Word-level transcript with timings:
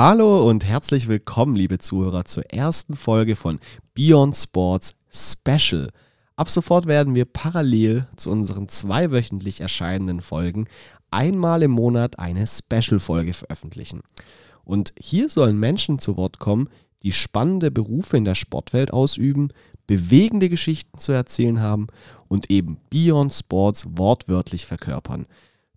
Hallo 0.00 0.48
und 0.48 0.64
herzlich 0.64 1.08
willkommen, 1.08 1.56
liebe 1.56 1.78
Zuhörer, 1.78 2.24
zur 2.24 2.44
ersten 2.52 2.94
Folge 2.94 3.34
von 3.34 3.58
Beyond 3.94 4.36
Sports 4.36 4.94
Special. 5.10 5.88
Ab 6.36 6.48
sofort 6.48 6.86
werden 6.86 7.16
wir 7.16 7.24
parallel 7.24 8.06
zu 8.14 8.30
unseren 8.30 8.68
zweiwöchentlich 8.68 9.60
erscheinenden 9.60 10.20
Folgen 10.20 10.68
einmal 11.10 11.64
im 11.64 11.72
Monat 11.72 12.20
eine 12.20 12.46
Special-Folge 12.46 13.32
veröffentlichen. 13.32 14.02
Und 14.62 14.92
hier 14.96 15.28
sollen 15.30 15.58
Menschen 15.58 15.98
zu 15.98 16.16
Wort 16.16 16.38
kommen, 16.38 16.68
die 17.02 17.10
spannende 17.10 17.72
Berufe 17.72 18.16
in 18.16 18.24
der 18.24 18.36
Sportwelt 18.36 18.92
ausüben, 18.92 19.48
bewegende 19.88 20.48
Geschichten 20.48 20.98
zu 20.98 21.10
erzählen 21.10 21.60
haben 21.60 21.88
und 22.28 22.52
eben 22.52 22.78
Beyond 22.88 23.34
Sports 23.34 23.84
wortwörtlich 23.96 24.64
verkörpern. 24.64 25.26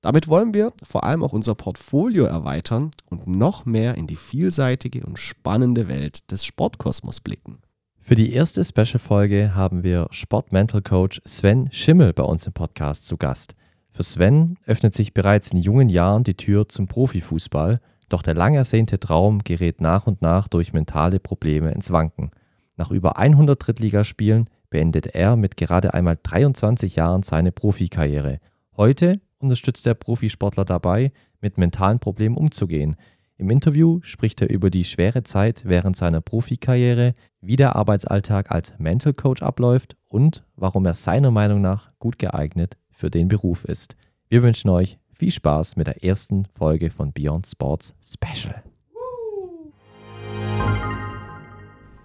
Damit 0.02 0.28
wollen 0.28 0.56
wir 0.56 0.74
vor 0.84 1.04
allem 1.04 1.24
auch 1.24 1.32
unser 1.32 1.54
Portfolio 1.54 2.26
erweitern 2.26 2.90
und 3.06 3.28
noch 3.28 3.66
mehr 3.66 3.96
in 3.96 4.08
die 4.08 4.16
vielseitige 4.16 5.06
und 5.06 5.20
spannende 5.20 5.88
Welt 5.88 6.32
des 6.32 6.44
Sportkosmos 6.44 7.20
blicken. 7.20 7.60
Für 8.00 8.16
die 8.16 8.34
erste 8.34 8.64
Special-Folge 8.66 9.54
haben 9.54 9.84
wir 9.84 10.08
Sportmental 10.10 10.82
Coach 10.82 11.22
Sven 11.24 11.72
Schimmel 11.72 12.14
bei 12.14 12.24
uns 12.24 12.48
im 12.48 12.54
Podcast 12.54 13.06
zu 13.06 13.16
Gast. 13.16 13.54
Für 13.92 14.02
Sven 14.02 14.58
öffnet 14.66 14.96
sich 14.96 15.14
bereits 15.14 15.52
in 15.52 15.60
jungen 15.60 15.88
Jahren 15.88 16.24
die 16.24 16.34
Tür 16.34 16.68
zum 16.68 16.88
Profifußball, 16.88 17.80
doch 18.10 18.24
der 18.24 18.34
lang 18.34 18.56
ersehnte 18.56 19.00
Traum 19.00 19.44
gerät 19.44 19.82
nach 19.82 20.08
und 20.08 20.24
nach 20.24 20.48
durch 20.48 20.74
mentale 20.74 21.20
Probleme 21.20 21.72
ins 21.74 21.92
Wanken. 21.92 22.32
Nach 22.76 22.90
über 22.90 23.18
100 23.18 23.68
Drittligaspielen 23.68 24.50
beendet 24.72 25.08
er 25.08 25.36
mit 25.36 25.58
gerade 25.58 25.94
einmal 25.94 26.18
23 26.22 26.96
Jahren 26.96 27.22
seine 27.22 27.52
Profikarriere. 27.52 28.40
Heute 28.76 29.22
unterstützt 29.42 29.86
der 29.86 29.94
Profisportler 29.94 30.66
dabei, 30.66 31.12
mit 31.42 31.58
mentalen 31.58 32.00
Problemen 32.00 32.38
umzugehen. 32.38 32.96
Im 33.38 33.50
Interview 33.50 34.00
spricht 34.04 34.42
er 34.42 34.50
über 34.50 34.70
die 34.70 34.84
schwere 34.84 35.24
Zeit 35.24 35.64
während 35.66 35.98
seiner 35.98 36.22
Profikarriere, 36.22 37.14
wie 37.42 37.56
der 37.56 37.76
Arbeitsalltag 37.76 38.52
als 38.52 38.74
Mental 38.78 39.14
Coach 39.14 39.42
abläuft 39.42 39.96
und 40.08 40.44
warum 40.56 40.86
er 40.86 40.94
seiner 40.94 41.32
Meinung 41.32 41.60
nach 41.60 41.90
gut 41.98 42.20
geeignet 42.20 42.78
für 42.92 43.10
den 43.10 43.28
Beruf 43.28 43.66
ist. 43.66 43.96
Wir 44.30 44.44
wünschen 44.44 44.70
euch 44.70 45.00
viel 45.12 45.32
Spaß 45.32 45.76
mit 45.76 45.88
der 45.88 46.04
ersten 46.04 46.46
Folge 46.54 46.92
von 46.92 47.14
Beyond 47.14 47.48
Sports 47.48 47.96
Special. 48.04 48.64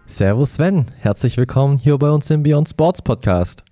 Servus 0.06 0.54
Sven, 0.54 0.86
herzlich 1.00 1.36
willkommen 1.36 1.76
hier 1.76 1.98
bei 1.98 2.10
uns 2.10 2.30
im 2.30 2.42
Beyond 2.42 2.70
Sports 2.70 3.02
Podcast. 3.02 3.64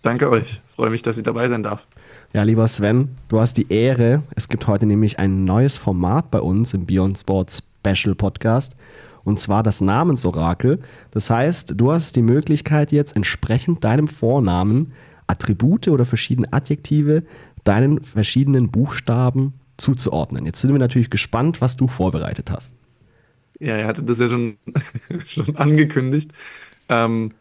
Danke 0.00 0.30
euch, 0.30 0.62
freue 0.68 0.90
mich, 0.90 1.02
dass 1.02 1.18
ich 1.18 1.24
dabei 1.24 1.48
sein 1.48 1.62
darf. 1.62 1.86
Ja, 2.32 2.44
lieber 2.44 2.68
Sven, 2.68 3.16
du 3.26 3.40
hast 3.40 3.56
die 3.56 3.72
Ehre. 3.72 4.22
Es 4.36 4.48
gibt 4.48 4.68
heute 4.68 4.86
nämlich 4.86 5.18
ein 5.18 5.44
neues 5.44 5.76
Format 5.76 6.30
bei 6.30 6.40
uns 6.40 6.74
im 6.74 6.86
Beyond 6.86 7.18
Sports 7.18 7.64
Special 7.84 8.14
Podcast. 8.14 8.76
Und 9.24 9.40
zwar 9.40 9.64
das 9.64 9.80
Namensorakel. 9.80 10.78
Das 11.10 11.28
heißt, 11.28 11.74
du 11.76 11.90
hast 11.90 12.14
die 12.14 12.22
Möglichkeit 12.22 12.92
jetzt 12.92 13.16
entsprechend 13.16 13.82
deinem 13.82 14.06
Vornamen 14.06 14.92
Attribute 15.26 15.88
oder 15.88 16.04
verschiedene 16.04 16.52
Adjektive 16.52 17.24
deinen 17.64 18.00
verschiedenen 18.00 18.70
Buchstaben 18.70 19.54
zuzuordnen. 19.76 20.46
Jetzt 20.46 20.60
sind 20.60 20.72
wir 20.72 20.78
natürlich 20.78 21.10
gespannt, 21.10 21.60
was 21.60 21.76
du 21.76 21.88
vorbereitet 21.88 22.52
hast. 22.52 22.76
Ja, 23.58 23.74
er 23.74 23.88
hatte 23.88 24.04
das 24.04 24.20
ja 24.20 24.28
schon, 24.28 24.56
schon 25.26 25.56
angekündigt. 25.56 26.30
Ähm, 26.88 27.32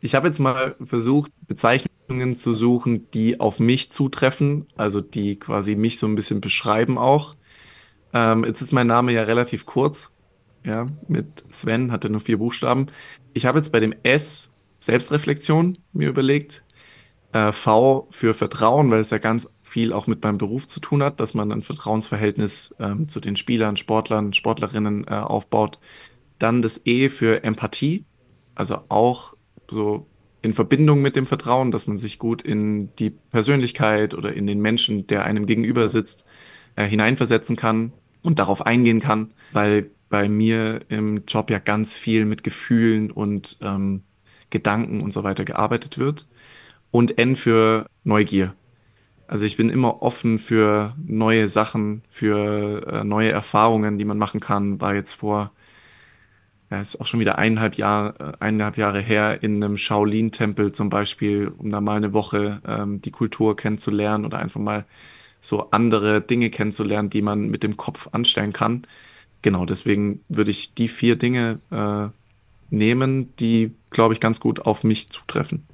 ich 0.00 0.14
habe 0.14 0.28
jetzt 0.28 0.38
mal 0.38 0.76
versucht, 0.84 1.32
Bezeichnungen 1.46 2.36
zu 2.36 2.52
suchen, 2.52 3.10
die 3.12 3.40
auf 3.40 3.60
mich 3.60 3.90
zutreffen, 3.90 4.66
also 4.76 5.00
die 5.00 5.36
quasi 5.38 5.74
mich 5.74 5.98
so 5.98 6.06
ein 6.06 6.14
bisschen 6.14 6.40
beschreiben 6.40 6.98
auch. 6.98 7.34
Ähm, 8.12 8.44
jetzt 8.44 8.60
ist 8.60 8.72
mein 8.72 8.86
Name 8.86 9.12
ja 9.12 9.22
relativ 9.22 9.66
kurz, 9.66 10.12
ja, 10.64 10.86
mit 11.08 11.44
Sven, 11.50 11.92
hatte 11.92 12.10
nur 12.10 12.20
vier 12.20 12.38
Buchstaben. 12.38 12.86
Ich 13.34 13.46
habe 13.46 13.58
jetzt 13.58 13.72
bei 13.72 13.80
dem 13.80 13.94
S 14.02 14.52
Selbstreflexion 14.80 15.78
mir 15.92 16.08
überlegt, 16.08 16.64
äh, 17.32 17.52
V 17.52 18.06
für 18.10 18.34
Vertrauen, 18.34 18.90
weil 18.90 19.00
es 19.00 19.10
ja 19.10 19.18
ganz 19.18 19.52
viel 19.62 19.92
auch 19.92 20.06
mit 20.06 20.22
meinem 20.22 20.38
Beruf 20.38 20.66
zu 20.66 20.80
tun 20.80 21.02
hat, 21.02 21.20
dass 21.20 21.34
man 21.34 21.52
ein 21.52 21.62
Vertrauensverhältnis 21.62 22.74
ähm, 22.78 23.08
zu 23.08 23.20
den 23.20 23.36
Spielern, 23.36 23.76
Sportlern, 23.76 24.32
Sportlerinnen 24.32 25.06
äh, 25.06 25.10
aufbaut. 25.10 25.78
Dann 26.38 26.62
das 26.62 26.86
E 26.86 27.08
für 27.08 27.42
Empathie, 27.44 28.04
also 28.54 28.78
auch 28.88 29.34
so 29.70 30.06
in 30.42 30.54
Verbindung 30.54 31.02
mit 31.02 31.16
dem 31.16 31.26
Vertrauen, 31.26 31.70
dass 31.70 31.86
man 31.86 31.98
sich 31.98 32.18
gut 32.18 32.42
in 32.42 32.94
die 32.96 33.10
Persönlichkeit 33.10 34.14
oder 34.14 34.32
in 34.32 34.46
den 34.46 34.60
Menschen, 34.60 35.06
der 35.06 35.24
einem 35.24 35.46
gegenüber 35.46 35.88
sitzt, 35.88 36.26
äh, 36.76 36.86
hineinversetzen 36.86 37.56
kann 37.56 37.92
und 38.22 38.38
darauf 38.38 38.64
eingehen 38.64 39.00
kann, 39.00 39.34
weil 39.52 39.90
bei 40.08 40.28
mir 40.28 40.80
im 40.88 41.24
Job 41.26 41.50
ja 41.50 41.58
ganz 41.58 41.96
viel 41.96 42.24
mit 42.24 42.44
Gefühlen 42.44 43.10
und 43.10 43.58
ähm, 43.60 44.02
Gedanken 44.50 45.00
und 45.00 45.12
so 45.12 45.24
weiter 45.24 45.44
gearbeitet 45.44 45.98
wird. 45.98 46.26
Und 46.90 47.18
N 47.18 47.36
für 47.36 47.86
Neugier. 48.04 48.54
Also 49.26 49.44
ich 49.44 49.58
bin 49.58 49.68
immer 49.68 50.00
offen 50.00 50.38
für 50.38 50.94
neue 51.04 51.48
Sachen, 51.48 52.02
für 52.08 52.86
äh, 52.86 53.04
neue 53.04 53.30
Erfahrungen, 53.30 53.98
die 53.98 54.06
man 54.06 54.16
machen 54.16 54.40
kann. 54.40 54.80
War 54.80 54.94
jetzt 54.94 55.12
vor 55.12 55.52
ja, 56.70 56.80
ist 56.80 57.00
auch 57.00 57.06
schon 57.06 57.20
wieder 57.20 57.38
eineinhalb, 57.38 57.76
Jahr, 57.76 58.20
äh, 58.20 58.32
eineinhalb 58.40 58.76
Jahre 58.76 59.00
her, 59.00 59.42
in 59.42 59.62
einem 59.62 59.76
Shaolin-Tempel 59.76 60.72
zum 60.72 60.90
Beispiel, 60.90 61.48
um 61.56 61.70
da 61.70 61.80
mal 61.80 61.96
eine 61.96 62.12
Woche 62.12 62.60
ähm, 62.66 63.00
die 63.00 63.10
Kultur 63.10 63.56
kennenzulernen 63.56 64.24
oder 64.26 64.38
einfach 64.38 64.60
mal 64.60 64.84
so 65.40 65.70
andere 65.70 66.20
Dinge 66.20 66.50
kennenzulernen, 66.50 67.10
die 67.10 67.22
man 67.22 67.48
mit 67.48 67.62
dem 67.62 67.76
Kopf 67.76 68.08
anstellen 68.12 68.52
kann. 68.52 68.82
Genau, 69.42 69.66
deswegen 69.66 70.24
würde 70.28 70.50
ich 70.50 70.74
die 70.74 70.88
vier 70.88 71.16
Dinge 71.16 71.60
äh, 71.70 72.08
nehmen, 72.74 73.34
die, 73.36 73.74
glaube 73.90 74.14
ich, 74.14 74.20
ganz 74.20 74.40
gut 74.40 74.60
auf 74.60 74.84
mich 74.84 75.10
zutreffen. 75.10 75.67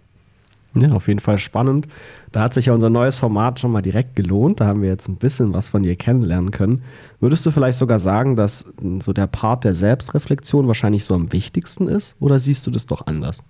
Ja, 0.77 0.91
auf 0.91 1.07
jeden 1.07 1.21
Fall 1.21 1.39
spannend. 1.39 1.87
Da 2.33 2.43
hat 2.43 2.55
sich 2.55 2.67
ja 2.67 2.75
unser 2.75 2.91
neues 2.91 3.19
Format 3.19 3.61
schon 3.61 3.71
mal 3.71 3.83
direkt 3.83 4.17
gelohnt. 4.17 4.61
Da 4.61 4.67
haben 4.67 4.83
wir 4.83 4.89
jetzt 4.89 5.09
ein 5.09 5.17
bisschen 5.17 5.53
was 5.53 5.69
von 5.69 5.85
dir 5.85 5.95
kennenlernen 5.95 6.51
können. 6.51 6.83
Würdest 7.21 7.47
du 7.47 7.53
vielleicht 7.53 7.79
sogar 7.79 8.01
sagen, 8.01 8.35
dass 8.35 8.75
so 9.01 9.13
der 9.13 9.29
Part 9.29 9.65
der 9.65 9.75
Selbstreflexion 9.75 10.67
wahrscheinlich 10.67 11.05
so 11.05 11.15
am 11.15 11.33
wichtigsten 11.33 11.87
ist? 11.87 12.17
Oder 12.19 12.41
siehst 12.41 12.67
du 12.67 12.73
das 12.73 12.87
doch 12.87 13.07
anders? 13.07 13.45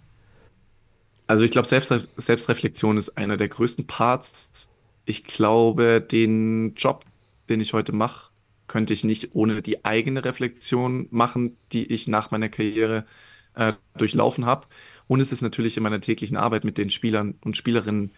Also 1.26 1.44
ich 1.44 1.50
glaube, 1.50 1.66
Selbst 1.66 1.92
Selbstreflexion 2.18 2.98
ist 2.98 3.16
einer 3.16 3.38
der 3.38 3.48
größten 3.48 3.86
Parts. 3.86 4.70
Ich 5.06 5.24
glaube, 5.24 6.02
den 6.02 6.74
Job, 6.74 7.04
den 7.48 7.60
ich 7.60 7.72
heute 7.72 7.92
mache, 7.92 8.30
könnte 8.66 8.92
ich 8.92 9.04
nicht 9.04 9.34
ohne 9.34 9.62
die 9.62 9.84
eigene 9.84 10.24
Reflexion 10.24 11.06
machen, 11.10 11.56
die 11.72 11.86
ich 11.86 12.08
nach 12.08 12.30
meiner 12.30 12.50
Karriere 12.50 13.06
äh, 13.54 13.72
durchlaufen 13.96 14.46
habe. 14.46 14.66
Und 15.06 15.20
es 15.20 15.32
ist 15.32 15.42
natürlich 15.42 15.76
in 15.76 15.82
meiner 15.82 16.00
täglichen 16.00 16.36
Arbeit 16.36 16.64
mit 16.64 16.78
den 16.78 16.90
Spielern 16.90 17.34
und 17.44 17.56
Spielerinnen 17.56 18.12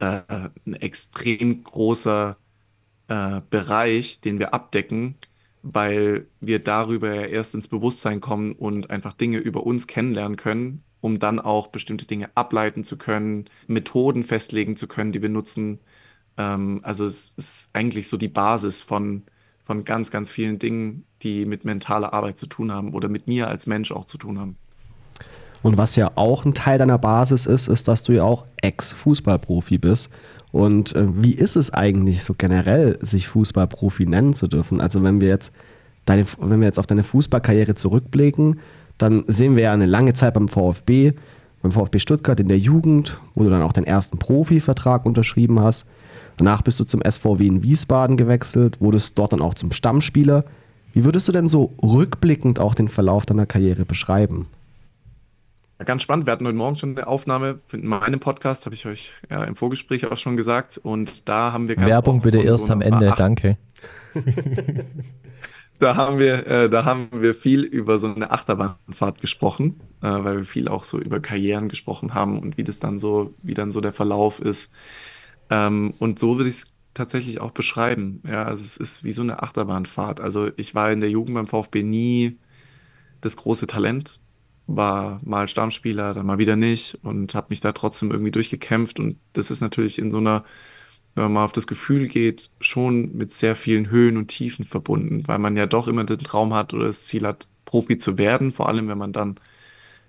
äh, 0.00 0.22
ein 0.66 0.74
extrem 0.74 1.62
großer 1.62 2.36
äh, 3.08 3.40
Bereich, 3.50 4.20
den 4.20 4.38
wir 4.38 4.54
abdecken, 4.54 5.16
weil 5.62 6.26
wir 6.40 6.58
darüber 6.58 7.28
erst 7.28 7.54
ins 7.54 7.68
Bewusstsein 7.68 8.20
kommen 8.20 8.52
und 8.52 8.90
einfach 8.90 9.12
Dinge 9.14 9.38
über 9.38 9.64
uns 9.64 9.86
kennenlernen 9.86 10.36
können, 10.36 10.84
um 11.00 11.18
dann 11.18 11.38
auch 11.40 11.68
bestimmte 11.68 12.06
Dinge 12.06 12.30
ableiten 12.36 12.84
zu 12.84 12.98
können, 12.98 13.46
Methoden 13.66 14.24
festlegen 14.24 14.76
zu 14.76 14.88
können, 14.88 15.12
die 15.12 15.22
wir 15.22 15.28
nutzen. 15.28 15.80
Ähm, 16.36 16.80
also 16.82 17.04
es 17.04 17.34
ist 17.36 17.70
eigentlich 17.74 18.08
so 18.08 18.16
die 18.16 18.28
Basis 18.28 18.82
von, 18.82 19.24
von 19.62 19.84
ganz, 19.84 20.10
ganz 20.10 20.30
vielen 20.30 20.58
Dingen, 20.58 21.06
die 21.22 21.46
mit 21.46 21.64
mentaler 21.64 22.12
Arbeit 22.12 22.38
zu 22.38 22.46
tun 22.46 22.72
haben 22.72 22.94
oder 22.94 23.08
mit 23.08 23.26
mir 23.26 23.48
als 23.48 23.66
Mensch 23.66 23.92
auch 23.92 24.04
zu 24.04 24.18
tun 24.18 24.38
haben. 24.38 24.58
Und 25.64 25.78
was 25.78 25.96
ja 25.96 26.10
auch 26.16 26.44
ein 26.44 26.52
Teil 26.52 26.76
deiner 26.76 26.98
Basis 26.98 27.46
ist, 27.46 27.68
ist, 27.68 27.88
dass 27.88 28.02
du 28.02 28.12
ja 28.12 28.22
auch 28.22 28.44
Ex-Fußballprofi 28.60 29.78
bist. 29.78 30.10
Und 30.52 30.94
äh, 30.94 31.06
wie 31.16 31.32
ist 31.32 31.56
es 31.56 31.72
eigentlich 31.72 32.22
so 32.22 32.34
generell, 32.36 32.98
sich 33.00 33.28
Fußballprofi 33.28 34.04
nennen 34.04 34.34
zu 34.34 34.46
dürfen? 34.46 34.82
Also 34.82 35.02
wenn 35.02 35.22
wir 35.22 35.28
jetzt 35.28 35.52
deine, 36.04 36.26
wenn 36.38 36.60
wir 36.60 36.66
jetzt 36.66 36.78
auf 36.78 36.86
deine 36.86 37.02
Fußballkarriere 37.02 37.76
zurückblicken, 37.76 38.60
dann 38.98 39.24
sehen 39.26 39.56
wir 39.56 39.62
ja 39.62 39.72
eine 39.72 39.86
lange 39.86 40.12
Zeit 40.12 40.34
beim 40.34 40.48
VfB, 40.48 41.14
beim 41.62 41.72
VfB 41.72 41.98
Stuttgart 41.98 42.38
in 42.38 42.48
der 42.48 42.58
Jugend, 42.58 43.18
wo 43.34 43.44
du 43.44 43.48
dann 43.48 43.62
auch 43.62 43.72
deinen 43.72 43.86
ersten 43.86 44.18
Profivertrag 44.18 45.06
unterschrieben 45.06 45.60
hast. 45.60 45.86
Danach 46.36 46.60
bist 46.60 46.78
du 46.78 46.84
zum 46.84 47.00
SVW 47.00 47.46
in 47.46 47.62
Wiesbaden 47.62 48.18
gewechselt, 48.18 48.82
wurdest 48.82 49.18
dort 49.18 49.32
dann 49.32 49.40
auch 49.40 49.54
zum 49.54 49.72
Stammspieler. 49.72 50.44
Wie 50.92 51.06
würdest 51.06 51.26
du 51.26 51.32
denn 51.32 51.48
so 51.48 51.72
rückblickend 51.82 52.60
auch 52.60 52.74
den 52.74 52.88
Verlauf 52.88 53.24
deiner 53.24 53.46
Karriere 53.46 53.86
beschreiben? 53.86 54.46
Ganz 55.78 56.02
spannend. 56.02 56.26
Wir 56.26 56.32
hatten 56.32 56.46
heute 56.46 56.56
Morgen 56.56 56.76
schon 56.76 56.96
eine 56.96 57.06
Aufnahme 57.08 57.58
in 57.72 57.86
meinem 57.86 58.20
Podcast, 58.20 58.64
habe 58.64 58.74
ich 58.74 58.86
euch 58.86 59.10
ja, 59.28 59.42
im 59.42 59.56
Vorgespräch 59.56 60.06
auch 60.06 60.16
schon 60.16 60.36
gesagt. 60.36 60.78
Und 60.78 61.28
da 61.28 61.52
haben 61.52 61.66
wir 61.66 61.74
ganz 61.74 61.88
Werbung 61.88 62.20
bitte 62.20 62.40
erst 62.40 62.66
so 62.66 62.72
am 62.72 62.80
Ende, 62.80 63.12
Ach 63.12 63.16
danke. 63.16 63.58
da 65.80 65.96
haben 65.96 66.20
wir, 66.20 66.46
äh, 66.46 66.70
da 66.70 66.84
haben 66.84 67.08
wir 67.12 67.34
viel 67.34 67.62
über 67.62 67.98
so 67.98 68.06
eine 68.06 68.30
Achterbahnfahrt 68.30 69.20
gesprochen, 69.20 69.80
äh, 70.00 70.06
weil 70.06 70.36
wir 70.38 70.44
viel 70.44 70.68
auch 70.68 70.84
so 70.84 71.00
über 71.00 71.18
Karrieren 71.18 71.68
gesprochen 71.68 72.14
haben 72.14 72.38
und 72.38 72.56
wie 72.56 72.64
das 72.64 72.78
dann 72.78 72.96
so, 72.96 73.34
wie 73.42 73.54
dann 73.54 73.72
so 73.72 73.80
der 73.80 73.92
Verlauf 73.92 74.38
ist. 74.38 74.72
Ähm, 75.50 75.92
und 75.98 76.20
so 76.20 76.36
würde 76.36 76.50
ich 76.50 76.56
es 76.56 76.72
tatsächlich 76.94 77.40
auch 77.40 77.50
beschreiben. 77.50 78.22
Ja, 78.26 78.44
also 78.44 78.62
es 78.62 78.76
ist 78.76 79.02
wie 79.02 79.12
so 79.12 79.22
eine 79.22 79.42
Achterbahnfahrt. 79.42 80.20
Also 80.20 80.50
ich 80.56 80.76
war 80.76 80.92
in 80.92 81.00
der 81.00 81.10
Jugend 81.10 81.34
beim 81.34 81.48
VfB 81.48 81.82
nie 81.82 82.38
das 83.20 83.36
große 83.36 83.66
Talent, 83.66 84.20
war 84.66 85.20
mal 85.24 85.48
Stammspieler, 85.48 86.14
dann 86.14 86.26
mal 86.26 86.38
wieder 86.38 86.56
nicht 86.56 86.98
und 87.02 87.34
habe 87.34 87.48
mich 87.50 87.60
da 87.60 87.72
trotzdem 87.72 88.10
irgendwie 88.10 88.30
durchgekämpft. 88.30 88.98
Und 88.98 89.18
das 89.32 89.50
ist 89.50 89.60
natürlich 89.60 89.98
in 89.98 90.10
so 90.10 90.18
einer, 90.18 90.44
wenn 91.14 91.24
man 91.24 91.32
mal 91.34 91.44
auf 91.44 91.52
das 91.52 91.66
Gefühl 91.66 92.08
geht, 92.08 92.50
schon 92.60 93.14
mit 93.16 93.32
sehr 93.32 93.56
vielen 93.56 93.90
Höhen 93.90 94.16
und 94.16 94.28
Tiefen 94.28 94.64
verbunden, 94.64 95.24
weil 95.26 95.38
man 95.38 95.56
ja 95.56 95.66
doch 95.66 95.88
immer 95.88 96.04
den 96.04 96.18
Traum 96.20 96.54
hat 96.54 96.72
oder 96.72 96.86
das 96.86 97.04
Ziel 97.04 97.26
hat, 97.26 97.46
Profi 97.64 97.98
zu 97.98 98.18
werden, 98.18 98.52
vor 98.52 98.68
allem 98.68 98.88
wenn 98.88 98.98
man 98.98 99.12
dann 99.12 99.36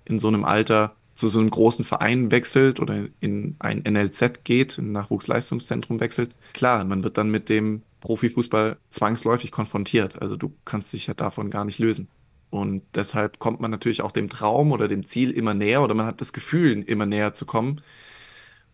in 0.05 0.19
so 0.19 0.27
einem 0.27 0.45
Alter 0.45 0.95
zu 1.15 1.29
so 1.29 1.39
einem 1.39 1.49
großen 1.49 1.85
Verein 1.85 2.29
wechselt 2.29 2.79
oder 2.79 3.05
in 3.21 3.55
ein 3.59 3.83
NLZ 3.87 4.43
geht, 4.43 4.77
ein 4.77 4.91
Nachwuchsleistungszentrum 4.91 5.99
wechselt. 5.99 6.35
Klar, 6.53 6.83
man 6.83 7.03
wird 7.03 7.17
dann 7.17 7.31
mit 7.31 7.47
dem 7.49 7.83
Profifußball 8.01 8.77
zwangsläufig 8.89 9.51
konfrontiert. 9.51 10.21
Also 10.21 10.35
du 10.35 10.53
kannst 10.65 10.91
dich 10.93 11.07
ja 11.07 11.13
davon 11.13 11.49
gar 11.49 11.65
nicht 11.65 11.79
lösen. 11.79 12.09
Und 12.49 12.83
deshalb 12.95 13.39
kommt 13.39 13.59
man 13.59 13.71
natürlich 13.71 14.01
auch 14.01 14.11
dem 14.11 14.29
Traum 14.29 14.71
oder 14.71 14.87
dem 14.87 15.05
Ziel 15.05 15.31
immer 15.31 15.53
näher 15.53 15.81
oder 15.81 15.93
man 15.93 16.05
hat 16.05 16.21
das 16.21 16.33
Gefühl, 16.33 16.83
immer 16.83 17.05
näher 17.05 17.33
zu 17.33 17.45
kommen. 17.45 17.81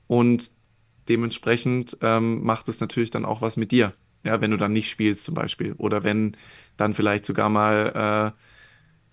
Und 0.08 0.52
dementsprechend 1.10 1.98
ähm, 2.02 2.44
macht 2.44 2.70
es 2.70 2.80
natürlich 2.82 3.12
dann 3.12 3.26
auch 3.26 3.42
was 3.42 3.58
mit 3.58 3.72
dir. 3.72 3.94
Ja, 4.24 4.40
wenn 4.40 4.52
du 4.52 4.58
dann 4.58 4.74
nicht 4.74 4.90
spielst 4.90 5.24
zum 5.24 5.34
Beispiel. 5.36 5.74
Oder 5.78 6.04
wenn 6.04 6.38
dann 6.78 6.94
vielleicht 6.94 7.26
sogar 7.26 7.50
mal 7.50 8.34
äh, 8.36 8.40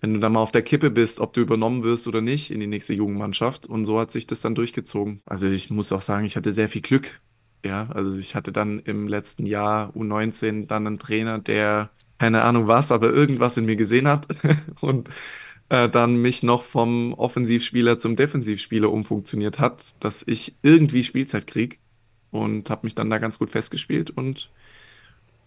wenn 0.01 0.13
du 0.13 0.19
dann 0.19 0.33
mal 0.33 0.39
auf 0.39 0.51
der 0.51 0.61
Kippe 0.61 0.89
bist, 0.91 1.19
ob 1.19 1.33
du 1.33 1.41
übernommen 1.41 1.83
wirst 1.83 2.07
oder 2.07 2.21
nicht 2.21 2.51
in 2.51 2.59
die 2.59 2.67
nächste 2.67 2.93
Jugendmannschaft. 2.93 3.67
Und 3.67 3.85
so 3.85 3.99
hat 3.99 4.11
sich 4.11 4.27
das 4.27 4.41
dann 4.41 4.55
durchgezogen. 4.55 5.21
Also 5.25 5.47
ich 5.47 5.69
muss 5.69 5.91
auch 5.91 6.01
sagen, 6.01 6.25
ich 6.25 6.35
hatte 6.35 6.53
sehr 6.53 6.69
viel 6.69 6.81
Glück. 6.81 7.21
Ja, 7.65 7.89
also 7.89 8.17
ich 8.17 8.35
hatte 8.35 8.53
dann 8.53 8.79
im 8.79 9.07
letzten 9.07 9.45
Jahr 9.45 9.93
U19 9.93 10.67
dann 10.67 10.87
einen 10.87 10.99
Trainer, 10.99 11.39
der 11.39 11.89
keine 12.19 12.41
Ahnung 12.43 12.67
was, 12.67 12.91
aber 12.91 13.11
irgendwas 13.11 13.57
in 13.57 13.65
mir 13.65 13.75
gesehen 13.75 14.07
hat 14.07 14.27
und 14.81 15.09
äh, 15.69 15.89
dann 15.89 16.21
mich 16.21 16.43
noch 16.43 16.63
vom 16.63 17.13
Offensivspieler 17.13 17.97
zum 17.97 18.15
Defensivspieler 18.15 18.91
umfunktioniert 18.91 19.59
hat, 19.59 19.95
dass 20.03 20.27
ich 20.27 20.55
irgendwie 20.61 21.03
Spielzeit 21.03 21.47
kriege 21.47 21.77
und 22.31 22.69
habe 22.69 22.81
mich 22.85 22.95
dann 22.95 23.09
da 23.09 23.17
ganz 23.17 23.39
gut 23.39 23.49
festgespielt 23.49 24.11
und 24.11 24.51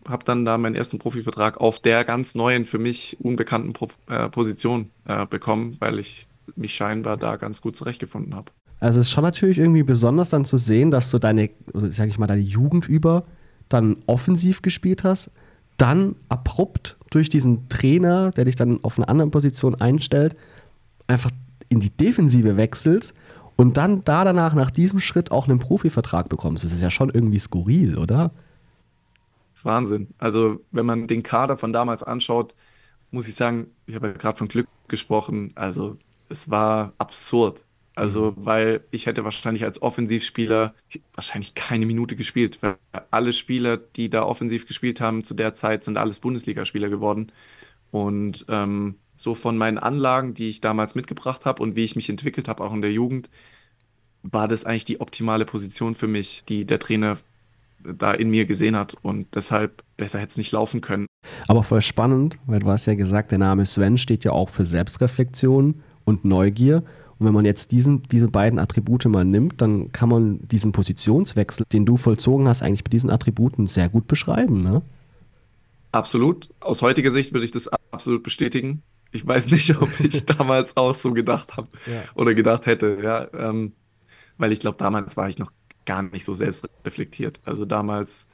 habe 0.09 0.25
dann 0.25 0.45
da 0.45 0.59
meinen 0.59 0.75
ersten 0.75 0.99
Profivertrag 0.99 1.61
auf 1.61 1.79
der 1.79 2.05
ganz 2.05 2.35
neuen, 2.35 2.65
für 2.65 2.79
mich 2.79 3.17
unbekannten 3.21 3.73
Pro 3.73 3.89
äh, 4.09 4.29
Position 4.29 4.91
äh, 5.07 5.27
bekommen, 5.27 5.77
weil 5.79 5.99
ich 5.99 6.27
mich 6.57 6.75
scheinbar 6.75 7.17
da 7.17 7.37
ganz 7.37 7.61
gut 7.61 7.77
zurechtgefunden 7.77 8.35
habe. 8.35 8.51
Also 8.81 8.99
es 8.99 9.07
ist 9.07 9.13
schon 9.13 9.23
natürlich 9.23 9.59
irgendwie 9.59 9.85
besonders 9.85 10.31
dann 10.31 10.45
zu 10.45 10.57
sehen, 10.57 10.91
dass 10.91 11.11
du 11.13 11.19
deine, 11.19 11.51
sag 11.73 12.09
ich 12.09 12.19
mal, 12.19 12.27
deine 12.27 12.43
Jugend 12.43 12.89
über 12.89 13.25
dann 13.69 13.99
offensiv 14.07 14.61
gespielt 14.61 15.05
hast, 15.05 15.31
dann 15.83 16.15
abrupt 16.29 16.97
durch 17.11 17.29
diesen 17.29 17.69
Trainer, 17.69 18.31
der 18.31 18.45
dich 18.45 18.55
dann 18.55 18.79
auf 18.85 18.99
eine 18.99 19.09
andere 19.09 19.29
Position 19.31 19.75
einstellt, 19.75 20.37
einfach 21.09 21.33
in 21.69 21.81
die 21.81 21.91
Defensive 21.91 22.57
wechselst 22.57 23.15
und 23.57 23.77
dann 23.77 24.05
da 24.05 24.25
danach 24.25 24.55
nach 24.55 24.71
diesem 24.71 25.01
Schritt 25.01 25.33
auch 25.33 25.49
einen 25.49 25.59
Profivertrag 25.59 26.29
bekommst. 26.29 26.63
Das 26.63 26.73
ist 26.73 26.81
ja 26.81 26.91
schon 26.91 27.11
irgendwie 27.11 27.41
skurril, 27.41 27.99
oder? 27.99 28.31
ist 29.55 29.65
Wahnsinn. 29.65 30.09
Also, 30.19 30.61
wenn 30.71 30.87
man 30.87 31.07
den 31.07 31.23
Kader 31.23 31.57
von 31.57 31.73
damals 31.73 32.03
anschaut, 32.03 32.55
muss 33.11 33.29
ich 33.29 33.35
sagen, 33.35 33.67
ich 33.87 33.95
habe 33.95 34.09
ja 34.09 34.13
gerade 34.15 34.39
von 34.39 34.49
Glück 34.49 34.69
gesprochen. 34.89 35.53
Also, 35.57 35.99
es 36.29 36.51
war 36.51 36.93
absurd. 36.99 37.63
Also, 37.95 38.33
mhm. 38.33 38.47
weil 38.47 38.81
ich 38.91 39.07
hätte 39.07 39.25
wahrscheinlich 39.25 39.65
als 39.65 39.83
Offensivspieler 39.83 40.75
wahrscheinlich 41.15 41.55
keine 41.55 41.87
Minute 41.87 42.17
gespielt. 42.17 42.59
Weil 42.63 42.77
alle 43.11 43.33
Spieler, 43.33 43.77
die 43.77 44.09
da 44.09 44.23
offensiv 44.25 44.67
gespielt 44.67 45.01
haben 45.01 45.25
zu 45.25 45.35
der 45.35 45.55
Zeit, 45.55 45.85
sind 45.85 45.99
alles 45.99 46.21
Bundesligaspieler 46.21 46.89
geworden. 46.89 47.33
Und 47.91 48.47
ähm, 48.49 48.97
so 49.15 49.35
von 49.35 49.59
meinen 49.59 49.79
Anlagen, 49.79 50.35
die 50.35 50.49
ich 50.49 50.61
damals 50.61 50.95
mitgebracht 50.95 51.45
habe 51.45 51.63
und 51.63 51.77
wie 51.77 51.85
ich 51.85 51.97
mich 51.97 52.09
entwickelt 52.09 52.49
habe, 52.49 52.65
auch 52.65 52.73
in 52.73 52.83
der 52.83 52.93
Jugend, 52.93 53.29
war 54.23 54.49
das 54.49 54.65
eigentlich 54.65 54.85
die 54.85 55.01
optimale 55.01 55.45
Position 55.45 55.95
für 55.95 56.07
mich, 56.07 56.45
die 56.49 56.65
der 56.65 56.79
Trainer 56.79 57.19
da 57.85 58.13
in 58.13 58.31
mir 58.31 58.47
gesehen 58.47 58.77
hat. 58.77 58.97
Und 59.03 59.35
deshalb 59.35 59.83
besser 59.97 60.19
hätte 60.19 60.31
es 60.31 60.37
nicht 60.39 60.53
laufen 60.53 60.81
können. 60.81 61.07
Aber 61.49 61.63
voll 61.63 61.83
spannend, 61.83 62.39
weil 62.47 62.61
du 62.61 62.69
hast 62.69 62.87
ja 62.87 62.95
gesagt, 62.95 63.33
der 63.33 63.39
Name 63.39 63.67
Sven 63.67 63.99
steht 63.99 64.25
ja 64.25 64.33
auch 64.33 64.49
für 64.49 64.65
Selbstreflexion 64.65 65.83
und 66.05 66.25
Neugier. 66.25 66.83
Und 67.19 67.27
wenn 67.27 67.35
man 67.35 67.45
jetzt 67.45 67.73
diesen, 67.73 68.03
diese 68.05 68.29
beiden 68.29 68.59
Attribute 68.59 69.05
mal 69.07 69.25
nimmt, 69.25 69.61
dann 69.61 69.93
kann 69.93 70.09
man 70.09 70.47
diesen 70.49 70.73
Positionswechsel, 70.73 71.67
den 71.73 71.87
du 71.87 71.97
vollzogen 71.97 72.49
hast, 72.49 72.63
eigentlich 72.63 72.85
mit 72.85 72.93
diesen 72.93 73.11
Attributen 73.11 73.67
sehr 73.67 73.89
gut 73.89 74.07
beschreiben, 74.09 74.63
ne? 74.63 74.83
Absolut. 75.93 76.49
Aus 76.61 76.81
heutiger 76.81 77.11
Sicht 77.11 77.35
würde 77.35 77.45
ich 77.45 77.51
das 77.51 77.69
absolut 77.69 78.23
bestätigen. 78.23 78.83
Ich 79.13 79.27
weiß 79.27 79.51
nicht, 79.51 79.77
ob 79.77 80.01
ich 80.01 80.25
damals 80.27 80.77
auch 80.77 80.95
so 80.95 81.13
gedacht 81.13 81.57
habe 81.57 81.69
ja. 81.87 82.03
oder 82.15 82.35
gedacht 82.35 82.65
hätte, 82.67 82.99
ja. 83.03 83.29
Ähm, 83.35 83.73
weil 84.39 84.53
ich 84.53 84.61
glaube, 84.61 84.79
damals 84.79 85.17
war 85.19 85.29
ich 85.29 85.39
noch 85.39 85.53
gar 85.85 86.03
nicht 86.03 86.25
so 86.25 86.33
selbst 86.33 86.69
reflektiert. 86.85 87.41
Also 87.45 87.65
damals. 87.67 88.29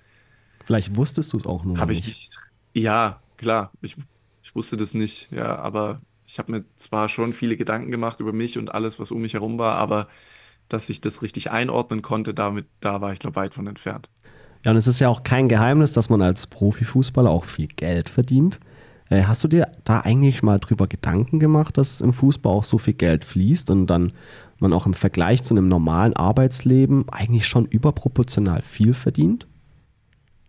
Vielleicht 0.65 0.97
wusstest 0.97 1.33
du 1.33 1.37
es 1.37 1.47
auch 1.47 1.65
nur. 1.65 1.79
Habe 1.79 1.93
ich 1.93 2.07
mich. 2.07 2.29
Ja, 2.75 3.21
klar. 3.37 3.73
Ich, 3.83 3.97
ich 4.43 4.55
wusste 4.55 4.77
das 4.77 4.95
nicht, 4.95 5.29
ja, 5.33 5.57
aber 5.57 6.01
ich 6.29 6.39
habe 6.39 6.53
mir 6.53 6.65
zwar 6.77 7.09
schon 7.09 7.33
viele 7.33 7.57
Gedanken 7.57 7.91
gemacht 7.91 8.21
über 8.21 8.35
mich 8.35 8.59
und 8.59 8.75
alles, 8.75 9.01
was 9.01 9.11
um 9.11 9.23
mich 9.23 9.33
herum 9.33 9.59
war, 9.59 9.77
aber 9.77 10.09
dass 10.69 10.91
ich 10.91 11.01
das 11.01 11.23
richtig 11.23 11.51
einordnen 11.51 12.03
konnte, 12.03 12.35
damit, 12.35 12.67
da 12.81 13.01
war 13.01 13.15
ich, 13.15 13.19
glaube 13.19 13.37
weit 13.37 13.55
von 13.55 13.67
entfernt. 13.67 14.11
Ja, 14.63 14.73
und 14.73 14.77
es 14.77 14.87
ist 14.87 15.01
ja 15.01 15.09
auch 15.09 15.23
kein 15.23 15.49
Geheimnis, 15.49 15.95
dass 15.95 16.11
man 16.11 16.21
als 16.21 16.47
Profifußballer 16.47 17.31
auch 17.31 17.45
viel 17.45 17.69
Geld 17.69 18.11
verdient. 18.11 18.61
Äh, 19.09 19.23
hast 19.23 19.43
du 19.43 19.49
dir 19.49 19.73
da 19.85 20.01
eigentlich 20.01 20.43
mal 20.43 20.59
drüber 20.59 20.87
Gedanken 20.87 21.41
gemacht, 21.41 21.79
dass 21.79 22.03
im 22.03 22.13
Fußball 22.13 22.53
auch 22.53 22.65
so 22.65 22.77
viel 22.77 22.95
Geld 22.95 23.25
fließt 23.25 23.71
und 23.71 23.87
dann 23.87 24.13
man 24.59 24.75
auch 24.75 24.85
im 24.85 24.95
Vergleich 24.95 25.43
zu 25.45 25.55
einem 25.55 25.69
normalen 25.69 26.15
Arbeitsleben 26.15 27.09
eigentlich 27.09 27.47
schon 27.47 27.65
überproportional 27.65 28.61
viel 28.61 28.93
verdient? 28.93 29.47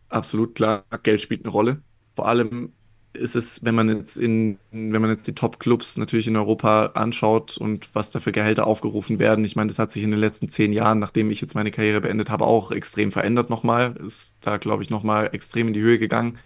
Absolut 0.09 0.55
klar, 0.55 0.83
Geld 1.03 1.21
spielt 1.21 1.45
eine 1.45 1.51
Rolle. 1.51 1.81
Vor 2.15 2.27
allem 2.27 2.73
ist 3.13 3.35
es, 3.35 3.63
wenn 3.63 3.75
man 3.75 3.89
jetzt 3.89 4.17
in, 4.17 4.59
wenn 4.71 5.01
man 5.01 5.09
jetzt 5.09 5.27
die 5.27 5.33
Top-Clubs 5.33 5.97
natürlich 5.97 6.27
in 6.27 6.35
Europa 6.35 6.88
anschaut 6.94 7.57
und 7.57 7.89
was 7.94 8.11
da 8.11 8.19
für 8.19 8.31
Gehälter 8.31 8.67
aufgerufen 8.67 9.19
werden. 9.19 9.44
Ich 9.45 9.56
meine, 9.56 9.67
das 9.67 9.79
hat 9.79 9.91
sich 9.91 10.03
in 10.03 10.11
den 10.11 10.19
letzten 10.19 10.50
zehn 10.50 10.71
Jahren, 10.71 11.00
nachdem 11.00 11.31
ich 11.31 11.41
jetzt 11.41 11.56
meine 11.56 11.71
Karriere 11.71 12.01
beendet 12.01 12.29
habe, 12.29 12.45
auch 12.45 12.72
extrem 12.72 13.12
verändert 13.12 13.50
nochmal. 13.50 13.95
Ist 13.98 14.38
da, 14.41 14.57
glaube 14.57 14.84
ich, 14.84 14.89
nochmal 14.89 15.29
extrem 15.34 15.67
in 15.67 15.74
die 15.74 15.81
Höhe 15.81 16.00
gegangen. 16.00 16.38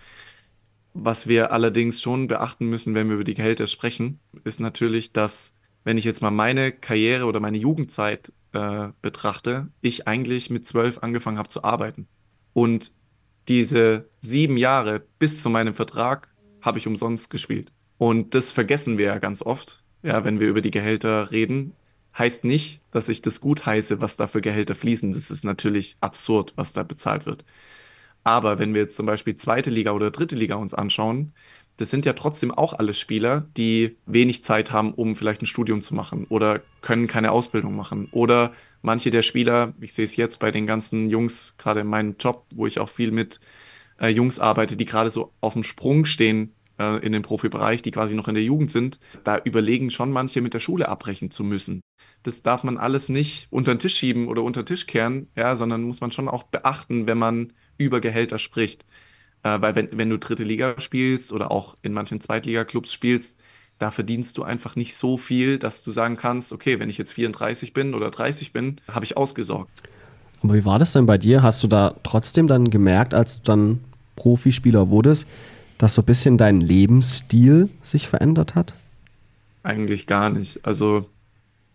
Was 0.93 1.27
wir 1.27 1.51
allerdings 1.51 2.01
schon 2.01 2.27
beachten 2.27 2.67
müssen, 2.69 2.95
wenn 2.95 3.07
wir 3.07 3.15
über 3.15 3.23
die 3.23 3.33
Gehälter 3.33 3.67
sprechen, 3.67 4.19
ist 4.43 4.59
natürlich, 4.59 5.11
dass 5.11 5.55
wenn 5.83 5.97
ich 5.97 6.05
jetzt 6.05 6.21
mal 6.21 6.31
meine 6.31 6.71
Karriere 6.71 7.25
oder 7.25 7.39
meine 7.39 7.57
Jugendzeit 7.57 8.31
äh, 8.53 8.89
betrachte, 9.01 9.67
ich 9.81 10.07
eigentlich 10.07 10.49
mit 10.49 10.65
zwölf 10.65 10.99
angefangen 10.99 11.37
habe 11.39 11.49
zu 11.49 11.63
arbeiten. 11.63 12.07
Und 12.53 12.91
diese 13.47 14.07
sieben 14.21 14.55
Jahre 14.55 15.01
bis 15.19 15.41
zu 15.41 15.49
meinem 15.49 15.73
Vertrag 15.73 16.29
habe 16.63 16.79
ich 16.79 16.87
umsonst 16.87 17.29
gespielt. 17.29 17.71
Und 17.97 18.33
das 18.33 18.51
vergessen 18.51 18.97
wir 18.97 19.05
ja 19.05 19.19
ganz 19.19 19.41
oft, 19.41 19.83
ja, 20.01 20.23
wenn 20.23 20.39
wir 20.39 20.47
über 20.47 20.61
die 20.61 20.71
Gehälter 20.71 21.31
reden. 21.31 21.73
Heißt 22.17 22.43
nicht, 22.43 22.81
dass 22.91 23.09
ich 23.09 23.21
das 23.21 23.41
gut 23.41 23.65
heiße, 23.65 24.01
was 24.01 24.17
da 24.17 24.27
für 24.27 24.41
Gehälter 24.41 24.75
fließen. 24.75 25.11
Das 25.13 25.31
ist 25.31 25.43
natürlich 25.43 25.97
absurd, 26.01 26.53
was 26.55 26.73
da 26.73 26.83
bezahlt 26.83 27.25
wird. 27.25 27.43
Aber 28.23 28.59
wenn 28.59 28.73
wir 28.73 28.81
jetzt 28.81 28.95
zum 28.95 29.05
Beispiel 29.05 29.35
zweite 29.35 29.69
Liga 29.69 29.91
oder 29.91 30.11
dritte 30.11 30.35
Liga 30.35 30.55
uns 30.55 30.73
anschauen, 30.73 31.33
das 31.77 31.89
sind 31.89 32.05
ja 32.05 32.13
trotzdem 32.13 32.51
auch 32.51 32.73
alle 32.73 32.93
Spieler, 32.93 33.47
die 33.57 33.97
wenig 34.05 34.43
Zeit 34.43 34.71
haben, 34.71 34.93
um 34.93 35.15
vielleicht 35.15 35.41
ein 35.41 35.47
Studium 35.47 35.81
zu 35.81 35.95
machen 35.95 36.25
oder 36.29 36.61
können 36.81 37.07
keine 37.07 37.31
Ausbildung 37.31 37.75
machen. 37.75 38.07
Oder 38.11 38.53
manche 38.83 39.09
der 39.09 39.23
Spieler, 39.23 39.73
ich 39.81 39.93
sehe 39.93 40.05
es 40.05 40.15
jetzt 40.15 40.39
bei 40.39 40.51
den 40.51 40.67
ganzen 40.67 41.09
Jungs, 41.09 41.55
gerade 41.57 41.79
in 41.81 41.87
meinem 41.87 42.15
Job, 42.19 42.45
wo 42.53 42.67
ich 42.67 42.79
auch 42.79 42.89
viel 42.89 43.11
mit 43.11 43.39
äh, 43.99 44.09
Jungs 44.09 44.39
arbeite, 44.39 44.75
die 44.75 44.85
gerade 44.85 45.09
so 45.09 45.31
auf 45.41 45.53
dem 45.53 45.63
Sprung 45.63 46.05
stehen 46.05 46.53
äh, 46.79 47.03
in 47.05 47.11
den 47.11 47.21
Profibereich, 47.21 47.81
die 47.81 47.91
quasi 47.91 48.15
noch 48.15 48.27
in 48.27 48.35
der 48.35 48.43
Jugend 48.43 48.71
sind, 48.71 48.99
da 49.23 49.37
überlegen 49.37 49.91
schon 49.91 50.11
manche 50.11 50.41
mit 50.41 50.53
der 50.53 50.59
Schule 50.59 50.89
abbrechen 50.89 51.31
zu 51.31 51.43
müssen. 51.43 51.81
Das 52.23 52.41
darf 52.41 52.63
man 52.63 52.77
alles 52.77 53.09
nicht 53.09 53.47
unter 53.49 53.73
den 53.73 53.79
Tisch 53.79 53.95
schieben 53.95 54.27
oder 54.27 54.43
unter 54.43 54.63
den 54.63 54.67
Tisch 54.67 54.87
kehren, 54.87 55.27
ja, 55.35 55.55
sondern 55.55 55.83
muss 55.83 56.01
man 56.01 56.11
schon 56.11 56.29
auch 56.29 56.43
beachten, 56.43 57.07
wenn 57.07 57.17
man 57.17 57.53
über 57.77 58.01
Gehälter 58.01 58.39
spricht. 58.39 58.85
Äh, 59.43 59.61
weil 59.61 59.75
wenn, 59.75 59.89
wenn 59.97 60.09
du 60.09 60.17
dritte 60.17 60.43
Liga 60.43 60.79
spielst 60.79 61.33
oder 61.33 61.51
auch 61.51 61.77
in 61.81 61.93
manchen 61.93 62.21
Zweitliga-Clubs 62.21 62.93
spielst, 62.93 63.39
da 63.79 63.91
verdienst 63.91 64.37
du 64.37 64.43
einfach 64.43 64.75
nicht 64.75 64.95
so 64.95 65.17
viel, 65.17 65.59
dass 65.59 65.83
du 65.83 65.91
sagen 65.91 66.15
kannst, 66.15 66.53
okay, 66.53 66.79
wenn 66.79 66.89
ich 66.89 66.97
jetzt 66.97 67.11
34 67.11 67.73
bin 67.73 67.93
oder 67.93 68.11
30 68.11 68.53
bin, 68.53 68.79
habe 68.89 69.05
ich 69.05 69.17
ausgesorgt. 69.17 69.83
Aber 70.43 70.53
wie 70.55 70.65
war 70.65 70.77
das 70.79 70.93
denn 70.93 71.05
bei 71.05 71.17
dir? 71.17 71.41
Hast 71.41 71.63
du 71.63 71.67
da 71.67 71.95
trotzdem 72.03 72.47
dann 72.47 72.69
gemerkt, 72.69 73.13
als 73.13 73.37
du 73.39 73.43
dann 73.45 73.79
Profispieler 74.15 74.89
wurdest, 74.89 75.27
dass 75.77 75.95
so 75.95 76.01
ein 76.01 76.05
bisschen 76.05 76.37
dein 76.37 76.59
Lebensstil 76.61 77.69
sich 77.81 78.07
verändert 78.07 78.53
hat? 78.55 78.75
Eigentlich 79.63 80.05
gar 80.07 80.29
nicht. 80.29 80.65
Also, 80.65 81.09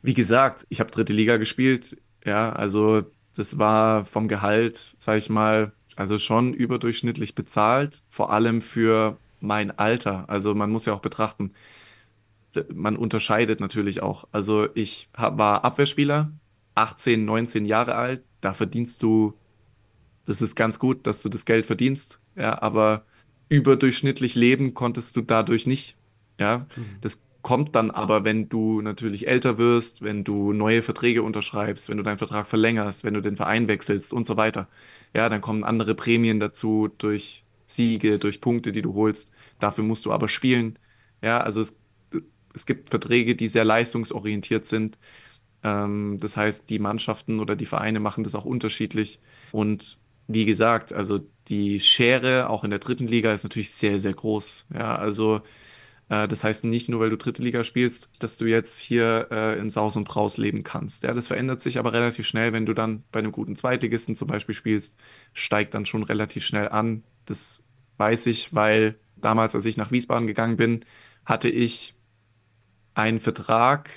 wie 0.02 0.14
gesagt, 0.14 0.66
ich 0.68 0.80
habe 0.80 0.90
dritte 0.90 1.12
Liga 1.12 1.38
gespielt. 1.38 1.96
Ja, 2.25 2.52
also 2.52 3.02
das 3.34 3.58
war 3.58 4.04
vom 4.04 4.28
Gehalt, 4.28 4.94
sag 4.98 5.18
ich 5.18 5.30
mal, 5.30 5.72
Also 5.98 6.18
schon 6.18 6.54
überdurchschnittlich 6.54 7.34
bezahlt, 7.34 8.02
vor 8.08 8.32
allem 8.32 8.62
für 8.62 9.18
mein 9.40 9.76
Alter. 9.76 10.28
Also 10.28 10.54
man 10.54 10.70
muss 10.70 10.87
ja 10.87 10.94
auch 10.94 11.00
betrachten, 11.00 11.52
man 12.72 12.96
unterscheidet 12.96 13.58
natürlich 13.58 14.00
auch. 14.00 14.28
Also 14.30 14.68
ich 14.75 15.08
war 15.12 15.64
Abwehrspieler, 15.64 16.30
18, 16.76 17.25
19 17.25 17.66
Jahre 17.66 17.96
alt, 17.96 18.22
da 18.40 18.54
verdienst 18.54 19.02
du, 19.02 19.35
das 20.26 20.42
ist 20.42 20.54
ganz 20.54 20.78
gut, 20.78 21.07
dass 21.07 21.23
du 21.23 21.28
das 21.28 21.45
Geld 21.45 21.66
verdienst, 21.66 22.21
ja, 22.37 22.61
aber 22.61 23.04
überdurchschnittlich 23.49 24.35
leben 24.35 24.75
konntest 24.75 25.16
du 25.16 25.23
dadurch 25.23 25.66
nicht. 25.66 25.97
Ja, 26.38 26.66
mhm. 26.76 26.85
das 27.00 27.23
kommt 27.42 27.75
dann 27.75 27.90
aber, 27.90 28.25
wenn 28.25 28.49
du 28.49 28.83
natürlich 28.83 29.26
älter 29.26 29.59
wirst, 29.59 30.02
wenn 30.02 30.25
du 30.25 30.52
neue 30.52 30.83
Verträge 30.83 31.23
unterschreibst, 31.23 31.88
wenn 31.88 31.97
du 31.97 32.02
deinen 32.02 32.18
Vertrag 32.18 32.47
verlängerst, 32.47 33.04
wenn 33.04 33.14
du 33.14 33.23
den 33.23 33.37
Verein 33.37 33.68
wechselst 33.68 34.12
und 34.12 34.26
so 34.26 34.37
weiter. 34.37 34.68
Ja, 35.14 35.28
dann 35.28 35.40
kommen 35.40 35.64
andere 35.64 35.95
Prämien 35.95 36.40
dazu 36.40 36.88
durch 36.99 37.45
Siege, 37.66 38.18
durch 38.18 38.40
Punkte, 38.40 38.73
die 38.73 38.83
du 38.83 38.95
holst. 38.95 39.33
Dafür 39.59 39.85
musst 39.85 40.04
du 40.07 40.12
aber 40.12 40.28
spielen. 40.28 40.78
Ja, 41.23 41.38
also 41.38 41.61
es, 41.61 41.80
es 42.54 42.66
gibt 42.66 42.90
Verträge, 42.90 43.35
die 43.35 43.49
sehr 43.49 43.64
leistungsorientiert 43.64 44.64
sind. 44.64 44.99
Ähm, 45.62 46.18
das 46.20 46.36
heißt, 46.36 46.70
die 46.70 46.78
Mannschaften 46.78 47.40
oder 47.40 47.56
die 47.56 47.66
Vereine 47.66 48.00
machen 48.00 48.24
das 48.24 48.34
auch 48.34 48.44
unterschiedlich. 48.44 49.20
Und 49.52 49.98
wie 50.26 50.44
gesagt, 50.44 50.92
also 50.92 51.20
die 51.48 51.80
Schere 51.80 52.50
auch 52.50 52.64
in 52.64 52.70
der 52.70 52.78
dritten 52.78 53.06
Liga 53.06 53.32
ist 53.32 53.44
natürlich 53.44 53.70
sehr, 53.72 53.98
sehr 53.98 54.12
groß. 54.12 54.68
Ja, 54.74 54.96
also 54.96 55.42
äh, 56.08 56.28
das 56.28 56.44
heißt 56.44 56.64
nicht 56.64 56.88
nur, 56.88 57.00
weil 57.00 57.10
du 57.10 57.16
dritte 57.16 57.42
Liga 57.42 57.64
spielst, 57.64 58.10
dass 58.22 58.36
du 58.36 58.46
jetzt 58.46 58.78
hier 58.78 59.28
äh, 59.30 59.58
in 59.58 59.70
Saus 59.70 59.96
und 59.96 60.04
Braus 60.04 60.36
leben 60.36 60.64
kannst. 60.64 61.02
Ja, 61.02 61.14
das 61.14 61.28
verändert 61.28 61.60
sich 61.60 61.78
aber 61.78 61.92
relativ 61.92 62.26
schnell, 62.26 62.52
wenn 62.52 62.66
du 62.66 62.74
dann 62.74 63.04
bei 63.12 63.20
einem 63.20 63.32
guten 63.32 63.56
Zweitligisten 63.56 64.16
zum 64.16 64.28
Beispiel 64.28 64.54
spielst, 64.54 64.98
steigt 65.32 65.74
dann 65.74 65.86
schon 65.86 66.02
relativ 66.02 66.44
schnell 66.44 66.68
an. 66.68 67.04
Das 67.24 67.62
weiß 67.98 68.26
ich, 68.26 68.54
weil 68.54 68.96
damals, 69.16 69.54
als 69.54 69.64
ich 69.66 69.76
nach 69.76 69.90
Wiesbaden 69.90 70.26
gegangen 70.26 70.56
bin, 70.56 70.84
hatte 71.24 71.48
ich 71.48 71.94
einen 72.94 73.20
Vertrag 73.20 73.90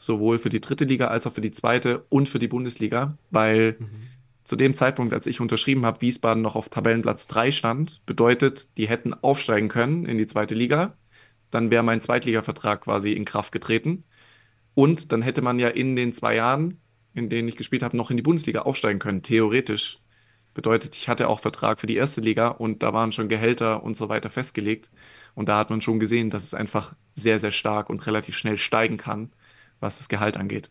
sowohl 0.00 0.38
für 0.38 0.48
die 0.48 0.60
dritte 0.60 0.84
Liga 0.84 1.08
als 1.08 1.26
auch 1.26 1.32
für 1.32 1.40
die 1.40 1.52
zweite 1.52 2.04
und 2.08 2.28
für 2.28 2.38
die 2.38 2.48
Bundesliga, 2.48 3.16
weil 3.30 3.76
mhm 3.78 4.10
zu 4.50 4.56
dem 4.56 4.74
Zeitpunkt, 4.74 5.14
als 5.14 5.28
ich 5.28 5.40
unterschrieben 5.40 5.86
habe, 5.86 6.00
Wiesbaden 6.00 6.42
noch 6.42 6.56
auf 6.56 6.68
Tabellenplatz 6.68 7.28
3 7.28 7.52
stand, 7.52 8.02
bedeutet, 8.04 8.76
die 8.78 8.88
hätten 8.88 9.14
aufsteigen 9.14 9.68
können 9.68 10.06
in 10.06 10.18
die 10.18 10.26
zweite 10.26 10.56
Liga. 10.56 10.96
Dann 11.52 11.70
wäre 11.70 11.84
mein 11.84 12.00
Zweitligavertrag 12.00 12.80
quasi 12.80 13.12
in 13.12 13.24
Kraft 13.24 13.52
getreten. 13.52 14.02
Und 14.74 15.12
dann 15.12 15.22
hätte 15.22 15.40
man 15.40 15.60
ja 15.60 15.68
in 15.68 15.94
den 15.94 16.12
zwei 16.12 16.34
Jahren, 16.34 16.80
in 17.14 17.28
denen 17.28 17.46
ich 17.46 17.56
gespielt 17.56 17.84
habe, 17.84 17.96
noch 17.96 18.10
in 18.10 18.16
die 18.16 18.24
Bundesliga 18.24 18.62
aufsteigen 18.62 18.98
können, 18.98 19.22
theoretisch. 19.22 20.00
Bedeutet, 20.52 20.96
ich 20.96 21.08
hatte 21.08 21.28
auch 21.28 21.38
Vertrag 21.38 21.78
für 21.80 21.86
die 21.86 21.96
erste 21.96 22.20
Liga 22.20 22.48
und 22.48 22.82
da 22.82 22.92
waren 22.92 23.12
schon 23.12 23.28
Gehälter 23.28 23.84
und 23.84 23.96
so 23.96 24.08
weiter 24.08 24.30
festgelegt. 24.30 24.90
Und 25.34 25.48
da 25.48 25.58
hat 25.58 25.70
man 25.70 25.80
schon 25.80 26.00
gesehen, 26.00 26.28
dass 26.28 26.42
es 26.42 26.54
einfach 26.54 26.96
sehr, 27.14 27.38
sehr 27.38 27.52
stark 27.52 27.88
und 27.88 28.04
relativ 28.04 28.36
schnell 28.36 28.58
steigen 28.58 28.96
kann, 28.96 29.30
was 29.80 29.98
das 29.98 30.08
Gehalt 30.08 30.36
angeht. 30.36 30.70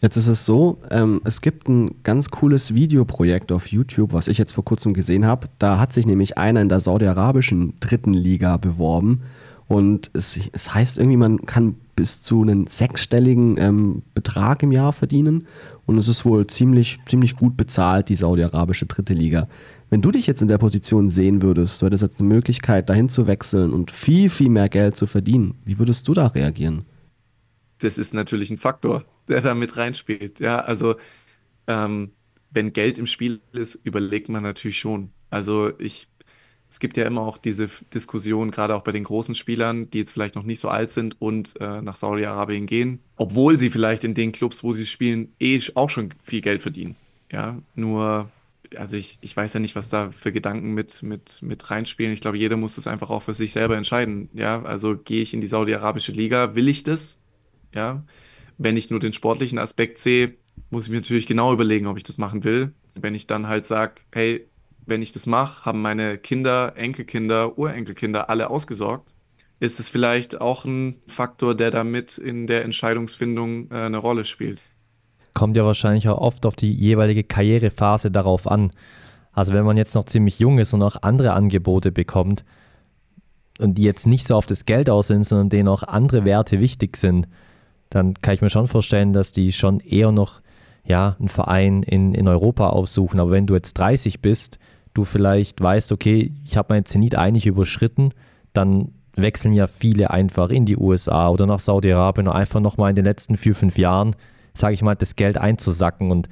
Jetzt 0.00 0.16
ist 0.16 0.28
es 0.28 0.46
so, 0.46 0.78
ähm, 0.90 1.20
es 1.24 1.40
gibt 1.40 1.68
ein 1.68 1.96
ganz 2.04 2.30
cooles 2.30 2.72
Videoprojekt 2.72 3.50
auf 3.50 3.66
YouTube, 3.66 4.12
was 4.12 4.28
ich 4.28 4.38
jetzt 4.38 4.52
vor 4.52 4.64
kurzem 4.64 4.94
gesehen 4.94 5.24
habe. 5.24 5.48
Da 5.58 5.80
hat 5.80 5.92
sich 5.92 6.06
nämlich 6.06 6.38
einer 6.38 6.60
in 6.60 6.68
der 6.68 6.78
saudi-arabischen 6.78 7.74
dritten 7.80 8.14
Liga 8.14 8.58
beworben. 8.58 9.22
Und 9.66 10.10
es, 10.14 10.38
es 10.52 10.72
heißt 10.72 10.98
irgendwie, 10.98 11.16
man 11.16 11.44
kann 11.46 11.74
bis 11.96 12.22
zu 12.22 12.42
einen 12.42 12.68
sechsstelligen 12.68 13.56
ähm, 13.58 14.02
Betrag 14.14 14.62
im 14.62 14.70
Jahr 14.70 14.92
verdienen. 14.92 15.48
Und 15.84 15.98
es 15.98 16.06
ist 16.06 16.24
wohl 16.24 16.46
ziemlich, 16.46 17.00
ziemlich 17.06 17.34
gut 17.34 17.56
bezahlt, 17.56 18.08
die 18.08 18.16
saudi-arabische 18.16 18.86
dritte 18.86 19.14
Liga. 19.14 19.48
Wenn 19.90 20.00
du 20.00 20.12
dich 20.12 20.28
jetzt 20.28 20.42
in 20.42 20.48
der 20.48 20.58
Position 20.58 21.10
sehen 21.10 21.42
würdest, 21.42 21.82
du 21.82 21.86
hättest 21.86 22.02
jetzt 22.02 22.20
eine 22.20 22.28
Möglichkeit, 22.28 22.88
dahin 22.88 23.08
zu 23.08 23.26
wechseln 23.26 23.72
und 23.72 23.90
viel, 23.90 24.28
viel 24.28 24.48
mehr 24.48 24.68
Geld 24.68 24.96
zu 24.96 25.06
verdienen. 25.06 25.54
Wie 25.64 25.78
würdest 25.78 26.06
du 26.06 26.14
da 26.14 26.28
reagieren? 26.28 26.84
Das 27.78 27.98
ist 27.98 28.14
natürlich 28.14 28.50
ein 28.50 28.58
Faktor 28.58 29.04
der 29.28 29.40
da 29.40 29.54
mit 29.54 29.76
reinspielt. 29.76 30.40
Ja, 30.40 30.60
also 30.60 30.96
ähm, 31.66 32.12
wenn 32.50 32.72
Geld 32.72 32.98
im 32.98 33.06
Spiel 33.06 33.40
ist, 33.52 33.74
überlegt 33.84 34.28
man 34.28 34.42
natürlich 34.42 34.78
schon. 34.78 35.10
Also 35.30 35.70
ich, 35.78 36.08
es 36.70 36.80
gibt 36.80 36.96
ja 36.96 37.04
immer 37.04 37.20
auch 37.20 37.38
diese 37.38 37.68
Diskussion, 37.92 38.50
gerade 38.50 38.74
auch 38.74 38.82
bei 38.82 38.92
den 38.92 39.04
großen 39.04 39.34
Spielern, 39.34 39.90
die 39.90 39.98
jetzt 39.98 40.12
vielleicht 40.12 40.34
noch 40.34 40.44
nicht 40.44 40.60
so 40.60 40.68
alt 40.68 40.90
sind 40.90 41.20
und 41.20 41.60
äh, 41.60 41.82
nach 41.82 41.94
Saudi-Arabien 41.94 42.66
gehen, 42.66 43.00
obwohl 43.16 43.58
sie 43.58 43.70
vielleicht 43.70 44.04
in 44.04 44.14
den 44.14 44.32
Clubs, 44.32 44.64
wo 44.64 44.72
sie 44.72 44.86
spielen, 44.86 45.32
eh 45.38 45.60
auch 45.74 45.90
schon 45.90 46.14
viel 46.22 46.40
Geld 46.40 46.62
verdienen. 46.62 46.96
Ja, 47.30 47.58
nur, 47.74 48.30
also 48.74 48.96
ich, 48.96 49.18
ich 49.20 49.36
weiß 49.36 49.52
ja 49.52 49.60
nicht, 49.60 49.76
was 49.76 49.90
da 49.90 50.10
für 50.10 50.32
Gedanken 50.32 50.72
mit, 50.72 51.02
mit, 51.02 51.42
mit 51.42 51.70
reinspielen. 51.70 52.12
Ich 52.14 52.22
glaube, 52.22 52.38
jeder 52.38 52.56
muss 52.56 52.76
das 52.76 52.86
einfach 52.86 53.10
auch 53.10 53.20
für 53.20 53.34
sich 53.34 53.52
selber 53.52 53.76
entscheiden. 53.76 54.30
Ja, 54.32 54.62
also 54.62 54.96
gehe 54.96 55.20
ich 55.20 55.34
in 55.34 55.42
die 55.42 55.46
saudi-arabische 55.46 56.12
Liga, 56.12 56.54
will 56.54 56.68
ich 56.68 56.84
das? 56.84 57.18
Ja, 57.74 58.04
wenn 58.56 58.76
ich 58.76 58.90
nur 58.90 59.00
den 59.00 59.12
sportlichen 59.12 59.58
Aspekt 59.58 59.98
sehe, 59.98 60.34
muss 60.70 60.84
ich 60.84 60.90
mir 60.90 60.96
natürlich 60.96 61.26
genau 61.26 61.52
überlegen, 61.52 61.86
ob 61.86 61.96
ich 61.96 62.04
das 62.04 62.18
machen 62.18 62.44
will. 62.44 62.72
Wenn 62.94 63.14
ich 63.14 63.26
dann 63.26 63.46
halt 63.46 63.66
sage, 63.66 63.94
hey, 64.12 64.46
wenn 64.86 65.02
ich 65.02 65.12
das 65.12 65.26
mache, 65.26 65.64
haben 65.64 65.82
meine 65.82 66.18
Kinder, 66.18 66.72
Enkelkinder, 66.76 67.58
Urenkelkinder 67.58 68.30
alle 68.30 68.50
ausgesorgt, 68.50 69.14
ist 69.60 69.80
es 69.80 69.88
vielleicht 69.88 70.40
auch 70.40 70.64
ein 70.64 70.96
Faktor, 71.06 71.54
der 71.54 71.70
damit 71.70 72.18
in 72.18 72.46
der 72.46 72.64
Entscheidungsfindung 72.64 73.70
äh, 73.70 73.74
eine 73.74 73.98
Rolle 73.98 74.24
spielt. 74.24 74.60
Kommt 75.34 75.56
ja 75.56 75.64
wahrscheinlich 75.64 76.08
auch 76.08 76.18
oft 76.18 76.46
auf 76.46 76.56
die 76.56 76.72
jeweilige 76.72 77.24
Karrierephase 77.24 78.10
darauf 78.10 78.46
an. 78.46 78.72
Also 79.32 79.52
wenn 79.52 79.64
man 79.64 79.76
jetzt 79.76 79.94
noch 79.94 80.06
ziemlich 80.06 80.38
jung 80.38 80.58
ist 80.58 80.72
und 80.72 80.82
auch 80.82 81.02
andere 81.02 81.32
Angebote 81.32 81.92
bekommt 81.92 82.44
und 83.58 83.76
die 83.78 83.84
jetzt 83.84 84.06
nicht 84.06 84.26
so 84.26 84.34
auf 84.34 84.46
das 84.46 84.64
Geld 84.64 84.90
aus 84.90 85.08
sind, 85.08 85.24
sondern 85.24 85.48
denen 85.48 85.68
auch 85.68 85.82
andere 85.82 86.24
Werte 86.24 86.60
wichtig 86.60 86.96
sind, 86.96 87.28
dann 87.90 88.14
kann 88.14 88.34
ich 88.34 88.42
mir 88.42 88.50
schon 88.50 88.66
vorstellen, 88.66 89.12
dass 89.12 89.32
die 89.32 89.52
schon 89.52 89.80
eher 89.80 90.12
noch 90.12 90.40
ja, 90.84 91.16
einen 91.18 91.28
Verein 91.28 91.82
in, 91.82 92.14
in 92.14 92.28
Europa 92.28 92.70
aufsuchen. 92.70 93.20
Aber 93.20 93.30
wenn 93.30 93.46
du 93.46 93.54
jetzt 93.54 93.74
30 93.74 94.20
bist, 94.20 94.58
du 94.94 95.04
vielleicht 95.04 95.60
weißt, 95.60 95.92
okay, 95.92 96.32
ich 96.44 96.56
habe 96.56 96.74
meinen 96.74 96.86
Zenit 96.86 97.14
eigentlich 97.16 97.46
überschritten, 97.46 98.10
dann 98.52 98.92
wechseln 99.14 99.52
ja 99.52 99.66
viele 99.66 100.10
einfach 100.10 100.50
in 100.50 100.64
die 100.64 100.76
USA 100.76 101.28
oder 101.28 101.46
nach 101.46 101.58
Saudi-Arabien 101.58 102.28
und 102.28 102.34
einfach 102.34 102.60
nochmal 102.60 102.90
in 102.90 102.96
den 102.96 103.04
letzten 103.04 103.36
vier, 103.36 103.54
fünf 103.54 103.76
Jahren, 103.76 104.16
sage 104.54 104.74
ich 104.74 104.82
mal, 104.82 104.94
das 104.94 105.16
Geld 105.16 105.36
einzusacken. 105.36 106.10
Und 106.10 106.28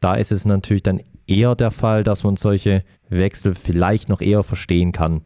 da 0.00 0.14
ist 0.14 0.32
es 0.32 0.44
natürlich 0.44 0.82
dann 0.82 1.02
eher 1.26 1.54
der 1.54 1.70
Fall, 1.70 2.04
dass 2.04 2.24
man 2.24 2.36
solche 2.36 2.84
Wechsel 3.08 3.54
vielleicht 3.54 4.08
noch 4.08 4.20
eher 4.20 4.42
verstehen 4.42 4.92
kann. 4.92 5.22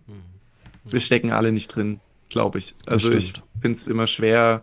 Wir 0.84 1.00
stecken 1.00 1.32
alle 1.32 1.52
nicht 1.52 1.68
drin, 1.68 2.00
glaube 2.28 2.58
ich. 2.58 2.74
Also 2.86 3.12
ich 3.12 3.34
finde 3.60 3.76
es 3.76 3.86
immer 3.86 4.06
schwer, 4.06 4.62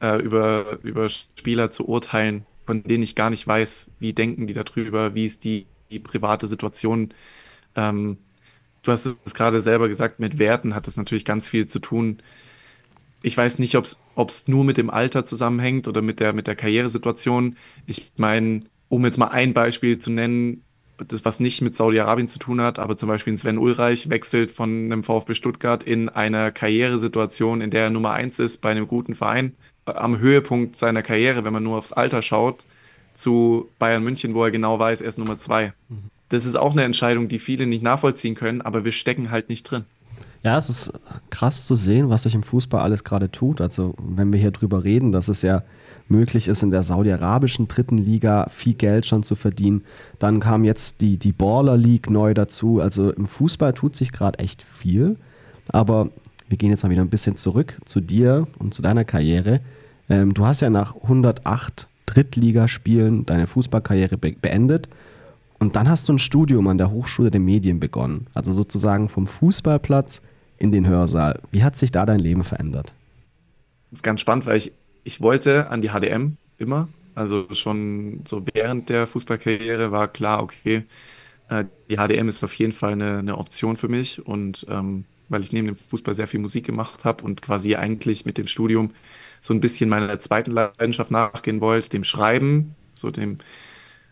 äh, 0.00 0.20
über, 0.20 0.78
über 0.82 1.08
Spieler 1.08 1.70
zu 1.70 1.88
urteilen, 1.88 2.46
von 2.66 2.82
denen 2.82 3.02
ich 3.02 3.14
gar 3.14 3.30
nicht 3.30 3.46
weiß, 3.46 3.90
wie 3.98 4.12
denken 4.12 4.46
die 4.46 4.54
darüber, 4.54 5.14
wie 5.14 5.24
ist 5.24 5.44
die, 5.44 5.66
die 5.90 5.98
private 5.98 6.46
Situation. 6.46 7.14
Ähm, 7.74 8.18
du 8.82 8.92
hast 8.92 9.06
es 9.06 9.34
gerade 9.34 9.60
selber 9.60 9.88
gesagt, 9.88 10.20
mit 10.20 10.38
Werten 10.38 10.74
hat 10.74 10.86
das 10.86 10.96
natürlich 10.96 11.24
ganz 11.24 11.48
viel 11.48 11.66
zu 11.66 11.78
tun. 11.78 12.18
Ich 13.22 13.36
weiß 13.36 13.58
nicht, 13.58 13.74
ob 13.74 14.28
es 14.28 14.48
nur 14.48 14.64
mit 14.64 14.76
dem 14.76 14.90
Alter 14.90 15.24
zusammenhängt 15.24 15.88
oder 15.88 16.02
mit 16.02 16.20
der, 16.20 16.32
mit 16.32 16.46
der 16.46 16.56
Karrieresituation. 16.56 17.56
Ich 17.86 18.12
meine, 18.16 18.62
um 18.88 19.04
jetzt 19.04 19.18
mal 19.18 19.28
ein 19.28 19.54
Beispiel 19.54 19.98
zu 19.98 20.10
nennen, 20.10 20.62
das 20.98 21.24
was 21.24 21.40
nicht 21.40 21.62
mit 21.62 21.74
Saudi-Arabien 21.74 22.28
zu 22.28 22.38
tun 22.38 22.60
hat, 22.60 22.78
aber 22.78 22.96
zum 22.96 23.08
Beispiel 23.08 23.36
Sven 23.36 23.58
Ulreich 23.58 24.10
wechselt 24.10 24.50
von 24.50 24.70
einem 24.70 25.04
VfB 25.04 25.34
Stuttgart 25.34 25.82
in 25.82 26.08
einer 26.08 26.50
Karrieresituation, 26.50 27.60
in 27.60 27.70
der 27.70 27.84
er 27.84 27.90
Nummer 27.90 28.12
eins 28.12 28.38
ist 28.38 28.58
bei 28.58 28.70
einem 28.70 28.88
guten 28.88 29.14
Verein 29.14 29.54
am 29.96 30.18
Höhepunkt 30.18 30.76
seiner 30.76 31.02
Karriere, 31.02 31.44
wenn 31.44 31.52
man 31.52 31.62
nur 31.62 31.78
aufs 31.78 31.92
Alter 31.92 32.22
schaut, 32.22 32.64
zu 33.14 33.68
Bayern 33.78 34.04
München, 34.04 34.34
wo 34.34 34.44
er 34.44 34.50
genau 34.50 34.78
weiß, 34.78 35.00
er 35.00 35.08
ist 35.08 35.18
Nummer 35.18 35.38
zwei. 35.38 35.72
Mhm. 35.88 36.10
Das 36.28 36.44
ist 36.44 36.56
auch 36.56 36.72
eine 36.72 36.84
Entscheidung, 36.84 37.28
die 37.28 37.38
viele 37.38 37.66
nicht 37.66 37.82
nachvollziehen 37.82 38.34
können, 38.34 38.60
aber 38.60 38.84
wir 38.84 38.92
stecken 38.92 39.30
halt 39.30 39.48
nicht 39.48 39.64
drin. 39.64 39.84
Ja, 40.44 40.56
es 40.56 40.68
ist 40.68 40.92
krass 41.30 41.66
zu 41.66 41.74
sehen, 41.74 42.10
was 42.10 42.22
sich 42.22 42.34
im 42.34 42.42
Fußball 42.42 42.80
alles 42.80 43.02
gerade 43.02 43.30
tut. 43.30 43.60
Also, 43.60 43.94
wenn 43.98 44.32
wir 44.32 44.38
hier 44.38 44.50
drüber 44.50 44.84
reden, 44.84 45.10
dass 45.10 45.28
es 45.28 45.42
ja 45.42 45.62
möglich 46.08 46.48
ist, 46.48 46.62
in 46.62 46.70
der 46.70 46.82
saudi-arabischen 46.82 47.68
dritten 47.68 47.98
Liga 47.98 48.48
viel 48.50 48.74
Geld 48.74 49.06
schon 49.06 49.22
zu 49.22 49.34
verdienen. 49.34 49.84
Dann 50.18 50.40
kam 50.40 50.64
jetzt 50.64 51.00
die, 51.00 51.18
die 51.18 51.32
Baller 51.32 51.76
League 51.76 52.08
neu 52.08 52.34
dazu. 52.34 52.80
Also 52.80 53.12
im 53.12 53.26
Fußball 53.26 53.74
tut 53.74 53.96
sich 53.96 54.12
gerade 54.12 54.38
echt 54.38 54.62
viel. 54.62 55.16
Aber 55.68 56.10
wir 56.48 56.56
gehen 56.56 56.70
jetzt 56.70 56.82
mal 56.82 56.90
wieder 56.90 57.02
ein 57.02 57.10
bisschen 57.10 57.36
zurück 57.36 57.78
zu 57.84 58.00
dir 58.00 58.46
und 58.58 58.74
zu 58.74 58.80
deiner 58.80 59.04
Karriere. 59.04 59.60
Ähm, 60.08 60.34
du 60.34 60.46
hast 60.46 60.60
ja 60.60 60.70
nach 60.70 60.94
108 60.96 61.88
Drittligaspielen 62.06 63.26
deine 63.26 63.46
Fußballkarriere 63.46 64.16
be 64.16 64.32
beendet 64.32 64.88
und 65.58 65.76
dann 65.76 65.88
hast 65.88 66.08
du 66.08 66.14
ein 66.14 66.18
Studium 66.18 66.66
an 66.68 66.78
der 66.78 66.90
Hochschule 66.90 67.30
der 67.30 67.40
Medien 67.40 67.80
begonnen. 67.80 68.26
Also 68.32 68.52
sozusagen 68.52 69.08
vom 69.08 69.26
Fußballplatz 69.26 70.22
in 70.56 70.72
den 70.72 70.86
Hörsaal. 70.86 71.40
Wie 71.50 71.62
hat 71.62 71.76
sich 71.76 71.90
da 71.90 72.06
dein 72.06 72.20
Leben 72.20 72.44
verändert? 72.44 72.94
Das 73.90 73.98
ist 73.98 74.02
ganz 74.02 74.20
spannend, 74.20 74.46
weil 74.46 74.56
ich, 74.56 74.72
ich 75.04 75.20
wollte 75.20 75.70
an 75.70 75.80
die 75.82 75.88
HDM 75.88 76.36
immer. 76.58 76.88
Also 77.14 77.46
schon 77.52 78.20
so 78.28 78.44
während 78.54 78.88
der 78.88 79.06
Fußballkarriere 79.06 79.90
war 79.90 80.08
klar, 80.08 80.42
okay, 80.42 80.84
äh, 81.48 81.64
die 81.90 81.96
HDM 81.96 82.28
ist 82.28 82.44
auf 82.44 82.54
jeden 82.54 82.72
Fall 82.72 82.92
eine, 82.92 83.18
eine 83.18 83.38
Option 83.38 83.76
für 83.76 83.88
mich 83.88 84.24
und 84.24 84.66
ähm, 84.68 85.04
weil 85.28 85.42
ich 85.42 85.52
neben 85.52 85.66
dem 85.66 85.76
Fußball 85.76 86.14
sehr 86.14 86.28
viel 86.28 86.40
Musik 86.40 86.64
gemacht 86.64 87.04
habe 87.04 87.24
und 87.24 87.42
quasi 87.42 87.74
eigentlich 87.74 88.24
mit 88.24 88.38
dem 88.38 88.46
Studium 88.46 88.92
so 89.40 89.54
ein 89.54 89.60
bisschen 89.60 89.88
meiner 89.88 90.18
zweiten 90.20 90.50
Leidenschaft 90.52 91.10
nachgehen 91.10 91.60
wollte, 91.60 91.88
dem 91.90 92.04
Schreiben, 92.04 92.76
so 92.92 93.10
dem 93.10 93.38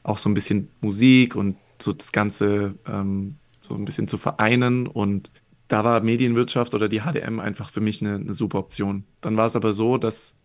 auch 0.02 0.18
so 0.18 0.28
ein 0.28 0.34
bisschen 0.34 0.70
Musik 0.80 1.36
und 1.36 1.56
so 1.80 1.92
das 1.92 2.12
Ganze 2.12 2.74
ähm, 2.86 3.36
so 3.60 3.74
ein 3.74 3.84
bisschen 3.84 4.08
zu 4.08 4.18
vereinen 4.18 4.86
und 4.86 5.30
da 5.68 5.82
war 5.84 6.00
Medienwirtschaft 6.00 6.74
oder 6.74 6.88
die 6.88 7.00
HDM 7.00 7.40
einfach 7.40 7.70
für 7.70 7.80
mich 7.80 8.00
eine, 8.00 8.14
eine 8.16 8.34
super 8.34 8.58
Option. 8.60 9.04
Dann 9.20 9.36
war 9.36 9.46
es 9.46 9.56
aber 9.56 9.72
so, 9.72 9.98
dass 9.98 10.36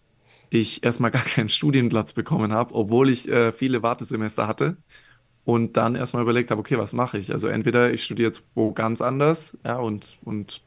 ich 0.50 0.84
erstmal 0.84 1.12
gar 1.14 1.24
keinen 1.24 1.50
Studienplatz 1.50 2.14
bekommen 2.14 2.54
habe, 2.54 2.76
obwohl 2.76 3.10
ich 3.10 3.28
äh, 3.30 3.52
viele 3.54 3.84
Wartesemester 3.84 4.48
hatte. 4.48 4.78
Und 5.46 5.78
dann 5.78 5.96
erstmal 5.96 6.24
überlegt 6.24 6.52
habe, 6.52 6.62
okay, 6.62 6.78
was 6.78 6.94
mache 6.94 7.18
ich? 7.18 7.32
Also 7.34 7.48
entweder 7.48 7.92
ich 7.94 8.04
studiere 8.04 8.28
jetzt 8.30 8.44
wo 8.56 8.74
ganz 8.74 9.02
anders, 9.02 9.58
ja, 9.66 9.78
und, 9.78 10.20
und 10.24 10.62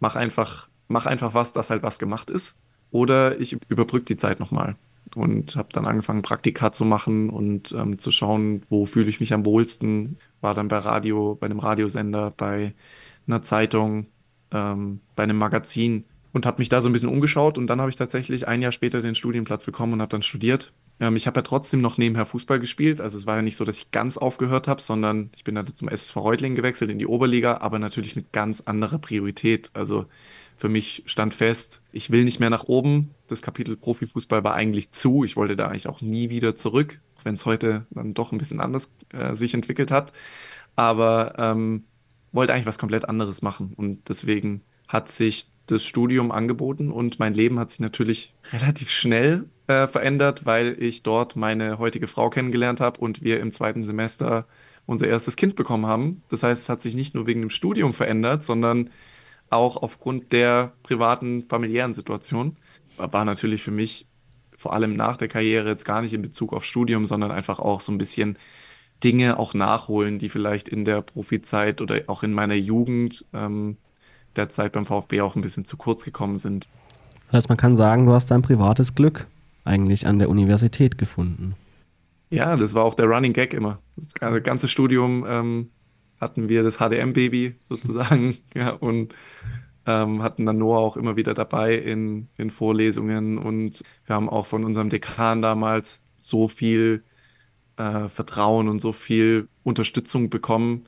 mache 0.00 0.18
einfach, 0.18 0.68
mach 0.88 1.06
einfach 1.06 1.34
was, 1.34 1.52
das 1.52 1.70
halt 1.70 1.82
was 1.82 1.98
gemacht 1.98 2.30
ist. 2.30 2.58
Oder 2.90 3.40
ich 3.40 3.56
überbrücke 3.68 4.06
die 4.06 4.16
Zeit 4.16 4.40
nochmal 4.40 4.76
und 5.14 5.56
habe 5.56 5.68
dann 5.72 5.86
angefangen, 5.86 6.22
Praktika 6.22 6.72
zu 6.72 6.84
machen 6.84 7.30
und 7.30 7.72
ähm, 7.72 7.98
zu 7.98 8.10
schauen, 8.10 8.62
wo 8.68 8.86
fühle 8.86 9.08
ich 9.08 9.20
mich 9.20 9.32
am 9.32 9.44
wohlsten. 9.44 10.18
War 10.40 10.54
dann 10.54 10.68
bei 10.68 10.78
Radio, 10.78 11.36
bei 11.38 11.46
einem 11.46 11.58
Radiosender, 11.58 12.32
bei 12.36 12.74
einer 13.26 13.42
Zeitung, 13.42 14.06
ähm, 14.52 15.00
bei 15.16 15.24
einem 15.24 15.38
Magazin 15.38 16.04
und 16.32 16.46
habe 16.46 16.58
mich 16.58 16.68
da 16.68 16.80
so 16.80 16.88
ein 16.88 16.92
bisschen 16.92 17.08
umgeschaut 17.08 17.58
und 17.58 17.66
dann 17.66 17.80
habe 17.80 17.90
ich 17.90 17.96
tatsächlich 17.96 18.46
ein 18.46 18.62
Jahr 18.62 18.72
später 18.72 19.02
den 19.02 19.14
Studienplatz 19.14 19.64
bekommen 19.64 19.94
und 19.94 20.00
habe 20.00 20.10
dann 20.10 20.22
studiert. 20.22 20.72
Ähm, 21.00 21.16
ich 21.16 21.26
habe 21.26 21.38
ja 21.38 21.42
trotzdem 21.42 21.80
noch 21.80 21.98
nebenher 21.98 22.26
Fußball 22.26 22.60
gespielt, 22.60 23.00
also 23.00 23.16
es 23.16 23.26
war 23.26 23.36
ja 23.36 23.42
nicht 23.42 23.56
so, 23.56 23.64
dass 23.64 23.78
ich 23.78 23.90
ganz 23.90 24.18
aufgehört 24.18 24.68
habe, 24.68 24.82
sondern 24.82 25.30
ich 25.34 25.44
bin 25.44 25.54
dann 25.54 25.74
zum 25.74 25.88
SSV 25.88 26.16
Reutlingen 26.16 26.56
gewechselt 26.56 26.90
in 26.90 26.98
die 26.98 27.06
Oberliga, 27.06 27.58
aber 27.58 27.78
natürlich 27.78 28.16
mit 28.16 28.32
ganz 28.32 28.62
anderer 28.62 28.98
Priorität. 28.98 29.70
Also 29.74 30.06
für 30.58 30.68
mich 30.68 31.04
stand 31.06 31.34
fest, 31.34 31.80
ich 31.92 32.10
will 32.10 32.24
nicht 32.24 32.40
mehr 32.40 32.50
nach 32.50 32.64
oben. 32.64 33.14
Das 33.28 33.42
Kapitel 33.42 33.76
Profifußball 33.76 34.42
war 34.42 34.54
eigentlich 34.54 34.90
zu. 34.90 35.24
Ich 35.24 35.36
wollte 35.36 35.56
da 35.56 35.68
eigentlich 35.68 35.88
auch 35.88 36.00
nie 36.00 36.30
wieder 36.30 36.56
zurück, 36.56 37.00
auch 37.16 37.24
wenn 37.24 37.34
es 37.34 37.46
heute 37.46 37.86
dann 37.90 38.12
doch 38.12 38.32
ein 38.32 38.38
bisschen 38.38 38.60
anders 38.60 38.92
äh, 39.12 39.34
sich 39.34 39.54
entwickelt 39.54 39.90
hat. 39.92 40.12
Aber 40.74 41.34
ähm, 41.38 41.84
wollte 42.32 42.52
eigentlich 42.52 42.66
was 42.66 42.78
komplett 42.78 43.08
anderes 43.08 43.40
machen. 43.40 43.72
Und 43.76 44.08
deswegen 44.08 44.62
hat 44.88 45.08
sich 45.08 45.48
das 45.66 45.84
Studium 45.84 46.32
angeboten 46.32 46.90
und 46.90 47.18
mein 47.18 47.34
Leben 47.34 47.58
hat 47.58 47.70
sich 47.70 47.80
natürlich 47.80 48.34
relativ 48.52 48.90
schnell 48.90 49.44
äh, 49.66 49.86
verändert, 49.86 50.44
weil 50.46 50.76
ich 50.82 51.02
dort 51.02 51.36
meine 51.36 51.78
heutige 51.78 52.06
Frau 52.06 52.30
kennengelernt 52.30 52.80
habe 52.80 53.00
und 53.00 53.22
wir 53.22 53.38
im 53.40 53.52
zweiten 53.52 53.84
Semester 53.84 54.46
unser 54.86 55.06
erstes 55.06 55.36
Kind 55.36 55.54
bekommen 55.54 55.86
haben. 55.86 56.22
Das 56.30 56.42
heißt, 56.42 56.62
es 56.62 56.68
hat 56.68 56.80
sich 56.80 56.96
nicht 56.96 57.14
nur 57.14 57.26
wegen 57.26 57.40
dem 57.40 57.50
Studium 57.50 57.92
verändert, 57.92 58.42
sondern 58.42 58.90
auch 59.50 59.76
aufgrund 59.76 60.32
der 60.32 60.72
privaten, 60.82 61.42
familiären 61.42 61.94
Situation. 61.94 62.56
War 62.96 63.24
natürlich 63.24 63.62
für 63.62 63.70
mich 63.70 64.06
vor 64.56 64.72
allem 64.72 64.96
nach 64.96 65.16
der 65.16 65.28
Karriere 65.28 65.68
jetzt 65.68 65.84
gar 65.84 66.02
nicht 66.02 66.12
in 66.12 66.22
Bezug 66.22 66.52
auf 66.52 66.64
Studium, 66.64 67.06
sondern 67.06 67.30
einfach 67.30 67.60
auch 67.60 67.80
so 67.80 67.92
ein 67.92 67.98
bisschen 67.98 68.36
Dinge 69.04 69.38
auch 69.38 69.54
nachholen, 69.54 70.18
die 70.18 70.28
vielleicht 70.28 70.68
in 70.68 70.84
der 70.84 71.02
Profizeit 71.02 71.80
oder 71.80 72.02
auch 72.08 72.24
in 72.24 72.32
meiner 72.32 72.56
Jugend 72.56 73.24
ähm, 73.32 73.76
der 74.34 74.48
Zeit 74.48 74.72
beim 74.72 74.86
VfB 74.86 75.20
auch 75.20 75.36
ein 75.36 75.42
bisschen 75.42 75.64
zu 75.64 75.76
kurz 75.76 76.04
gekommen 76.04 76.38
sind. 76.38 76.68
Das 77.26 77.34
heißt, 77.34 77.48
man 77.48 77.58
kann 77.58 77.76
sagen, 77.76 78.06
du 78.06 78.12
hast 78.12 78.30
dein 78.30 78.42
privates 78.42 78.94
Glück 78.94 79.26
eigentlich 79.64 80.06
an 80.06 80.18
der 80.18 80.28
Universität 80.28 80.98
gefunden. 80.98 81.54
Ja, 82.30 82.56
das 82.56 82.74
war 82.74 82.84
auch 82.84 82.94
der 82.94 83.06
Running 83.06 83.32
Gag 83.32 83.54
immer. 83.54 83.78
Das 83.96 84.14
ganze 84.42 84.68
Studium 84.68 85.24
ähm, 85.28 85.70
hatten 86.20 86.48
wir 86.48 86.62
das 86.62 86.78
HDM-Baby 86.78 87.56
sozusagen 87.68 88.38
ja, 88.54 88.70
und 88.70 89.14
ähm, 89.86 90.22
hatten 90.22 90.46
dann 90.46 90.58
Noah 90.58 90.80
auch 90.80 90.96
immer 90.96 91.16
wieder 91.16 91.34
dabei 91.34 91.74
in, 91.74 92.28
in 92.36 92.50
Vorlesungen 92.50 93.38
und 93.38 93.82
wir 94.06 94.14
haben 94.16 94.28
auch 94.28 94.46
von 94.46 94.64
unserem 94.64 94.90
Dekan 94.90 95.42
damals 95.42 96.06
so 96.18 96.48
viel 96.48 97.04
äh, 97.76 98.08
Vertrauen 98.08 98.68
und 98.68 98.80
so 98.80 98.92
viel 98.92 99.48
Unterstützung 99.62 100.30
bekommen. 100.30 100.84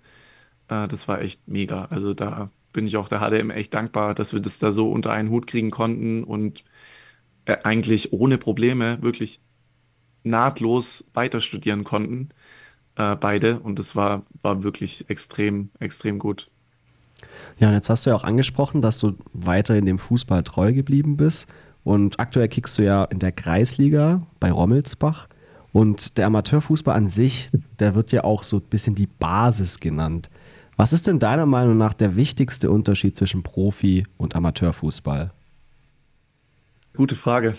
Äh, 0.69 0.89
das 0.89 1.09
war 1.09 1.21
echt 1.23 1.49
mega. 1.49 1.87
Also 1.87 2.15
da 2.15 2.51
bin 2.73 2.87
ich 2.87 2.97
auch 2.97 3.09
der 3.09 3.21
HDM 3.21 3.51
echt 3.51 3.75
dankbar, 3.75 4.15
dass 4.15 4.33
wir 4.33 4.41
das 4.41 4.59
da 4.59 4.73
so 4.73 4.91
unter 4.91 5.13
einen 5.13 5.31
Hut 5.31 5.47
kriegen 5.47 5.71
konnten 5.71 6.25
und 6.25 6.65
äh, 7.47 7.57
eigentlich 7.65 8.13
ohne 8.13 8.39
Probleme 8.39 9.03
wirklich 9.03 9.41
nahtlos 10.23 11.11
weiter 11.15 11.41
studieren 11.41 11.85
konnten, 11.85 12.31
äh, 13.01 13.17
beide. 13.17 13.61
Und 13.61 13.79
das 13.79 13.97
war, 13.97 14.25
war 14.43 14.63
wirklich 14.63 15.09
extrem, 15.09 15.71
extrem 15.79 16.19
gut. 16.19 16.51
Ja, 17.59 17.69
und 17.69 17.75
jetzt 17.75 17.89
hast 17.89 18.05
du 18.05 18.11
ja 18.11 18.17
auch 18.17 18.25
angesprochen, 18.25 18.83
dass 18.83 18.99
du 18.99 19.15
weiter 19.33 19.77
in 19.77 19.87
dem 19.87 19.99
Fußball 19.99 20.43
treu 20.43 20.73
geblieben 20.73 21.17
bist. 21.17 21.49
Und 21.83 22.21
aktuell 22.21 22.49
kickst 22.49 22.77
du 22.79 22.83
ja 22.83 23.05
in 23.05 23.19
der 23.19 23.33
Kreisliga 23.33 24.27
bei 24.39 24.53
Rommelsbach. 24.53 25.29
Und 25.73 26.19
der 26.19 26.27
Amateurfußball 26.27 26.95
an 26.95 27.09
sich, 27.09 27.49
der 27.79 27.95
wird 27.95 28.13
ja 28.13 28.25
auch 28.25 28.43
so 28.43 28.57
ein 28.57 28.63
bisschen 28.63 28.95
die 28.95 29.07
Basis 29.07 29.81
genannt. 29.81 30.29
Was 30.77 30.93
ist 30.93 31.07
denn 31.07 31.19
deiner 31.19 31.47
Meinung 31.47 31.77
nach 31.77 31.95
der 31.95 32.17
wichtigste 32.17 32.71
Unterschied 32.71 33.17
zwischen 33.17 33.43
Profi- 33.43 34.07
und 34.17 34.35
Amateurfußball? 34.35 35.33
Gute 36.97 37.17
Frage. 37.17 37.57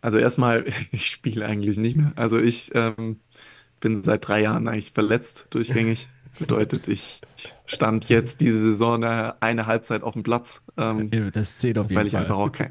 Also 0.00 0.18
erstmal, 0.18 0.66
ich 0.92 1.06
spiele 1.06 1.46
eigentlich 1.46 1.78
nicht 1.78 1.96
mehr. 1.96 2.12
Also 2.16 2.38
ich 2.38 2.70
ähm, 2.74 3.16
bin 3.82 4.02
seit 4.02 4.26
drei 4.26 4.40
Jahren 4.40 4.68
eigentlich 4.68 4.92
verletzt 4.92 5.48
durchgängig. 5.50 6.08
Bedeutet, 6.38 6.88
ich 6.88 7.20
stand 7.66 8.08
jetzt 8.08 8.40
diese 8.40 8.62
Saison 8.62 9.04
eine 9.04 9.66
Halbzeit 9.66 10.02
auf 10.02 10.14
dem 10.14 10.22
Platz. 10.22 10.62
Ähm, 10.78 11.10
das 11.34 11.58
zählt 11.58 11.76
auf 11.76 11.90
jeden 11.90 12.00
weil 12.00 12.06
ich 12.06 12.14
Fall. 12.14 12.22
Einfach 12.22 12.36
auch 12.38 12.50
kein, 12.50 12.70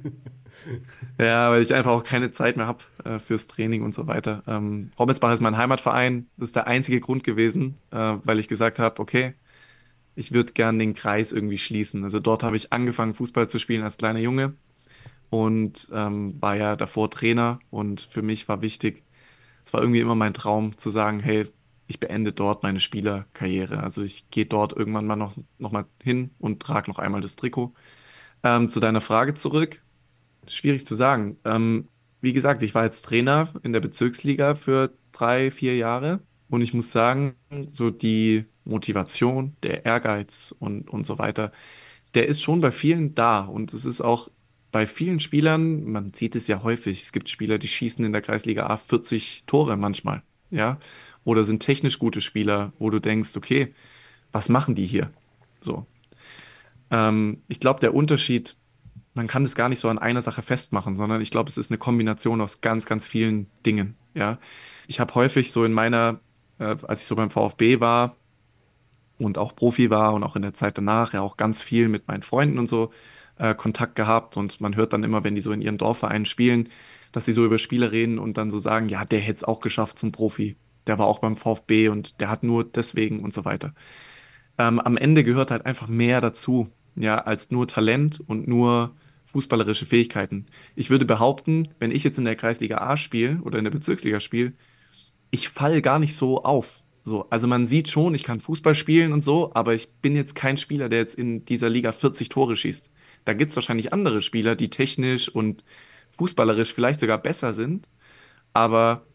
ja, 1.19 1.51
weil 1.51 1.61
ich 1.61 1.71
einfach 1.71 1.91
auch 1.91 2.03
keine 2.03 2.31
Zeit 2.31 2.57
mehr 2.57 2.65
habe 2.65 2.79
äh, 3.03 3.19
fürs 3.19 3.45
Training 3.45 3.83
und 3.83 3.93
so 3.93 4.07
weiter. 4.07 4.41
Ähm, 4.47 4.89
Rommelsbach 4.97 5.31
ist 5.31 5.41
mein 5.41 5.57
Heimatverein. 5.57 6.25
Das 6.37 6.49
ist 6.49 6.55
der 6.55 6.65
einzige 6.65 6.99
Grund 7.01 7.23
gewesen, 7.23 7.77
äh, 7.91 8.15
weil 8.23 8.39
ich 8.39 8.47
gesagt 8.47 8.79
habe, 8.79 8.99
okay, 8.99 9.35
ich 10.15 10.31
würde 10.31 10.53
gern 10.53 10.79
den 10.79 10.95
Kreis 10.95 11.31
irgendwie 11.31 11.59
schließen. 11.59 12.03
Also 12.03 12.19
dort 12.19 12.41
habe 12.41 12.55
ich 12.55 12.73
angefangen, 12.73 13.13
Fußball 13.13 13.47
zu 13.47 13.59
spielen 13.59 13.83
als 13.83 13.97
kleiner 13.97 14.19
Junge 14.19 14.55
und 15.29 15.87
ähm, 15.93 16.41
war 16.41 16.55
ja 16.55 16.75
davor 16.75 17.11
Trainer. 17.11 17.59
Und 17.69 18.07
für 18.09 18.23
mich 18.23 18.49
war 18.49 18.63
wichtig, 18.63 19.03
es 19.65 19.73
war 19.73 19.81
irgendwie 19.81 19.99
immer 19.99 20.15
mein 20.15 20.33
Traum 20.33 20.77
zu 20.77 20.89
sagen, 20.89 21.19
hey, 21.19 21.47
ich 21.87 21.99
beende 21.99 22.31
dort 22.33 22.63
meine 22.63 22.79
Spielerkarriere. 22.79 23.81
Also 23.83 24.01
ich 24.01 24.29
gehe 24.29 24.45
dort 24.45 24.73
irgendwann 24.73 25.05
mal 25.05 25.15
noch, 25.15 25.35
noch 25.59 25.71
mal 25.71 25.85
hin 26.01 26.31
und 26.39 26.61
trage 26.61 26.89
noch 26.89 26.99
einmal 26.99 27.21
das 27.21 27.35
Trikot. 27.35 27.73
Ähm, 28.43 28.69
zu 28.69 28.79
deiner 28.79 29.01
Frage 29.01 29.33
zurück. 29.33 29.81
Schwierig 30.47 30.85
zu 30.85 30.95
sagen. 30.95 31.37
Ähm, 31.45 31.87
wie 32.21 32.33
gesagt, 32.33 32.63
ich 32.63 32.75
war 32.75 32.83
jetzt 32.85 33.03
Trainer 33.03 33.49
in 33.63 33.73
der 33.73 33.81
Bezirksliga 33.81 34.55
für 34.55 34.93
drei, 35.11 35.51
vier 35.51 35.75
Jahre. 35.77 36.21
Und 36.49 36.61
ich 36.61 36.73
muss 36.73 36.91
sagen, 36.91 37.35
so 37.67 37.89
die 37.89 38.45
Motivation, 38.65 39.55
der 39.63 39.85
Ehrgeiz 39.85 40.53
und, 40.59 40.89
und 40.89 41.05
so 41.05 41.19
weiter, 41.19 41.51
der 42.13 42.27
ist 42.27 42.41
schon 42.41 42.61
bei 42.61 42.71
vielen 42.71 43.15
da. 43.15 43.41
Und 43.41 43.73
es 43.73 43.85
ist 43.85 44.01
auch 44.01 44.29
bei 44.71 44.87
vielen 44.87 45.19
Spielern, 45.19 45.83
man 45.83 46.13
sieht 46.13 46.35
es 46.35 46.47
ja 46.47 46.63
häufig, 46.63 47.01
es 47.01 47.11
gibt 47.11 47.29
Spieler, 47.29 47.57
die 47.57 47.67
schießen 47.67 48.03
in 48.03 48.13
der 48.13 48.21
Kreisliga 48.21 48.67
A 48.67 48.77
40 48.77 49.43
Tore 49.47 49.77
manchmal, 49.77 50.23
ja, 50.49 50.77
oder 51.23 51.43
sind 51.43 51.61
technisch 51.61 51.99
gute 51.99 52.21
Spieler, 52.21 52.73
wo 52.79 52.89
du 52.89 52.99
denkst, 52.99 53.35
okay, 53.35 53.73
was 54.31 54.49
machen 54.49 54.75
die 54.75 54.85
hier? 54.85 55.11
So. 55.59 55.85
Ähm, 56.89 57.41
ich 57.47 57.59
glaube, 57.59 57.79
der 57.79 57.93
Unterschied, 57.93 58.55
man 59.13 59.27
kann 59.27 59.43
es 59.43 59.55
gar 59.55 59.69
nicht 59.69 59.79
so 59.79 59.89
an 59.89 59.99
einer 59.99 60.21
Sache 60.21 60.41
festmachen, 60.41 60.95
sondern 60.97 61.21
ich 61.21 61.31
glaube, 61.31 61.49
es 61.49 61.57
ist 61.57 61.69
eine 61.69 61.77
Kombination 61.77 62.41
aus 62.41 62.61
ganz, 62.61 62.85
ganz 62.85 63.05
vielen 63.07 63.47
Dingen, 63.65 63.95
ja. 64.13 64.39
Ich 64.87 64.99
habe 64.99 65.15
häufig 65.15 65.51
so 65.51 65.63
in 65.63 65.73
meiner, 65.73 66.19
äh, 66.59 66.75
als 66.87 67.01
ich 67.01 67.07
so 67.07 67.15
beim 67.15 67.29
VfB 67.29 67.79
war, 67.79 68.15
und 69.21 69.37
auch 69.37 69.55
Profi 69.55 69.89
war 69.89 70.13
und 70.13 70.23
auch 70.23 70.35
in 70.35 70.41
der 70.41 70.53
Zeit 70.53 70.77
danach 70.77 71.13
ja 71.13 71.21
auch 71.21 71.37
ganz 71.37 71.61
viel 71.61 71.87
mit 71.87 72.07
meinen 72.07 72.23
Freunden 72.23 72.57
und 72.57 72.67
so 72.67 72.91
äh, 73.41 73.55
Kontakt 73.55 73.95
gehabt 73.95 74.37
und 74.37 74.61
man 74.61 74.75
hört 74.75 74.93
dann 74.93 75.03
immer, 75.03 75.23
wenn 75.23 75.35
die 75.35 75.41
so 75.41 75.51
in 75.51 75.61
ihren 75.61 75.79
Dorfvereinen 75.79 76.25
spielen, 76.25 76.69
dass 77.11 77.25
sie 77.25 77.33
so 77.33 77.43
über 77.43 77.57
Spiele 77.57 77.91
reden 77.91 78.19
und 78.19 78.37
dann 78.37 78.51
so 78.51 78.59
sagen, 78.59 78.87
ja, 78.87 79.03
der 79.03 79.19
hätte 79.19 79.37
es 79.37 79.43
auch 79.43 79.59
geschafft 79.59 79.97
zum 79.99 80.11
Profi. 80.11 80.55
Der 80.87 80.99
war 80.99 81.07
auch 81.07 81.19
beim 81.19 81.35
VfB 81.35 81.89
und 81.89 82.21
der 82.21 82.29
hat 82.29 82.43
nur 82.43 82.63
deswegen 82.63 83.21
und 83.21 83.33
so 83.33 83.43
weiter. 83.43 83.73
Ähm, 84.57 84.79
am 84.79 84.95
Ende 84.95 85.23
gehört 85.23 85.51
halt 85.51 85.65
einfach 85.65 85.87
mehr 85.87 86.21
dazu, 86.21 86.69
ja, 86.95 87.17
als 87.17 87.51
nur 87.51 87.67
Talent 87.67 88.21
und 88.25 88.47
nur 88.47 88.95
fußballerische 89.25 89.85
Fähigkeiten. 89.85 90.45
Ich 90.75 90.89
würde 90.89 91.05
behaupten, 91.05 91.69
wenn 91.79 91.91
ich 91.91 92.03
jetzt 92.03 92.19
in 92.19 92.25
der 92.25 92.35
Kreisliga 92.35 92.77
A 92.77 92.95
spiele 92.95 93.39
oder 93.43 93.57
in 93.57 93.63
der 93.63 93.71
Bezirksliga 93.71 94.19
spiele, 94.19 94.53
ich 95.31 95.49
falle 95.49 95.81
gar 95.81 95.99
nicht 95.99 96.15
so 96.15 96.43
auf. 96.43 96.81
So, 97.03 97.27
also 97.31 97.47
man 97.47 97.65
sieht 97.65 97.89
schon, 97.89 98.13
ich 98.13 98.23
kann 98.23 98.39
Fußball 98.39 98.75
spielen 98.75 99.13
und 99.13 99.21
so, 99.21 99.51
aber 99.55 99.73
ich 99.73 99.89
bin 100.01 100.15
jetzt 100.15 100.35
kein 100.35 100.57
Spieler, 100.57 100.89
der 100.89 100.99
jetzt 100.99 101.15
in 101.15 101.45
dieser 101.45 101.69
Liga 101.69 101.91
40 101.91 102.29
Tore 102.29 102.55
schießt. 102.55 102.91
Da 103.25 103.33
gibt 103.33 103.51
es 103.51 103.55
wahrscheinlich 103.55 103.93
andere 103.93 104.21
Spieler, 104.21 104.55
die 104.55 104.69
technisch 104.69 105.29
und 105.29 105.63
fußballerisch 106.11 106.73
vielleicht 106.73 106.99
sogar 106.99 107.17
besser 107.17 107.53
sind, 107.53 107.87
aber 108.53 109.05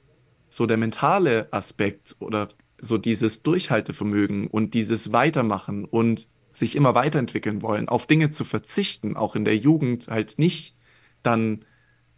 so 0.49 0.67
der 0.67 0.77
mentale 0.77 1.49
Aspekt 1.53 2.17
oder 2.21 2.49
so 2.79 2.99
dieses 2.99 3.43
Durchhaltevermögen 3.43 4.49
und 4.49 4.75
dieses 4.75 5.13
Weitermachen 5.13 5.85
und 5.85 6.29
sich 6.53 6.77
immer 6.77 6.95
weiterentwickeln 6.95 7.63
wollen, 7.63 7.89
auf 7.89 8.07
Dinge 8.07 8.31
zu 8.31 8.45
verzichten, 8.45 9.17
auch 9.17 9.37
in 9.37 9.45
der 9.45 9.57
Jugend 9.57 10.09
halt 10.09 10.39
nicht 10.39 10.75
dann 11.23 11.65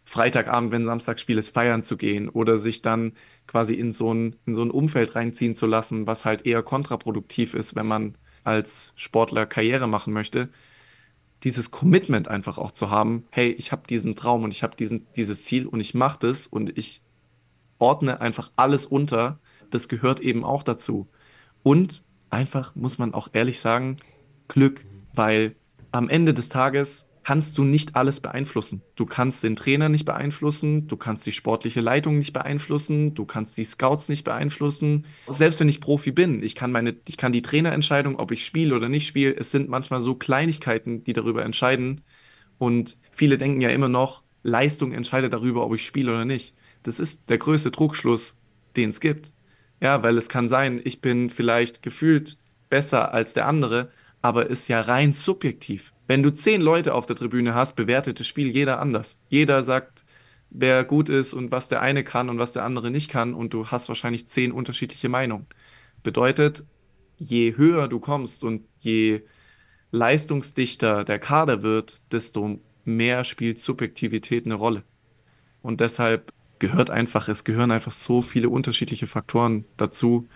Freitagabend, 0.05 0.71
wenn 0.71 0.85
Samstagspiel 0.85 1.37
ist, 1.37 1.53
feiern 1.53 1.83
zu 1.83 1.95
gehen 1.97 2.29
oder 2.29 2.57
sich 2.57 2.81
dann 2.81 3.13
quasi 3.47 3.75
in 3.75 3.93
so 3.93 4.13
ein, 4.13 4.37
in 4.45 4.55
so 4.55 4.63
ein 4.63 4.71
Umfeld 4.71 5.15
reinziehen 5.15 5.55
zu 5.55 5.67
lassen, 5.67 6.07
was 6.07 6.25
halt 6.25 6.45
eher 6.45 6.63
kontraproduktiv 6.63 7.53
ist, 7.53 7.75
wenn 7.75 7.85
man 7.85 8.17
als 8.43 8.93
Sportler 8.95 9.45
Karriere 9.45 9.87
machen 9.87 10.13
möchte. 10.13 10.49
Dieses 11.43 11.71
Commitment 11.71 12.27
einfach 12.27 12.57
auch 12.57 12.71
zu 12.71 12.89
haben, 12.89 13.25
hey, 13.29 13.51
ich 13.51 13.71
habe 13.71 13.87
diesen 13.87 14.15
Traum 14.15 14.43
und 14.43 14.53
ich 14.53 14.63
habe 14.63 14.75
dieses 14.77 15.43
Ziel 15.43 15.67
und 15.67 15.79
ich 15.79 15.93
mache 15.93 16.19
das 16.19 16.47
und 16.47 16.77
ich 16.77 17.01
ordne 17.77 18.21
einfach 18.21 18.51
alles 18.55 18.85
unter. 18.85 19.39
Das 19.69 19.87
gehört 19.87 20.19
eben 20.19 20.43
auch 20.43 20.63
dazu. 20.63 21.07
Und 21.63 22.03
einfach, 22.29 22.75
muss 22.75 22.97
man 22.97 23.13
auch 23.13 23.29
ehrlich 23.33 23.59
sagen, 23.59 23.97
Glück, 24.47 24.85
weil 25.13 25.55
am 25.91 26.09
Ende 26.09 26.33
des 26.33 26.49
Tages 26.49 27.07
kannst 27.29 27.59
du 27.59 27.63
nicht 27.63 27.95
alles 27.95 28.21
beeinflussen. 28.21 28.81
Du 28.95 29.05
kannst 29.05 29.43
den 29.43 29.55
Trainer 29.55 29.87
nicht 29.87 30.03
beeinflussen, 30.03 30.87
du 30.87 30.97
kannst 30.97 31.27
die 31.27 31.31
sportliche 31.31 31.79
Leitung 31.79 32.17
nicht 32.17 32.33
beeinflussen, 32.33 33.13
du 33.13 33.23
kannst 33.23 33.55
die 33.59 33.65
Scouts 33.65 34.09
nicht 34.09 34.23
beeinflussen. 34.23 35.05
Selbst 35.27 35.59
wenn 35.59 35.69
ich 35.69 35.79
Profi 35.79 36.11
bin, 36.11 36.41
ich 36.41 36.55
kann 36.55 36.71
meine, 36.71 36.95
ich 37.07 37.17
kann 37.17 37.31
die 37.31 37.43
Trainerentscheidung, 37.43 38.15
ob 38.15 38.31
ich 38.31 38.43
spiele 38.43 38.75
oder 38.75 38.89
nicht 38.89 39.05
spiele, 39.05 39.35
es 39.37 39.51
sind 39.51 39.69
manchmal 39.69 40.01
so 40.01 40.15
Kleinigkeiten, 40.15 41.03
die 41.03 41.13
darüber 41.13 41.45
entscheiden. 41.45 42.01
Und 42.57 42.97
viele 43.11 43.37
denken 43.37 43.61
ja 43.61 43.69
immer 43.69 43.89
noch, 43.89 44.23
Leistung 44.41 44.91
entscheidet 44.91 45.31
darüber, 45.31 45.63
ob 45.67 45.75
ich 45.75 45.85
spiele 45.85 46.09
oder 46.09 46.25
nicht. 46.25 46.55
Das 46.81 46.99
ist 46.99 47.29
der 47.29 47.37
größte 47.37 47.71
Trugschluss, 47.71 48.39
den 48.75 48.89
es 48.89 48.99
gibt. 48.99 49.33
Ja, 49.81 50.01
weil 50.01 50.17
es 50.17 50.29
kann 50.29 50.47
sein, 50.47 50.81
ich 50.83 50.99
bin 50.99 51.29
vielleicht 51.29 51.83
gefühlt 51.83 52.39
besser 52.71 53.13
als 53.13 53.35
der 53.35 53.45
andere, 53.45 53.91
aber 54.23 54.47
ist 54.49 54.67
ja 54.67 54.81
rein 54.81 55.13
subjektiv. 55.13 55.93
Wenn 56.09 56.23
du 56.23 56.33
zehn 56.33 56.59
Leute 56.59 56.95
auf 56.95 57.05
der 57.05 57.15
Tribüne 57.15 57.53
hast, 57.53 57.75
bewertet 57.75 58.19
das 58.19 58.25
Spiel 58.25 58.47
jeder 58.47 58.79
anders. 58.79 59.19
Jeder 59.29 59.63
sagt, 59.63 60.05
wer 60.49 60.83
gut 60.83 61.07
ist 61.07 61.35
und 61.35 61.51
was 61.51 61.69
der 61.69 61.83
eine 61.83 62.03
kann 62.03 62.29
und 62.29 62.39
was 62.39 62.51
der 62.51 62.63
andere 62.63 62.89
nicht 62.89 63.11
kann 63.11 63.35
und 63.35 63.53
du 63.53 63.67
hast 63.67 63.89
wahrscheinlich 63.89 64.27
zehn 64.27 64.51
unterschiedliche 64.51 65.07
Meinungen. 65.07 65.45
Bedeutet, 66.01 66.63
je 67.19 67.55
höher 67.55 67.87
du 67.87 67.99
kommst 67.99 68.43
und 68.43 68.63
je 68.79 69.21
leistungsdichter 69.91 71.03
der 71.03 71.19
Kader 71.19 71.61
wird, 71.61 72.01
desto 72.11 72.59
mehr 72.85 73.23
spielt 73.23 73.59
Subjektivität 73.59 74.47
eine 74.47 74.55
Rolle. 74.55 74.81
Und 75.61 75.79
deshalb 75.79 76.33
gehört 76.57 76.89
einfach, 76.89 77.29
es 77.29 77.43
gehören 77.43 77.69
einfach 77.69 77.91
so 77.91 78.23
viele 78.23 78.49
unterschiedliche 78.49 79.05
Faktoren 79.05 79.63
dazu. 79.77 80.27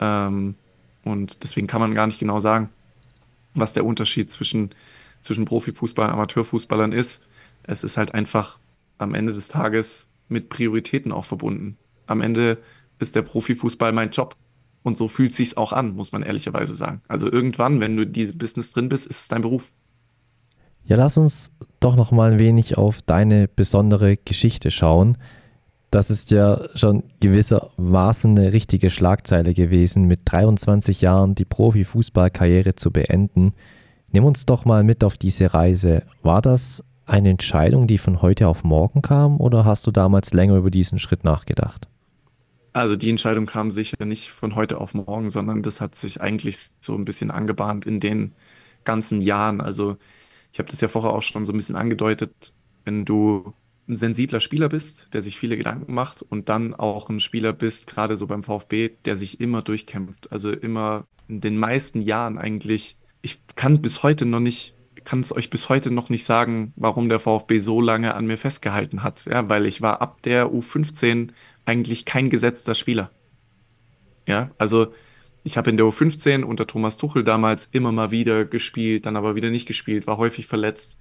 Ähm, 0.00 0.54
und 1.04 1.42
deswegen 1.42 1.66
kann 1.66 1.82
man 1.82 1.94
gar 1.94 2.06
nicht 2.06 2.18
genau 2.18 2.40
sagen, 2.40 2.70
was 3.52 3.74
der 3.74 3.84
Unterschied 3.84 4.30
zwischen 4.30 4.70
zwischen 5.22 5.44
Profifußball 5.44 6.06
und 6.06 6.12
Amateurfußballern 6.12 6.92
ist. 6.92 7.26
Es 7.62 7.84
ist 7.84 7.96
halt 7.96 8.14
einfach 8.14 8.58
am 8.98 9.14
Ende 9.14 9.32
des 9.32 9.48
Tages 9.48 10.08
mit 10.28 10.48
Prioritäten 10.48 11.12
auch 11.12 11.24
verbunden. 11.24 11.76
Am 12.06 12.20
Ende 12.20 12.58
ist 12.98 13.16
der 13.16 13.22
Profifußball 13.22 13.92
mein 13.92 14.10
Job. 14.10 14.36
Und 14.82 14.96
so 14.96 15.06
fühlt 15.08 15.34
sich's 15.34 15.56
auch 15.56 15.72
an, 15.72 15.94
muss 15.94 16.12
man 16.12 16.22
ehrlicherweise 16.22 16.74
sagen. 16.74 17.02
Also 17.06 17.30
irgendwann, 17.30 17.80
wenn 17.80 17.96
du 17.96 18.02
in 18.02 18.12
diesem 18.12 18.38
Business 18.38 18.72
drin 18.72 18.88
bist, 18.88 19.06
ist 19.06 19.20
es 19.20 19.28
dein 19.28 19.42
Beruf. 19.42 19.70
Ja, 20.84 20.96
lass 20.96 21.16
uns 21.16 21.52
doch 21.78 21.94
noch 21.94 22.10
mal 22.10 22.32
ein 22.32 22.38
wenig 22.40 22.76
auf 22.76 23.02
deine 23.02 23.46
besondere 23.46 24.16
Geschichte 24.16 24.72
schauen. 24.72 25.18
Das 25.92 26.10
ist 26.10 26.30
ja 26.30 26.68
schon 26.74 27.04
gewissermaßen 27.20 28.36
eine 28.36 28.52
richtige 28.52 28.90
Schlagzeile 28.90 29.54
gewesen, 29.54 30.06
mit 30.06 30.20
23 30.24 31.02
Jahren 31.02 31.34
die 31.34 31.44
Profifußballkarriere 31.44 32.74
zu 32.74 32.90
beenden. 32.90 33.52
Nimm 34.12 34.24
uns 34.24 34.44
doch 34.44 34.66
mal 34.66 34.84
mit 34.84 35.04
auf 35.04 35.16
diese 35.16 35.54
Reise. 35.54 36.02
War 36.22 36.42
das 36.42 36.84
eine 37.06 37.30
Entscheidung, 37.30 37.86
die 37.86 37.96
von 37.96 38.20
heute 38.20 38.46
auf 38.46 38.62
morgen 38.62 39.00
kam 39.00 39.40
oder 39.40 39.64
hast 39.64 39.86
du 39.86 39.90
damals 39.90 40.34
länger 40.34 40.56
über 40.56 40.70
diesen 40.70 40.98
Schritt 40.98 41.24
nachgedacht? 41.24 41.88
Also 42.74 42.94
die 42.94 43.08
Entscheidung 43.08 43.46
kam 43.46 43.70
sicher 43.70 44.04
nicht 44.04 44.28
von 44.30 44.54
heute 44.54 44.78
auf 44.78 44.92
morgen, 44.92 45.30
sondern 45.30 45.62
das 45.62 45.80
hat 45.80 45.94
sich 45.94 46.20
eigentlich 46.20 46.72
so 46.80 46.94
ein 46.94 47.06
bisschen 47.06 47.30
angebahnt 47.30 47.86
in 47.86 48.00
den 48.00 48.32
ganzen 48.84 49.22
Jahren. 49.22 49.62
Also 49.62 49.96
ich 50.52 50.58
habe 50.58 50.68
das 50.68 50.82
ja 50.82 50.88
vorher 50.88 51.12
auch 51.12 51.22
schon 51.22 51.46
so 51.46 51.52
ein 51.54 51.56
bisschen 51.56 51.76
angedeutet, 51.76 52.52
wenn 52.84 53.06
du 53.06 53.54
ein 53.88 53.96
sensibler 53.96 54.40
Spieler 54.40 54.68
bist, 54.68 55.12
der 55.14 55.22
sich 55.22 55.38
viele 55.38 55.56
Gedanken 55.56 55.94
macht 55.94 56.20
und 56.22 56.50
dann 56.50 56.74
auch 56.74 57.08
ein 57.08 57.20
Spieler 57.20 57.54
bist, 57.54 57.86
gerade 57.86 58.18
so 58.18 58.26
beim 58.26 58.42
VfB, 58.42 58.90
der 59.06 59.16
sich 59.16 59.40
immer 59.40 59.62
durchkämpft, 59.62 60.30
also 60.30 60.50
immer 60.50 61.04
in 61.28 61.40
den 61.40 61.56
meisten 61.56 62.02
Jahren 62.02 62.36
eigentlich 62.38 62.96
ich 63.22 63.40
kann 63.56 63.80
bis 63.80 64.02
heute 64.02 64.26
noch 64.26 64.40
nicht, 64.40 64.74
kann 65.04 65.20
es 65.20 65.34
euch 65.34 65.48
bis 65.48 65.68
heute 65.68 65.90
noch 65.90 66.10
nicht 66.10 66.24
sagen, 66.24 66.72
warum 66.76 67.08
der 67.08 67.20
VfB 67.20 67.58
so 67.58 67.80
lange 67.80 68.14
an 68.14 68.26
mir 68.26 68.36
festgehalten 68.36 69.02
hat. 69.02 69.24
Ja, 69.24 69.48
weil 69.48 69.66
ich 69.66 69.80
war 69.80 70.02
ab 70.02 70.22
der 70.22 70.48
U15 70.48 71.30
eigentlich 71.64 72.04
kein 72.04 72.30
gesetzter 72.30 72.74
Spieler. 72.74 73.10
Ja, 74.26 74.50
also 74.58 74.92
ich 75.44 75.56
habe 75.56 75.70
in 75.70 75.76
der 75.76 75.86
U15 75.86 76.42
unter 76.42 76.66
Thomas 76.66 76.96
Tuchel 76.96 77.24
damals 77.24 77.66
immer 77.66 77.92
mal 77.92 78.10
wieder 78.10 78.44
gespielt, 78.44 79.06
dann 79.06 79.16
aber 79.16 79.34
wieder 79.34 79.50
nicht 79.50 79.66
gespielt, 79.66 80.06
war 80.06 80.18
häufig 80.18 80.46
verletzt. 80.46 80.98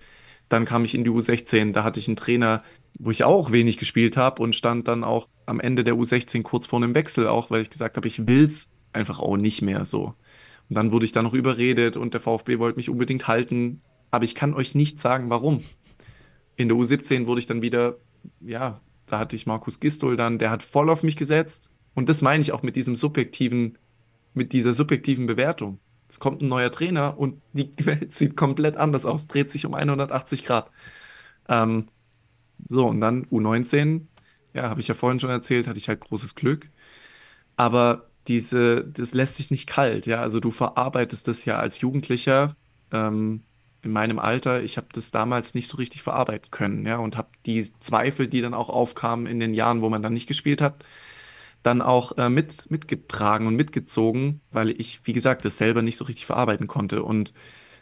Dann 0.50 0.66
kam 0.66 0.84
ich 0.84 0.96
in 0.96 1.04
die 1.04 1.10
U16, 1.10 1.72
da 1.72 1.84
hatte 1.84 2.00
ich 2.00 2.08
einen 2.08 2.18
Trainer, 2.18 2.64
wo 3.00 3.12
ich 3.12 3.24
auch 3.24 3.52
wenig 3.52 3.78
gespielt 3.78 4.18
habe 4.18 4.42
und 4.42 4.56
stand 4.56 4.88
dann 4.88 5.04
auch 5.04 5.28
am 5.46 5.60
Ende 5.60 5.84
der 5.84 5.96
U16 5.96 6.42
kurz 6.42 6.66
vor 6.66 6.82
einem 6.82 6.96
Wechsel, 6.96 7.28
auch 7.28 7.52
weil 7.52 7.62
ich 7.62 7.70
gesagt 7.70 7.98
habe, 7.98 8.08
ich 8.08 8.28
will 8.28 8.46
es 8.46 8.70
einfach 8.94 9.20
auch 9.20 9.38
nicht 9.38 9.62
mehr 9.62 9.86
so. 9.86 10.14
Und 10.72 10.76
dann 10.76 10.94
wurde 10.94 11.04
ich 11.04 11.12
da 11.12 11.22
noch 11.22 11.34
überredet 11.34 11.98
und 11.98 12.14
der 12.14 12.22
VfB 12.22 12.58
wollte 12.58 12.78
mich 12.78 12.90
unbedingt 12.90 13.28
halten. 13.28 13.82
Aber 14.10 14.24
ich 14.24 14.36
kann 14.36 14.54
euch 14.54 14.74
nicht 14.74 15.00
sagen, 15.00 15.30
warum. 15.30 15.66
In 16.56 16.70
der 16.70 16.78
U17 16.78 17.28
wurde 17.28 17.40
ich 17.40 17.46
dann 17.46 17.62
wieder, 17.62 17.98
ja, 18.40 18.80
da 19.06 19.20
hatte 19.20 19.36
ich 19.36 19.46
Markus 19.46 19.82
Gistol 19.82 20.16
dann, 20.16 20.38
der 20.38 20.50
hat 20.50 20.64
voll 20.64 20.90
auf 20.90 21.04
mich 21.04 21.18
gesetzt. 21.18 21.72
Und 21.94 22.08
das 22.08 22.22
meine 22.22 22.42
ich 22.42 22.54
auch 22.54 22.64
mit 22.64 22.78
diesem 22.78 22.96
subjektiven, 22.96 23.78
mit 24.34 24.54
dieser 24.54 24.72
subjektiven 24.72 25.26
Bewertung. 25.26 25.78
Es 26.08 26.22
kommt 26.22 26.42
ein 26.42 26.48
neuer 26.48 26.72
Trainer 26.72 27.20
und 27.20 27.42
die 27.52 27.74
Welt 27.86 28.14
sieht 28.14 28.38
komplett 28.38 28.78
anders 28.78 29.06
aus, 29.06 29.28
dreht 29.28 29.52
sich 29.52 29.66
um 29.66 29.74
180 29.74 30.46
Grad. 30.46 30.72
Ähm, 31.50 31.90
so, 32.70 32.88
und 32.88 33.02
dann 33.02 33.26
U19, 33.26 34.04
ja, 34.54 34.70
habe 34.70 34.80
ich 34.80 34.88
ja 34.88 34.94
vorhin 34.94 35.20
schon 35.20 35.32
erzählt, 35.32 35.68
hatte 35.68 35.80
ich 35.80 35.90
halt 35.90 36.00
großes 36.00 36.36
Glück. 36.36 36.70
Aber 37.58 38.11
diese, 38.28 38.86
das 38.86 39.14
lässt 39.14 39.36
sich 39.36 39.52
nicht 39.52 39.68
kalt, 39.68 40.06
ja. 40.06 40.22
Also 40.22 40.40
du 40.40 40.52
verarbeitest 40.52 41.28
das 41.28 41.46
ja 41.46 41.58
als 41.58 41.82
Jugendlicher 41.82 42.56
ähm, 42.92 43.44
in 43.82 43.92
meinem 43.92 44.20
Alter. 44.20 44.64
Ich 44.64 44.78
habe 44.78 44.88
das 44.94 45.12
damals 45.12 45.54
nicht 45.56 45.68
so 45.68 45.78
richtig 45.78 46.04
verarbeiten 46.04 46.52
können, 46.52 46.86
ja, 46.86 46.98
und 46.98 47.18
habe 47.18 47.30
die 47.46 47.64
Zweifel, 47.80 48.28
die 48.28 48.42
dann 48.42 48.54
auch 48.54 48.70
aufkamen 48.70 49.26
in 49.28 49.40
den 49.40 49.54
Jahren, 49.54 49.82
wo 49.82 49.90
man 49.90 50.04
dann 50.04 50.14
nicht 50.14 50.28
gespielt 50.28 50.62
hat, 50.62 50.84
dann 51.64 51.82
auch 51.82 52.18
äh, 52.18 52.30
mit, 52.30 52.70
mitgetragen 52.72 53.48
und 53.48 53.56
mitgezogen, 53.56 54.42
weil 54.52 54.72
ich, 54.80 55.02
wie 55.06 55.14
gesagt, 55.14 55.46
das 55.46 55.58
selber 55.58 55.82
nicht 55.82 55.98
so 55.98 56.06
richtig 56.06 56.26
verarbeiten 56.26 56.68
konnte. 56.68 57.04
Und 57.04 57.34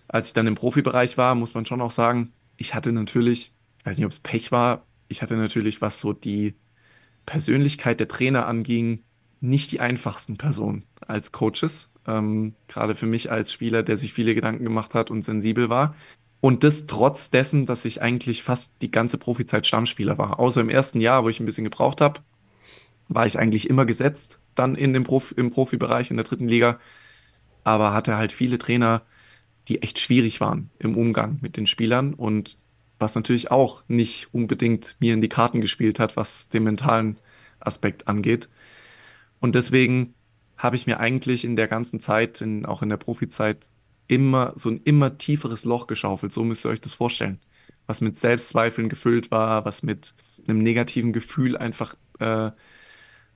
als 0.07 0.27
ich 0.27 0.33
dann 0.33 0.47
im 0.47 0.55
Profibereich 0.55 1.17
war, 1.17 1.35
muss 1.35 1.53
man 1.53 1.65
schon 1.65 1.81
auch 1.81 1.91
sagen, 1.91 2.33
ich 2.57 2.73
hatte 2.75 2.91
natürlich, 2.91 3.53
ich 3.79 3.85
weiß 3.85 3.97
nicht, 3.97 4.05
ob 4.05 4.11
es 4.11 4.19
Pech 4.19 4.51
war, 4.51 4.85
ich 5.07 5.21
hatte 5.21 5.35
natürlich, 5.37 5.81
was 5.81 5.99
so 5.99 6.13
die 6.13 6.55
Persönlichkeit 7.25 7.99
der 7.99 8.07
Trainer 8.07 8.47
anging, 8.47 9.03
nicht 9.41 9.71
die 9.71 9.79
einfachsten 9.79 10.37
Personen 10.37 10.83
als 11.01 11.31
Coaches. 11.31 11.89
Ähm, 12.07 12.55
gerade 12.67 12.95
für 12.95 13.05
mich 13.05 13.31
als 13.31 13.53
Spieler, 13.53 13.83
der 13.83 13.97
sich 13.97 14.13
viele 14.13 14.35
Gedanken 14.35 14.63
gemacht 14.63 14.95
hat 14.95 15.11
und 15.11 15.23
sensibel 15.23 15.69
war. 15.69 15.95
Und 16.41 16.63
das 16.63 16.87
trotz 16.87 17.29
dessen, 17.29 17.65
dass 17.65 17.85
ich 17.85 18.01
eigentlich 18.01 18.43
fast 18.43 18.81
die 18.81 18.91
ganze 18.91 19.17
Profizeit 19.17 19.67
Stammspieler 19.67 20.17
war. 20.17 20.39
Außer 20.39 20.61
im 20.61 20.69
ersten 20.69 21.01
Jahr, 21.01 21.23
wo 21.23 21.29
ich 21.29 21.39
ein 21.39 21.45
bisschen 21.45 21.65
gebraucht 21.65 22.01
habe, 22.01 22.21
war 23.09 23.25
ich 23.25 23.37
eigentlich 23.37 23.69
immer 23.69 23.85
gesetzt, 23.85 24.39
dann 24.55 24.75
in 24.75 24.93
dem 24.93 25.03
Profi, 25.03 25.33
im 25.35 25.51
Profibereich 25.51 26.11
in 26.11 26.17
der 26.17 26.25
dritten 26.25 26.47
Liga. 26.47 26.79
Aber 27.63 27.93
hatte 27.93 28.17
halt 28.17 28.31
viele 28.31 28.57
Trainer, 28.57 29.01
die 29.67 29.81
echt 29.81 29.99
schwierig 29.99 30.39
waren 30.41 30.69
im 30.79 30.95
Umgang 30.95 31.39
mit 31.41 31.57
den 31.57 31.67
Spielern 31.67 32.13
und 32.13 32.57
was 32.99 33.15
natürlich 33.15 33.51
auch 33.51 33.83
nicht 33.87 34.33
unbedingt 34.33 34.95
mir 34.99 35.13
in 35.13 35.21
die 35.21 35.29
Karten 35.29 35.61
gespielt 35.61 35.99
hat, 35.99 36.17
was 36.17 36.49
den 36.49 36.63
mentalen 36.63 37.17
Aspekt 37.59 38.07
angeht. 38.07 38.49
Und 39.39 39.55
deswegen 39.55 40.13
habe 40.57 40.75
ich 40.75 40.85
mir 40.85 40.99
eigentlich 40.99 41.45
in 41.45 41.55
der 41.55 41.67
ganzen 41.67 41.99
Zeit, 41.99 42.41
in, 42.41 42.65
auch 42.65 42.81
in 42.81 42.89
der 42.89 42.97
Profizeit, 42.97 43.69
immer 44.07 44.53
so 44.55 44.69
ein 44.69 44.81
immer 44.83 45.17
tieferes 45.17 45.65
Loch 45.65 45.87
geschaufelt. 45.87 46.33
So 46.33 46.43
müsst 46.43 46.65
ihr 46.65 46.69
euch 46.69 46.81
das 46.81 46.93
vorstellen. 46.93 47.39
Was 47.87 48.01
mit 48.01 48.17
Selbstzweifeln 48.17 48.89
gefüllt 48.89 49.31
war, 49.31 49.65
was 49.65 49.83
mit 49.83 50.13
einem 50.47 50.59
negativen 50.59 51.13
Gefühl 51.13 51.55
einfach 51.55 51.95
äh, 52.19 52.51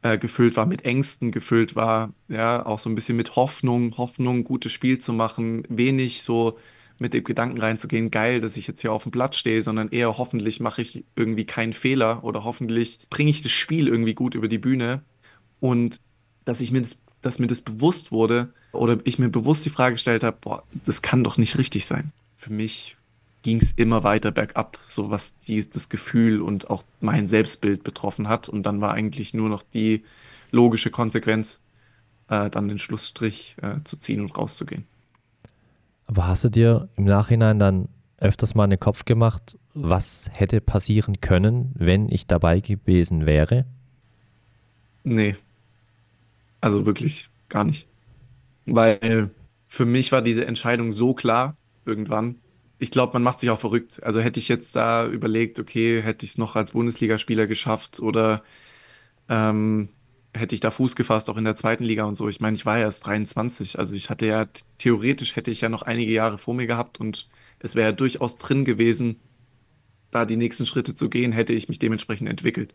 äh, 0.02 0.18
gefüllt 0.18 0.58
war, 0.58 0.66
mit 0.66 0.84
Ängsten 0.84 1.32
gefüllt 1.32 1.76
war, 1.76 2.14
ja, 2.28 2.66
auch 2.66 2.80
so 2.80 2.90
ein 2.90 2.96
bisschen 2.96 3.18
mit 3.18 3.36
Hoffnung, 3.36 3.98
Hoffnung, 3.98 4.44
gutes 4.44 4.72
Spiel 4.72 5.00
zu 5.00 5.14
machen, 5.14 5.64
wenig 5.70 6.24
so 6.24 6.58
mit 7.00 7.14
dem 7.14 7.24
Gedanken 7.24 7.60
reinzugehen, 7.60 8.12
geil, 8.12 8.42
dass 8.42 8.58
ich 8.58 8.68
jetzt 8.68 8.82
hier 8.82 8.92
auf 8.92 9.04
dem 9.04 9.12
Platz 9.12 9.38
stehe, 9.38 9.62
sondern 9.62 9.90
eher 9.90 10.18
hoffentlich 10.18 10.60
mache 10.60 10.82
ich 10.82 11.06
irgendwie 11.16 11.46
keinen 11.46 11.74
Fehler 11.74 12.24
oder 12.24 12.44
hoffentlich 12.44 13.00
bringe 13.10 13.32
ich 13.32 13.42
das 13.42 13.52
Spiel 13.52 13.88
irgendwie 13.88 14.14
gut 14.14 14.36
über 14.36 14.48
die 14.48 14.60
Bühne 14.60 15.04
und 15.64 16.02
dass 16.44 16.60
ich 16.60 16.72
mir 16.72 16.82
das 16.82 17.02
dass 17.22 17.40
mir 17.40 17.48
das 17.48 17.62
bewusst 17.62 18.12
wurde 18.12 18.54
oder 18.74 18.98
ich 19.06 19.18
mir 19.18 19.30
bewusst 19.30 19.66
die 19.66 19.70
Frage 19.70 19.94
gestellt 19.94 20.26
habe, 20.26 20.36
boah, 20.42 20.64
das 20.84 21.02
kann 21.02 21.24
doch 21.24 21.38
nicht 21.38 21.58
richtig 21.58 21.86
sein. 21.86 22.12
Für 22.36 22.52
mich 22.52 22.98
ging 23.44 23.62
es 23.62 23.72
immer 23.72 24.04
weiter 24.04 24.32
bergab, 24.32 24.78
so 24.86 25.10
was 25.10 25.40
die, 25.40 25.70
das 25.70 25.88
Gefühl 25.88 26.42
und 26.42 26.70
auch 26.70 26.84
mein 27.00 27.28
Selbstbild 27.28 27.86
betroffen 27.86 28.28
hat. 28.28 28.50
Und 28.50 28.64
dann 28.64 28.82
war 28.82 28.94
eigentlich 28.94 29.34
nur 29.34 29.48
noch 29.48 29.64
die 29.64 30.04
logische 30.52 30.92
Konsequenz, 30.92 31.62
äh, 32.28 32.50
dann 32.50 32.68
den 32.68 32.78
Schlussstrich 32.78 33.56
äh, 33.62 33.82
zu 33.86 33.96
ziehen 33.96 34.20
und 34.20 34.38
rauszugehen. 34.38 34.86
Aber 36.08 36.28
hast 36.28 36.44
du 36.44 36.50
dir 36.50 36.90
im 36.98 37.06
Nachhinein 37.06 37.58
dann 37.58 37.88
öfters 38.18 38.54
mal 38.54 38.66
in 38.66 38.72
den 38.72 38.82
Kopf 38.82 39.06
gemacht, 39.06 39.58
was 39.74 40.30
hätte 40.34 40.60
passieren 40.60 41.22
können, 41.22 41.72
wenn 41.76 42.10
ich 42.10 42.28
dabei 42.28 42.60
gewesen 42.60 43.26
wäre? 43.26 43.66
Nee. 45.06 45.38
Also 46.64 46.86
wirklich 46.86 47.30
gar 47.50 47.66
nicht. 47.66 47.90
Weil 48.66 49.32
für 49.68 49.84
mich 49.84 50.14
war 50.14 50.22
diese 50.22 50.46
Entscheidung 50.46 50.94
so 50.94 51.14
klar 51.14 51.58
irgendwann. 51.86 52.40
Ich 52.80 52.90
glaube, 52.90 53.12
man 53.12 53.22
macht 53.22 53.40
sich 53.40 53.50
auch 53.50 53.60
verrückt. 53.60 54.02
Also 54.02 54.22
hätte 54.22 54.40
ich 54.40 54.48
jetzt 54.48 54.74
da 54.78 55.06
überlegt, 55.06 55.60
okay, 55.60 56.02
hätte 56.02 56.26
ich 56.26 56.32
es 56.32 56.38
noch 56.38 56.56
als 56.56 56.72
Bundesligaspieler 56.72 57.48
geschafft 57.48 58.00
oder 58.00 58.44
ähm, 59.28 59.90
hätte 60.34 60.56
ich 60.56 60.62
da 60.62 60.72
Fuß 60.72 60.96
gefasst, 60.96 61.30
auch 61.30 61.36
in 61.36 61.44
der 61.44 61.58
zweiten 61.58 61.84
Liga 61.84 62.06
und 62.06 62.16
so. 62.16 62.30
Ich 62.30 62.40
meine, 62.40 62.56
ich 62.56 62.66
war 62.66 62.78
ja 62.78 62.86
erst 62.86 63.08
23. 63.08 63.78
Also 63.78 63.94
ich 63.94 64.10
hatte 64.10 64.26
ja, 64.26 64.46
theoretisch 64.78 65.36
hätte 65.36 65.52
ich 65.52 65.60
ja 65.60 65.68
noch 65.68 65.82
einige 65.82 66.14
Jahre 66.14 66.38
vor 66.38 66.54
mir 66.54 66.66
gehabt 66.66 66.98
und 66.98 67.28
es 67.60 67.76
wäre 67.76 67.90
ja 67.90 67.92
durchaus 67.92 68.38
drin 68.38 68.64
gewesen, 68.64 69.20
da 70.12 70.24
die 70.24 70.38
nächsten 70.38 70.66
Schritte 70.66 70.96
zu 70.96 71.10
gehen, 71.10 71.34
hätte 71.34 71.52
ich 71.52 71.68
mich 71.68 71.80
dementsprechend 71.80 72.30
entwickelt. 72.30 72.74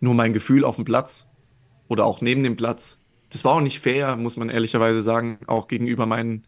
Nur 0.00 0.14
mein 0.14 0.32
Gefühl 0.32 0.64
auf 0.64 0.76
dem 0.76 0.86
Platz 0.86 1.28
oder 1.88 2.06
auch 2.06 2.22
neben 2.22 2.42
dem 2.42 2.56
Platz, 2.56 3.01
das 3.32 3.44
war 3.44 3.54
auch 3.54 3.60
nicht 3.60 3.80
fair, 3.80 4.16
muss 4.16 4.36
man 4.36 4.50
ehrlicherweise 4.50 5.00
sagen, 5.00 5.38
auch 5.46 5.66
gegenüber 5.66 6.04
meinen, 6.04 6.46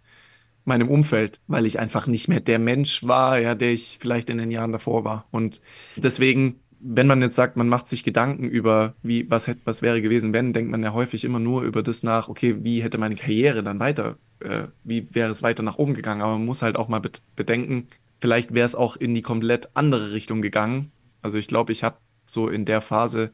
meinem 0.65 0.89
Umfeld, 0.89 1.41
weil 1.47 1.65
ich 1.65 1.79
einfach 1.79 2.07
nicht 2.07 2.29
mehr 2.29 2.41
der 2.41 2.59
Mensch 2.59 3.05
war, 3.05 3.39
ja, 3.39 3.55
der 3.55 3.73
ich 3.73 3.99
vielleicht 4.01 4.29
in 4.29 4.39
den 4.39 4.51
Jahren 4.51 4.73
davor 4.73 5.03
war. 5.03 5.27
Und 5.31 5.63
deswegen, 5.97 6.61
wenn 6.81 7.07
man 7.07 7.23
jetzt 7.23 7.37
sagt, 7.37 7.57
man 7.57 7.69
macht 7.69 7.89
sich 7.89 8.05
Gedanken 8.05 8.51
über, 8.51 8.95
wie, 9.03 9.31
was 9.31 9.47
hätte, 9.47 9.63
was 9.65 9.81
wäre 9.81 10.03
gewesen, 10.03 10.35
wenn, 10.35 10.53
denkt 10.53 10.71
man 10.71 10.83
ja 10.83 10.93
häufig 10.93 11.25
immer 11.25 11.39
nur 11.39 11.63
über 11.63 11.83
das 11.83 12.03
nach, 12.03 12.29
okay, 12.29 12.57
wie 12.63 12.83
hätte 12.83 12.99
meine 12.99 13.17
Karriere 13.17 13.63
dann 13.63 13.81
weiter, 13.81 14.19
äh, 14.41 14.65
wie 14.85 15.09
wäre 15.13 15.31
es 15.31 15.43
weiter 15.43 15.63
nach 15.63 15.79
oben 15.79 15.95
gegangen? 15.95 16.21
Aber 16.21 16.33
man 16.33 16.45
muss 16.45 16.61
halt 16.61 16.77
auch 16.77 16.89
mal 16.89 17.01
bedenken, 17.35 17.89
vielleicht 18.21 18.53
wäre 18.53 18.67
es 18.67 18.75
auch 18.75 18.97
in 18.97 19.15
die 19.15 19.23
komplett 19.23 19.75
andere 19.75 20.13
Richtung 20.13 20.43
gegangen. 20.43 20.93
Also 21.23 21.39
ich 21.39 21.49
glaube, 21.49 21.73
ich 21.73 21.83
habe 21.83 21.97
so 22.27 22.49
in 22.49 22.67
der 22.67 22.83
Phase 22.83 23.33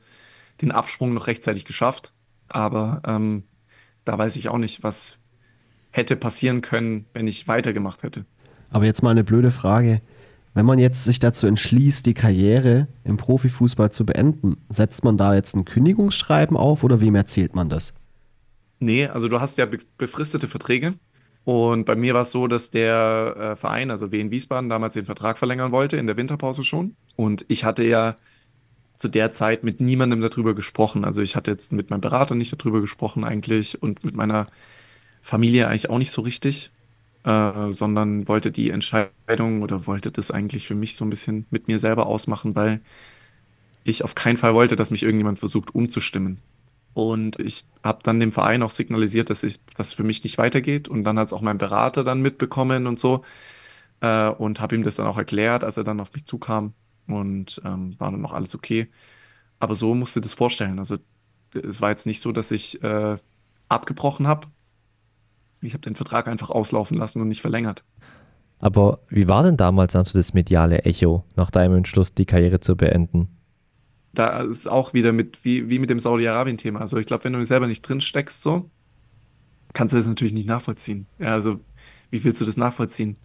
den 0.62 0.70
Absprung 0.70 1.14
noch 1.14 1.26
rechtzeitig 1.26 1.64
geschafft. 1.64 2.12
Aber 2.50 3.00
ähm, 3.06 3.44
da 4.04 4.18
weiß 4.18 4.36
ich 4.36 4.48
auch 4.48 4.58
nicht, 4.58 4.82
was 4.82 5.18
hätte 5.90 6.16
passieren 6.16 6.60
können, 6.60 7.06
wenn 7.14 7.26
ich 7.26 7.48
weitergemacht 7.48 8.02
hätte. 8.02 8.24
Aber 8.70 8.84
jetzt 8.84 9.02
mal 9.02 9.10
eine 9.10 9.24
blöde 9.24 9.50
Frage. 9.50 10.00
Wenn 10.52 10.66
man 10.66 10.78
jetzt 10.78 11.04
sich 11.04 11.20
dazu 11.20 11.46
entschließt, 11.46 12.04
die 12.06 12.14
Karriere 12.14 12.88
im 13.04 13.16
Profifußball 13.16 13.92
zu 13.92 14.04
beenden, 14.04 14.56
setzt 14.68 15.04
man 15.04 15.16
da 15.16 15.34
jetzt 15.34 15.54
ein 15.54 15.64
Kündigungsschreiben 15.64 16.56
auf 16.56 16.82
oder 16.82 17.00
wem 17.00 17.14
erzählt 17.14 17.54
man 17.54 17.68
das? 17.68 17.94
Nee, 18.80 19.06
also 19.06 19.28
du 19.28 19.40
hast 19.40 19.58
ja 19.58 19.68
befristete 19.96 20.48
Verträge. 20.48 20.94
Und 21.44 21.86
bei 21.86 21.96
mir 21.96 22.14
war 22.14 22.22
es 22.22 22.32
so, 22.32 22.46
dass 22.48 22.70
der 22.70 23.36
äh, 23.38 23.56
Verein, 23.56 23.90
also 23.90 24.12
Wien 24.12 24.30
Wiesbaden, 24.30 24.68
damals 24.68 24.94
den 24.94 25.06
Vertrag 25.06 25.38
verlängern 25.38 25.72
wollte, 25.72 25.96
in 25.96 26.06
der 26.06 26.16
Winterpause 26.16 26.64
schon. 26.64 26.96
Und 27.16 27.44
ich 27.48 27.64
hatte 27.64 27.84
ja 27.84 28.16
zu 29.00 29.08
der 29.08 29.32
Zeit 29.32 29.64
mit 29.64 29.80
niemandem 29.80 30.20
darüber 30.20 30.54
gesprochen. 30.54 31.06
Also 31.06 31.22
ich 31.22 31.34
hatte 31.34 31.50
jetzt 31.50 31.72
mit 31.72 31.88
meinem 31.88 32.02
Berater 32.02 32.34
nicht 32.34 32.52
darüber 32.52 32.82
gesprochen 32.82 33.24
eigentlich 33.24 33.82
und 33.82 34.04
mit 34.04 34.14
meiner 34.14 34.46
Familie 35.22 35.68
eigentlich 35.68 35.88
auch 35.88 35.96
nicht 35.96 36.10
so 36.10 36.20
richtig, 36.20 36.70
äh, 37.24 37.72
sondern 37.72 38.28
wollte 38.28 38.52
die 38.52 38.68
Entscheidung 38.68 39.62
oder 39.62 39.86
wollte 39.86 40.10
das 40.10 40.30
eigentlich 40.30 40.66
für 40.66 40.74
mich 40.74 40.96
so 40.96 41.06
ein 41.06 41.10
bisschen 41.10 41.46
mit 41.48 41.66
mir 41.66 41.78
selber 41.78 42.08
ausmachen, 42.08 42.54
weil 42.54 42.82
ich 43.84 44.04
auf 44.04 44.14
keinen 44.14 44.36
Fall 44.36 44.52
wollte, 44.52 44.76
dass 44.76 44.90
mich 44.90 45.02
irgendjemand 45.02 45.38
versucht 45.38 45.74
umzustimmen. 45.74 46.36
Und 46.92 47.40
ich 47.40 47.64
habe 47.82 48.00
dann 48.02 48.20
dem 48.20 48.32
Verein 48.32 48.62
auch 48.62 48.70
signalisiert, 48.70 49.30
dass 49.30 49.46
das 49.78 49.94
für 49.94 50.04
mich 50.04 50.24
nicht 50.24 50.36
weitergeht. 50.36 50.88
Und 50.88 51.04
dann 51.04 51.18
hat 51.18 51.28
es 51.28 51.32
auch 51.32 51.40
mein 51.40 51.56
Berater 51.56 52.04
dann 52.04 52.20
mitbekommen 52.20 52.86
und 52.86 52.98
so. 52.98 53.24
Äh, 54.02 54.28
und 54.28 54.60
habe 54.60 54.76
ihm 54.76 54.82
das 54.82 54.96
dann 54.96 55.06
auch 55.06 55.16
erklärt, 55.16 55.64
als 55.64 55.78
er 55.78 55.84
dann 55.84 56.00
auf 56.00 56.12
mich 56.12 56.26
zukam. 56.26 56.74
Und 57.06 57.60
ähm, 57.64 57.94
war 57.98 58.10
dann 58.10 58.20
noch 58.20 58.32
alles 58.32 58.54
okay. 58.54 58.88
Aber 59.58 59.74
so 59.74 59.94
musst 59.94 60.16
du 60.16 60.20
das 60.20 60.32
vorstellen. 60.32 60.78
Also 60.78 60.98
es 61.52 61.80
war 61.80 61.90
jetzt 61.90 62.06
nicht 62.06 62.20
so, 62.20 62.32
dass 62.32 62.50
ich 62.50 62.82
äh, 62.82 63.18
abgebrochen 63.68 64.26
habe. 64.26 64.46
Ich 65.60 65.74
habe 65.74 65.82
den 65.82 65.96
Vertrag 65.96 66.28
einfach 66.28 66.50
auslaufen 66.50 66.96
lassen 66.96 67.20
und 67.20 67.28
nicht 67.28 67.40
verlängert. 67.40 67.84
Aber 68.58 69.00
wie 69.08 69.26
war 69.26 69.42
denn 69.42 69.56
damals 69.56 69.96
also 69.96 70.18
das 70.18 70.34
mediale 70.34 70.84
Echo 70.84 71.24
nach 71.36 71.50
deinem 71.50 71.76
Entschluss, 71.76 72.14
die 72.14 72.26
Karriere 72.26 72.60
zu 72.60 72.76
beenden? 72.76 73.28
da 74.12 74.40
ist 74.40 74.68
auch 74.68 74.92
wieder 74.92 75.12
mit, 75.12 75.44
wie, 75.44 75.68
wie 75.68 75.78
mit 75.78 75.90
dem 75.90 76.00
Saudi-Arabien-Thema. 76.00 76.80
Also 76.80 76.98
ich 76.98 77.06
glaube, 77.06 77.24
wenn 77.24 77.32
du 77.32 77.44
selber 77.44 77.66
nicht 77.66 77.82
drin 77.82 78.00
steckst, 78.00 78.42
so, 78.42 78.70
kannst 79.72 79.94
du 79.94 79.98
das 79.98 80.06
natürlich 80.06 80.32
nicht 80.32 80.48
nachvollziehen. 80.48 81.06
Ja, 81.18 81.34
also 81.34 81.60
wie 82.10 82.22
willst 82.24 82.40
du 82.40 82.44
das 82.44 82.56
nachvollziehen? 82.56 83.16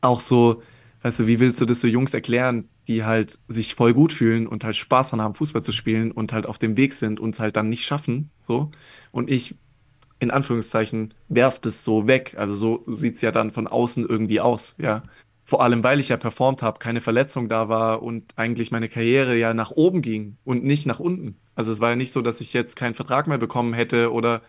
Auch 0.00 0.20
so, 0.20 0.62
weißt 1.02 1.20
du, 1.20 1.26
wie 1.26 1.38
willst 1.38 1.60
du 1.60 1.66
das 1.66 1.80
so 1.80 1.86
Jungs 1.86 2.14
erklären, 2.14 2.68
die 2.90 3.04
halt 3.04 3.38
sich 3.46 3.76
voll 3.76 3.94
gut 3.94 4.12
fühlen 4.12 4.48
und 4.48 4.64
halt 4.64 4.74
Spaß 4.74 5.10
daran 5.10 5.24
haben, 5.24 5.34
Fußball 5.34 5.62
zu 5.62 5.70
spielen 5.70 6.10
und 6.10 6.32
halt 6.32 6.46
auf 6.46 6.58
dem 6.58 6.76
Weg 6.76 6.92
sind 6.92 7.20
und 7.20 7.34
es 7.34 7.40
halt 7.40 7.56
dann 7.56 7.68
nicht 7.68 7.86
schaffen, 7.86 8.30
so. 8.42 8.72
Und 9.12 9.30
ich, 9.30 9.54
in 10.18 10.32
Anführungszeichen, 10.32 11.14
werf 11.28 11.60
das 11.60 11.84
so 11.84 12.08
weg. 12.08 12.34
Also 12.36 12.56
so 12.56 12.84
sieht 12.88 13.14
es 13.14 13.20
ja 13.20 13.30
dann 13.30 13.52
von 13.52 13.68
außen 13.68 14.04
irgendwie 14.08 14.40
aus, 14.40 14.74
ja. 14.78 15.04
Vor 15.44 15.62
allem, 15.62 15.84
weil 15.84 16.00
ich 16.00 16.08
ja 16.08 16.16
performt 16.16 16.62
habe, 16.62 16.80
keine 16.80 17.00
Verletzung 17.00 17.48
da 17.48 17.68
war 17.68 18.02
und 18.02 18.32
eigentlich 18.36 18.72
meine 18.72 18.88
Karriere 18.88 19.36
ja 19.36 19.54
nach 19.54 19.70
oben 19.70 20.02
ging 20.02 20.36
und 20.44 20.64
nicht 20.64 20.86
nach 20.86 21.00
unten. 21.00 21.36
Also 21.54 21.70
es 21.70 21.80
war 21.80 21.90
ja 21.90 21.96
nicht 21.96 22.12
so, 22.12 22.22
dass 22.22 22.40
ich 22.40 22.52
jetzt 22.52 22.74
keinen 22.74 22.94
Vertrag 22.94 23.28
mehr 23.28 23.38
bekommen 23.38 23.72
hätte 23.72 24.12
oder 24.12 24.42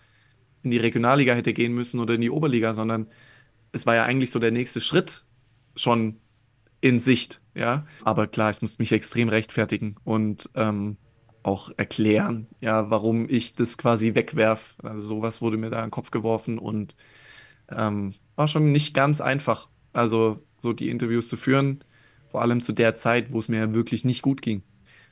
in 0.64 0.72
die 0.72 0.78
Regionalliga 0.78 1.34
hätte 1.34 1.54
gehen 1.54 1.74
müssen 1.74 2.00
oder 2.00 2.16
in 2.16 2.22
die 2.22 2.32
Oberliga, 2.32 2.74
sondern 2.74 3.08
es 3.72 3.86
war 3.86 3.96
ja 3.96 4.04
eigentlich 4.04 4.32
so 4.32 4.40
der 4.40 4.52
nächste 4.52 4.82
Schritt 4.82 5.26
schon 5.76 6.18
in 6.82 7.00
Sicht, 7.00 7.42
ja. 7.56 7.86
Aber 8.04 8.28
klar, 8.28 8.52
ich 8.52 8.62
musste 8.62 8.82
mich 8.82 8.92
extrem 8.92 9.30
rechtfertigen 9.30 9.96
und 10.04 10.50
ähm, 10.56 10.98
auch 11.44 11.72
erklären, 11.78 12.48
ja, 12.60 12.90
warum 12.90 13.28
ich 13.30 13.56
das 13.56 13.78
quasi 13.78 14.16
wegwerf. 14.16 14.76
Also 14.84 15.02
sowas 15.02 15.42
wurde 15.42 15.58
mir 15.58 15.70
da 15.70 15.80
in 15.80 15.86
den 15.86 15.92
Kopf 15.92 16.12
geworfen 16.12 16.60
und 16.60 16.96
ähm, 17.70 18.16
war 18.36 18.48
schon 18.48 18.72
nicht 18.72 18.94
ganz 18.94 19.22
einfach. 19.22 19.70
Also 19.94 20.44
so 20.58 20.74
die 20.74 20.90
Interviews 20.90 21.30
zu 21.30 21.38
führen, 21.38 21.84
vor 22.28 22.42
allem 22.42 22.62
zu 22.62 22.74
der 22.74 22.96
Zeit, 22.96 23.32
wo 23.32 23.40
es 23.40 23.50
mir 23.50 23.74
wirklich 23.74 24.06
nicht 24.06 24.22
gut 24.22 24.42
ging. 24.42 24.64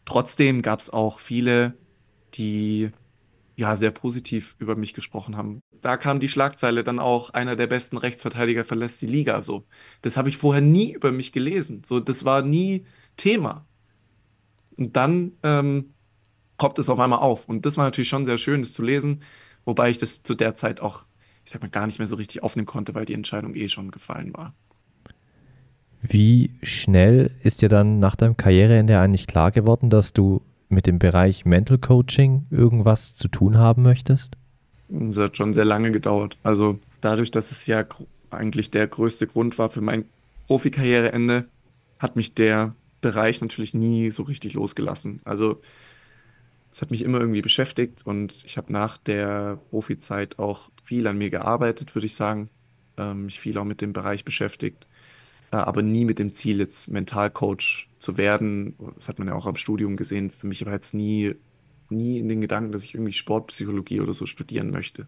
Trotzdem 0.05 0.61
gab 0.61 0.79
es 0.79 0.89
auch 0.89 1.19
viele, 1.19 1.75
die 2.33 2.91
ja 3.59 3.75
sehr 3.75 3.91
positiv 3.91 4.55
über 4.57 4.75
mich 4.75 4.93
gesprochen 4.93 5.35
haben. 5.35 5.61
Da 5.81 5.97
kam 5.97 6.21
die 6.21 6.29
Schlagzeile 6.29 6.83
dann 6.83 6.97
auch, 6.97 7.31
einer 7.31 7.57
der 7.57 7.67
besten 7.67 7.97
Rechtsverteidiger 7.97 8.63
verlässt 8.63 9.01
die 9.01 9.07
Liga. 9.07 9.41
So, 9.41 9.65
das 10.01 10.15
habe 10.15 10.29
ich 10.29 10.37
vorher 10.37 10.61
nie 10.61 10.93
über 10.93 11.11
mich 11.11 11.33
gelesen. 11.33 11.81
So, 11.85 11.99
das 11.99 12.23
war 12.23 12.41
nie 12.41 12.85
Thema. 13.17 13.65
Und 14.77 14.95
dann 14.95 15.33
ähm, 15.43 15.93
poppt 16.57 16.79
es 16.79 16.89
auf 16.89 16.99
einmal 16.99 17.19
auf. 17.19 17.49
Und 17.49 17.65
das 17.65 17.75
war 17.77 17.83
natürlich 17.83 18.07
schon 18.07 18.25
sehr 18.25 18.37
schön, 18.37 18.61
das 18.61 18.71
zu 18.71 18.81
lesen, 18.81 19.23
wobei 19.65 19.89
ich 19.89 19.97
das 19.97 20.23
zu 20.23 20.35
der 20.35 20.55
Zeit 20.55 20.79
auch, 20.79 21.05
ich 21.43 21.51
sag 21.51 21.61
mal, 21.61 21.69
gar 21.69 21.85
nicht 21.85 21.99
mehr 21.99 22.07
so 22.07 22.15
richtig 22.15 22.41
aufnehmen 22.43 22.65
konnte, 22.65 22.95
weil 22.95 23.05
die 23.05 23.13
Entscheidung 23.13 23.55
eh 23.55 23.67
schon 23.67 23.91
gefallen 23.91 24.33
war. 24.33 24.53
Wie 26.01 26.51
schnell 26.63 27.31
ist 27.43 27.61
dir 27.61 27.67
dann 27.67 27.99
nach 27.99 28.15
deinem 28.15 28.37
Karriereende 28.37 28.99
eigentlich 28.99 29.27
klar 29.27 29.51
geworden, 29.51 29.89
dass 29.89 30.13
du 30.13 30.41
mit 30.69 30.87
dem 30.87 30.99
Bereich 30.99 31.45
Mental 31.45 31.77
Coaching 31.77 32.45
irgendwas 32.51 33.15
zu 33.15 33.27
tun 33.27 33.57
haben 33.57 33.81
möchtest? 33.81 34.37
Es 35.09 35.17
hat 35.17 35.37
schon 35.37 35.53
sehr 35.53 35.65
lange 35.65 35.91
gedauert. 35.91 36.37
Also 36.43 36.79
dadurch, 37.01 37.31
dass 37.31 37.51
es 37.51 37.67
ja 37.67 37.85
eigentlich 38.29 38.71
der 38.71 38.87
größte 38.87 39.27
Grund 39.27 39.57
war 39.57 39.69
für 39.69 39.81
mein 39.81 40.05
Profikarriereende, 40.47 41.45
hat 41.99 42.15
mich 42.15 42.33
der 42.33 42.75
Bereich 43.01 43.41
natürlich 43.41 43.73
nie 43.73 44.11
so 44.11 44.23
richtig 44.23 44.53
losgelassen. 44.53 45.21
Also 45.25 45.61
es 46.71 46.81
hat 46.81 46.91
mich 46.91 47.01
immer 47.01 47.19
irgendwie 47.19 47.41
beschäftigt 47.41 48.05
und 48.05 48.43
ich 48.45 48.57
habe 48.57 48.71
nach 48.71 48.97
der 48.97 49.59
Profizeit 49.69 50.37
auch 50.39 50.69
viel 50.83 51.07
an 51.07 51.17
mir 51.17 51.29
gearbeitet, 51.29 51.95
würde 51.95 52.05
ich 52.05 52.15
sagen. 52.15 52.49
Ähm, 52.97 53.25
mich 53.25 53.39
viel 53.39 53.57
auch 53.57 53.65
mit 53.65 53.81
dem 53.81 53.93
Bereich 53.93 54.23
beschäftigt. 54.25 54.87
Äh, 55.51 55.57
aber 55.57 55.81
nie 55.81 56.05
mit 56.05 56.19
dem 56.19 56.33
Ziel, 56.33 56.59
jetzt 56.59 56.87
Mentalcoach 56.89 57.89
zu 57.99 58.17
werden. 58.17 58.75
Das 58.95 59.09
hat 59.09 59.19
man 59.19 59.27
ja 59.27 59.35
auch 59.35 59.45
am 59.45 59.55
Studium 59.57 59.97
gesehen. 59.97 60.29
Für 60.31 60.47
mich 60.47 60.65
war 60.65 60.73
jetzt 60.73 60.93
nie, 60.93 61.35
nie 61.89 62.19
in 62.19 62.29
den 62.29 62.41
Gedanken, 62.41 62.71
dass 62.71 62.83
ich 62.83 62.93
irgendwie 62.95 63.13
Sportpsychologie 63.13 64.01
oder 64.01 64.13
so 64.13 64.25
studieren 64.25 64.71
möchte. 64.71 65.07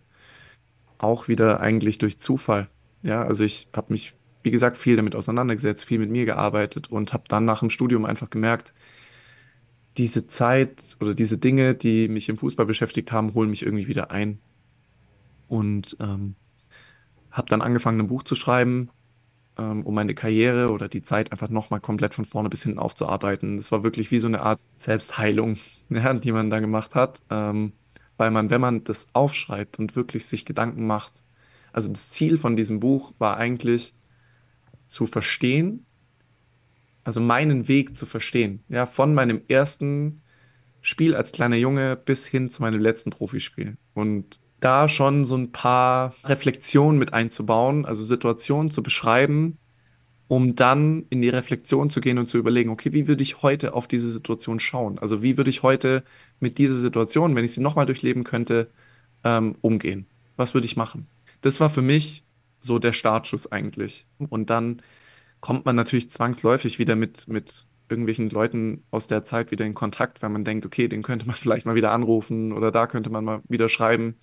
Auch 0.97 1.27
wieder 1.27 1.60
eigentlich 1.60 1.97
durch 1.97 2.19
Zufall. 2.19 2.69
Ja, 3.04 3.23
also 3.23 3.43
ich 3.43 3.69
habe 3.75 3.91
mich, 3.93 4.13
wie 4.43 4.51
gesagt, 4.51 4.77
viel 4.77 4.95
damit 4.95 5.15
auseinandergesetzt, 5.15 5.86
viel 5.86 5.99
mit 5.99 6.12
mir 6.12 6.25
gearbeitet 6.25 6.89
und 6.91 7.13
habe 7.13 7.23
dann 7.27 7.45
nach 7.45 7.60
dem 7.62 7.69
Studium 7.69 8.06
einfach 8.06 8.30
gemerkt, 8.30 8.73
diese 9.97 10.27
Zeit 10.27 10.97
oder 11.01 11.13
diese 11.15 11.38
Dinge, 11.38 11.75
die 11.75 12.08
mich 12.08 12.30
im 12.30 12.38
Fußball 12.38 12.65
beschäftigt 12.65 13.12
haben, 13.12 13.34
holen 13.34 13.49
mich 13.49 13.63
irgendwie 13.63 13.88
wieder 13.88 14.12
ein. 14.12 14.39
und 15.47 15.97
ähm, 15.99 16.36
habe 17.32 17.49
dann 17.49 17.62
angefangen, 17.62 17.99
ein 18.01 18.08
Buch 18.08 18.23
zu 18.23 18.36
schreiben, 18.36 18.91
ähm, 19.62 19.86
um 19.86 19.93
meine 19.93 20.15
Karriere 20.15 20.71
oder 20.71 20.89
die 20.89 21.04
Zeit 21.04 21.32
einfach 21.32 21.50
nochmal 21.50 21.80
komplett 21.80 22.13
von 22.13 22.26
vorne 22.26 22.50
bis 22.50 22.63
hinten 22.63 22.80
aufzuarbeiten. 22.80 23.58
Es 23.58 23.71
war 23.71 23.84
wirklich 23.84 24.12
wie 24.12 24.19
so 24.19 24.28
eine 24.28 24.41
Art 24.41 24.60
Selbstheilung, 24.78 25.58
ja, 25.89 26.13
die 26.13 26.32
man 26.32 26.50
da 26.50 26.60
gemacht 26.60 26.95
hat, 26.95 27.21
ähm, 27.30 27.74
weil 28.17 28.32
man, 28.32 28.50
wenn 28.50 28.62
man 28.62 28.84
das 28.84 29.10
aufschreibt 29.13 29.80
und 29.80 29.95
wirklich 29.95 30.26
sich 30.26 30.45
Gedanken 30.45 30.88
macht, 30.88 31.24
also 31.74 31.89
das 31.89 32.10
Ziel 32.10 32.38
von 32.38 32.56
diesem 32.56 32.80
Buch 32.80 33.13
war 33.19 33.38
eigentlich 33.38 33.93
zu 34.88 35.06
verstehen, 35.06 35.86
also 37.04 37.21
meinen 37.21 37.67
Weg 37.67 37.95
zu 37.95 38.06
verstehen, 38.06 38.63
ja, 38.67 38.86
von 38.86 39.13
meinem 39.13 39.41
ersten 39.47 40.21
Spiel 40.82 41.15
als 41.15 41.32
kleiner 41.32 41.56
Junge 41.56 41.95
bis 41.95 42.26
hin 42.26 42.50
zu 42.50 42.62
meinem 42.62 42.82
letzten 42.82 43.12
Profispiel. 43.12 43.78
Und 43.93 44.39
da 44.62 44.88
schon 44.88 45.26
so 45.26 45.36
ein 45.36 45.52
paar 45.52 46.15
Reflexionen 46.24 46.97
mit 46.97 47.13
einzubauen, 47.13 47.86
also 47.86 48.04
Situationen 48.04 48.71
zu 48.71 48.82
beschreiben, 48.82 49.58
um 50.28 50.56
dann 50.56 51.06
in 51.10 51.21
die 51.21 51.30
Reflexion 51.30 51.89
zu 51.89 52.00
gehen 52.00 52.17
und 52.17 52.28
zu 52.28 52.38
überlegen, 52.38 52.69
okay, 52.69 52.93
wie 52.93 53.08
würde 53.08 53.24
ich 53.24 53.41
heute 53.41 53.74
auf 53.74 53.88
diese 53.88 54.10
Situation 54.10 54.62
schauen? 54.62 54.97
Also 55.00 55.21
wie 55.21 55.36
würde 55.36 55.50
ich 55.50 55.63
heute 55.63 56.04
mit 56.39 56.58
dieser 56.58 56.76
Situation, 56.76 57.36
wenn 57.36 57.43
ich 57.43 57.52
sie 57.52 57.62
nochmal 57.62 57.86
durchleben 57.86 58.24
könnte, 58.24 58.69
ähm, 59.26 59.56
umgehen? 59.62 60.06
Was 60.38 60.54
würde 60.54 60.65
ich 60.65 60.78
machen? 60.78 61.08
Das 61.41 61.60
war 61.60 61.69
für 61.69 61.82
mich 61.82 62.24
so 62.62 62.80
der 62.80 62.93
Startschuss 62.93 63.52
eigentlich. 63.52 64.06
Und 64.30 64.50
dann 64.50 64.82
kommt 65.41 65.65
man 65.65 65.76
natürlich 65.76 66.10
zwangsläufig 66.12 66.80
wieder 66.80 66.95
mit, 66.95 67.28
mit 67.28 67.65
irgendwelchen 67.89 68.30
Leuten 68.30 68.84
aus 68.91 69.08
der 69.08 69.24
Zeit 69.24 69.52
wieder 69.52 69.65
in 69.65 69.74
Kontakt, 69.74 70.21
weil 70.21 70.30
man 70.30 70.45
denkt, 70.45 70.65
okay, 70.65 70.88
den 70.88 71.02
könnte 71.04 71.26
man 71.26 71.36
vielleicht 71.39 71.65
mal 71.65 71.76
wieder 71.76 71.91
anrufen 71.91 72.54
oder 72.54 72.71
da 72.71 72.88
könnte 72.88 73.10
man 73.10 73.26
mal 73.26 73.41
wieder 73.50 73.67
schreiben. 73.67 74.15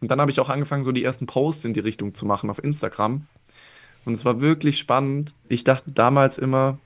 Und 0.00 0.10
dann 0.10 0.20
habe 0.20 0.30
ich 0.30 0.40
auch 0.40 0.48
angefangen, 0.48 0.84
so 0.84 0.92
die 0.92 1.04
ersten 1.04 1.26
Posts 1.26 1.66
in 1.66 1.74
die 1.74 1.80
Richtung 1.80 2.14
zu 2.14 2.26
machen 2.26 2.50
auf 2.50 2.62
Instagram. 2.62 3.26
Und 4.04 4.12
es 4.12 4.24
war 4.24 4.40
wirklich 4.40 4.78
spannend. 4.78 5.34
Ich 5.48 5.64
dachte 5.64 5.90
damals 5.90 6.38
immer, 6.38 6.78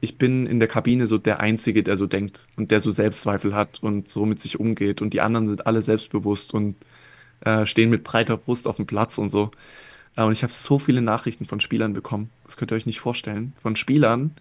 ich 0.00 0.18
bin 0.18 0.46
in 0.46 0.58
der 0.58 0.68
Kabine 0.68 1.06
so 1.06 1.18
der 1.18 1.40
Einzige, 1.40 1.82
der 1.82 1.96
so 1.96 2.06
denkt 2.06 2.48
und 2.56 2.70
der 2.70 2.80
so 2.80 2.90
Selbstzweifel 2.90 3.54
hat 3.54 3.82
und 3.82 4.08
so 4.08 4.26
mit 4.26 4.40
sich 4.40 4.58
umgeht. 4.58 5.02
Und 5.02 5.12
die 5.14 5.20
anderen 5.20 5.46
sind 5.46 5.66
alle 5.66 5.82
selbstbewusst 5.82 6.54
und 6.54 6.76
äh, 7.40 7.66
stehen 7.66 7.90
mit 7.90 8.04
breiter 8.04 8.36
Brust 8.36 8.66
auf 8.66 8.76
dem 8.76 8.86
Platz 8.86 9.18
und 9.18 9.30
so. 9.30 9.50
Äh, 10.16 10.24
und 10.24 10.32
ich 10.32 10.42
habe 10.42 10.52
so 10.52 10.78
viele 10.78 11.02
Nachrichten 11.02 11.46
von 11.46 11.60
Spielern 11.60 11.92
bekommen. 11.92 12.30
Das 12.44 12.56
könnt 12.56 12.72
ihr 12.72 12.76
euch 12.76 12.86
nicht 12.86 13.00
vorstellen. 13.00 13.52
Von 13.60 13.76
Spielern, 13.76 14.32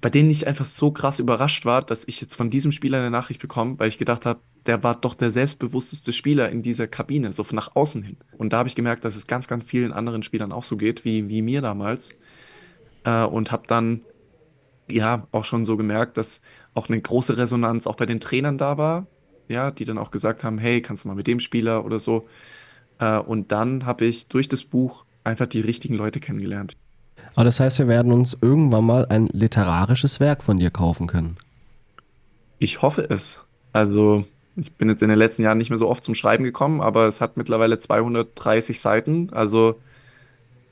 bei 0.00 0.10
denen 0.10 0.30
ich 0.30 0.46
einfach 0.46 0.64
so 0.64 0.90
krass 0.90 1.18
überrascht 1.18 1.64
war, 1.64 1.82
dass 1.82 2.08
ich 2.08 2.20
jetzt 2.20 2.34
von 2.34 2.50
diesem 2.50 2.72
Spieler 2.72 2.98
eine 2.98 3.10
Nachricht 3.10 3.40
bekomme, 3.40 3.78
weil 3.78 3.88
ich 3.88 3.98
gedacht 3.98 4.26
habe, 4.26 4.40
der 4.64 4.82
war 4.82 4.96
doch 4.96 5.14
der 5.14 5.30
selbstbewussteste 5.30 6.12
Spieler 6.12 6.48
in 6.48 6.62
dieser 6.62 6.88
Kabine, 6.88 7.32
so 7.32 7.44
nach 7.52 7.76
außen 7.76 8.02
hin. 8.02 8.16
Und 8.36 8.52
da 8.52 8.58
habe 8.58 8.68
ich 8.68 8.74
gemerkt, 8.74 9.04
dass 9.04 9.16
es 9.16 9.26
ganz, 9.26 9.48
ganz 9.48 9.64
vielen 9.64 9.92
anderen 9.92 10.22
Spielern 10.22 10.50
auch 10.50 10.64
so 10.64 10.76
geht, 10.76 11.04
wie, 11.04 11.28
wie 11.28 11.42
mir 11.42 11.60
damals. 11.60 12.16
Äh, 13.04 13.24
und 13.24 13.52
habe 13.52 13.66
dann 13.66 14.00
ja 14.90 15.26
auch 15.30 15.44
schon 15.44 15.64
so 15.64 15.76
gemerkt, 15.76 16.16
dass 16.16 16.40
auch 16.74 16.88
eine 16.88 17.00
große 17.00 17.36
Resonanz 17.36 17.86
auch 17.86 17.96
bei 17.96 18.06
den 18.06 18.20
Trainern 18.20 18.58
da 18.58 18.78
war, 18.78 19.06
ja, 19.48 19.70
die 19.70 19.84
dann 19.84 19.98
auch 19.98 20.10
gesagt 20.10 20.42
haben, 20.42 20.58
hey, 20.58 20.82
kannst 20.82 21.04
du 21.04 21.08
mal 21.08 21.14
mit 21.14 21.26
dem 21.26 21.40
Spieler 21.40 21.84
oder 21.84 22.00
so. 22.00 22.26
Äh, 22.98 23.18
und 23.18 23.52
dann 23.52 23.86
habe 23.86 24.06
ich 24.06 24.28
durch 24.28 24.48
das 24.48 24.64
Buch 24.64 25.04
einfach 25.22 25.46
die 25.46 25.60
richtigen 25.60 25.94
Leute 25.94 26.18
kennengelernt. 26.18 26.76
Aber 27.36 27.44
das 27.44 27.60
heißt, 27.60 27.78
wir 27.78 27.86
werden 27.86 28.12
uns 28.12 28.36
irgendwann 28.40 28.84
mal 28.84 29.06
ein 29.06 29.28
literarisches 29.28 30.20
Werk 30.20 30.42
von 30.42 30.56
dir 30.56 30.70
kaufen 30.70 31.06
können. 31.06 31.36
Ich 32.58 32.80
hoffe 32.80 33.06
es. 33.08 33.44
Also 33.74 34.24
ich 34.56 34.72
bin 34.72 34.88
jetzt 34.88 35.02
in 35.02 35.10
den 35.10 35.18
letzten 35.18 35.42
Jahren 35.42 35.58
nicht 35.58 35.68
mehr 35.68 35.78
so 35.78 35.88
oft 35.88 36.02
zum 36.02 36.14
Schreiben 36.14 36.44
gekommen, 36.44 36.80
aber 36.80 37.06
es 37.06 37.20
hat 37.20 37.36
mittlerweile 37.36 37.78
230 37.78 38.80
Seiten. 38.80 39.28
Also 39.32 39.78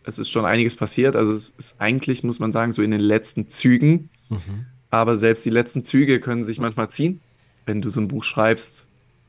es 0.05 0.19
ist 0.19 0.31
schon 0.31 0.47
einiges 0.47 0.75
passiert. 0.75 1.17
Also 1.17 1.33
es 1.33 1.51
ist 1.59 1.77
eigentlich, 1.81 2.25
muss 2.25 2.41
man 2.41 2.51
sagen, 2.51 2.73
so 2.73 2.81
in 2.81 2.91
den 2.91 3.01
letzten 3.01 3.47
Zügen. 3.49 4.09
Mhm. 4.31 4.67
Aber 4.89 5.17
selbst 5.17 5.45
die 5.45 5.51
letzten 5.51 5.85
Züge 5.85 6.19
können 6.19 6.45
sich 6.45 6.59
manchmal 6.59 6.89
ziehen. 6.89 7.21
Wenn 7.67 7.83
du 7.83 7.91
so 7.91 8.01
ein 8.01 8.09
Buch 8.09 8.25
schreibst, 8.25 8.89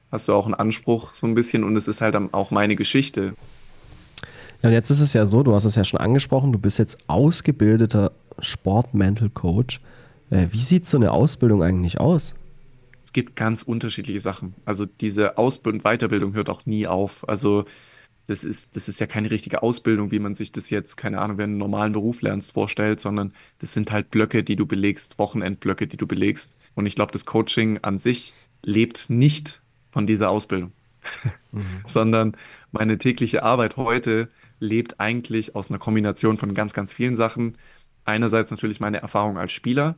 hast 0.09 0.29
du 0.29 0.33
auch 0.33 0.45
einen 0.45 0.55
Anspruch 0.55 1.13
so 1.13 1.27
ein 1.27 1.33
bisschen 1.33 1.65
und 1.65 1.75
es 1.75 1.89
ist 1.89 1.99
halt 1.99 2.15
auch 2.33 2.51
meine 2.51 2.77
Geschichte. 2.77 3.33
Ja, 4.65 4.69
und 4.69 4.73
jetzt 4.73 4.89
ist 4.89 4.99
es 4.99 5.13
ja 5.13 5.27
so, 5.27 5.43
du 5.43 5.53
hast 5.53 5.65
es 5.65 5.75
ja 5.75 5.83
schon 5.83 5.99
angesprochen, 5.99 6.51
du 6.51 6.57
bist 6.57 6.79
jetzt 6.79 6.97
ausgebildeter 7.07 8.11
Sport-Mental 8.39 9.29
Coach. 9.29 9.79
Äh, 10.31 10.47
wie 10.49 10.59
sieht 10.59 10.87
so 10.87 10.97
eine 10.97 11.11
Ausbildung 11.11 11.61
eigentlich 11.61 11.99
aus? 11.99 12.33
gibt 13.15 13.37
ganz 13.37 13.61
unterschiedliche 13.61 14.19
Sachen. 14.19 14.55
Also 14.65 14.85
diese 14.85 15.37
Ausbildung 15.37 15.79
und 15.79 15.83
Weiterbildung 15.85 16.33
hört 16.33 16.49
auch 16.49 16.65
nie 16.65 16.85
auf. 16.85 17.29
Also 17.29 17.63
das 18.27 18.43
ist, 18.43 18.75
das 18.75 18.89
ist 18.89 18.99
ja 18.99 19.07
keine 19.07 19.31
richtige 19.31 19.63
Ausbildung, 19.63 20.11
wie 20.11 20.19
man 20.19 20.35
sich 20.35 20.51
das 20.51 20.69
jetzt, 20.69 20.97
keine 20.97 21.21
Ahnung, 21.21 21.37
wenn 21.37 21.51
du 21.51 21.53
einen 21.53 21.57
normalen 21.59 21.93
Beruf 21.93 22.21
lernst, 22.21 22.51
vorstellt, 22.51 22.99
sondern 22.99 23.31
das 23.59 23.71
sind 23.71 23.93
halt 23.93 24.11
Blöcke, 24.11 24.43
die 24.43 24.57
du 24.57 24.65
belegst, 24.65 25.17
Wochenendblöcke, 25.17 25.87
die 25.87 25.95
du 25.95 26.07
belegst. 26.07 26.57
Und 26.73 26.87
ich 26.87 26.95
glaube, 26.95 27.13
das 27.13 27.25
Coaching 27.25 27.79
an 27.83 27.99
sich 27.99 28.33
lebt 28.63 29.09
nicht 29.09 29.61
von 29.91 30.05
dieser 30.05 30.29
Ausbildung, 30.29 30.73
mhm. 31.53 31.83
sondern 31.87 32.35
meine 32.73 32.97
tägliche 32.97 33.43
Arbeit 33.43 33.77
heute 33.77 34.27
lebt 34.59 34.99
eigentlich 34.99 35.55
aus 35.55 35.69
einer 35.69 35.79
Kombination 35.79 36.37
von 36.37 36.53
ganz, 36.53 36.73
ganz 36.73 36.93
vielen 36.93 37.15
Sachen. 37.15 37.57
Einerseits 38.03 38.51
natürlich 38.51 38.79
meine 38.79 39.01
Erfahrung 39.01 39.37
als 39.37 39.51
Spieler, 39.51 39.95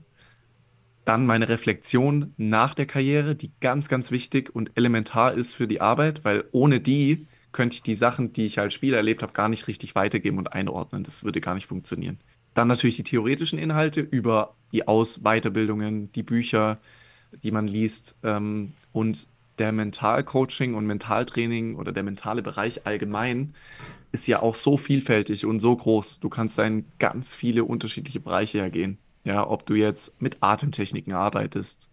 dann 1.05 1.25
meine 1.25 1.47
Reflexion 1.47 2.33
nach 2.37 2.73
der 2.73 2.85
Karriere, 2.85 3.35
die 3.35 3.51
ganz, 3.61 3.87
ganz 3.87 4.11
wichtig 4.11 4.53
und 4.53 4.71
elementar 4.75 5.33
ist 5.33 5.53
für 5.53 5.67
die 5.67 5.81
Arbeit, 5.81 6.25
weil 6.25 6.45
ohne 6.51 6.79
die 6.79 7.27
könnte 7.53 7.75
ich 7.75 7.83
die 7.83 7.95
Sachen, 7.95 8.33
die 8.33 8.45
ich 8.45 8.59
als 8.59 8.73
Spieler 8.73 8.97
erlebt 8.97 9.23
habe, 9.23 9.33
gar 9.33 9.49
nicht 9.49 9.67
richtig 9.67 9.95
weitergeben 9.95 10.37
und 10.37 10.53
einordnen. 10.53 11.03
Das 11.03 11.23
würde 11.23 11.41
gar 11.41 11.55
nicht 11.55 11.65
funktionieren. 11.65 12.19
Dann 12.53 12.67
natürlich 12.67 12.97
die 12.97 13.03
theoretischen 13.03 13.57
Inhalte 13.57 14.01
über 14.01 14.55
die 14.71 14.87
Aus-, 14.87 15.21
Weiterbildungen, 15.23 16.11
die 16.11 16.23
Bücher, 16.23 16.79
die 17.43 17.51
man 17.51 17.67
liest 17.67 18.15
ähm, 18.23 18.73
und 18.91 19.27
der 19.59 19.71
Mentalcoaching 19.71 20.75
und 20.75 20.85
Mentaltraining 20.85 21.75
oder 21.75 21.91
der 21.91 22.03
mentale 22.03 22.41
Bereich 22.41 22.85
allgemein 22.85 23.53
ist 24.11 24.27
ja 24.27 24.41
auch 24.41 24.55
so 24.55 24.77
vielfältig 24.77 25.45
und 25.45 25.59
so 25.59 25.75
groß. 25.75 26.19
Du 26.19 26.29
kannst 26.29 26.57
da 26.57 26.65
in 26.65 26.85
ganz 26.99 27.33
viele 27.33 27.63
unterschiedliche 27.63 28.19
Bereiche 28.19 28.59
ergehen. 28.59 28.97
Ja, 29.23 29.47
ob 29.47 29.65
du 29.65 29.75
jetzt 29.75 30.21
mit 30.21 30.37
Atemtechniken 30.41 31.13
arbeitest, 31.13 31.89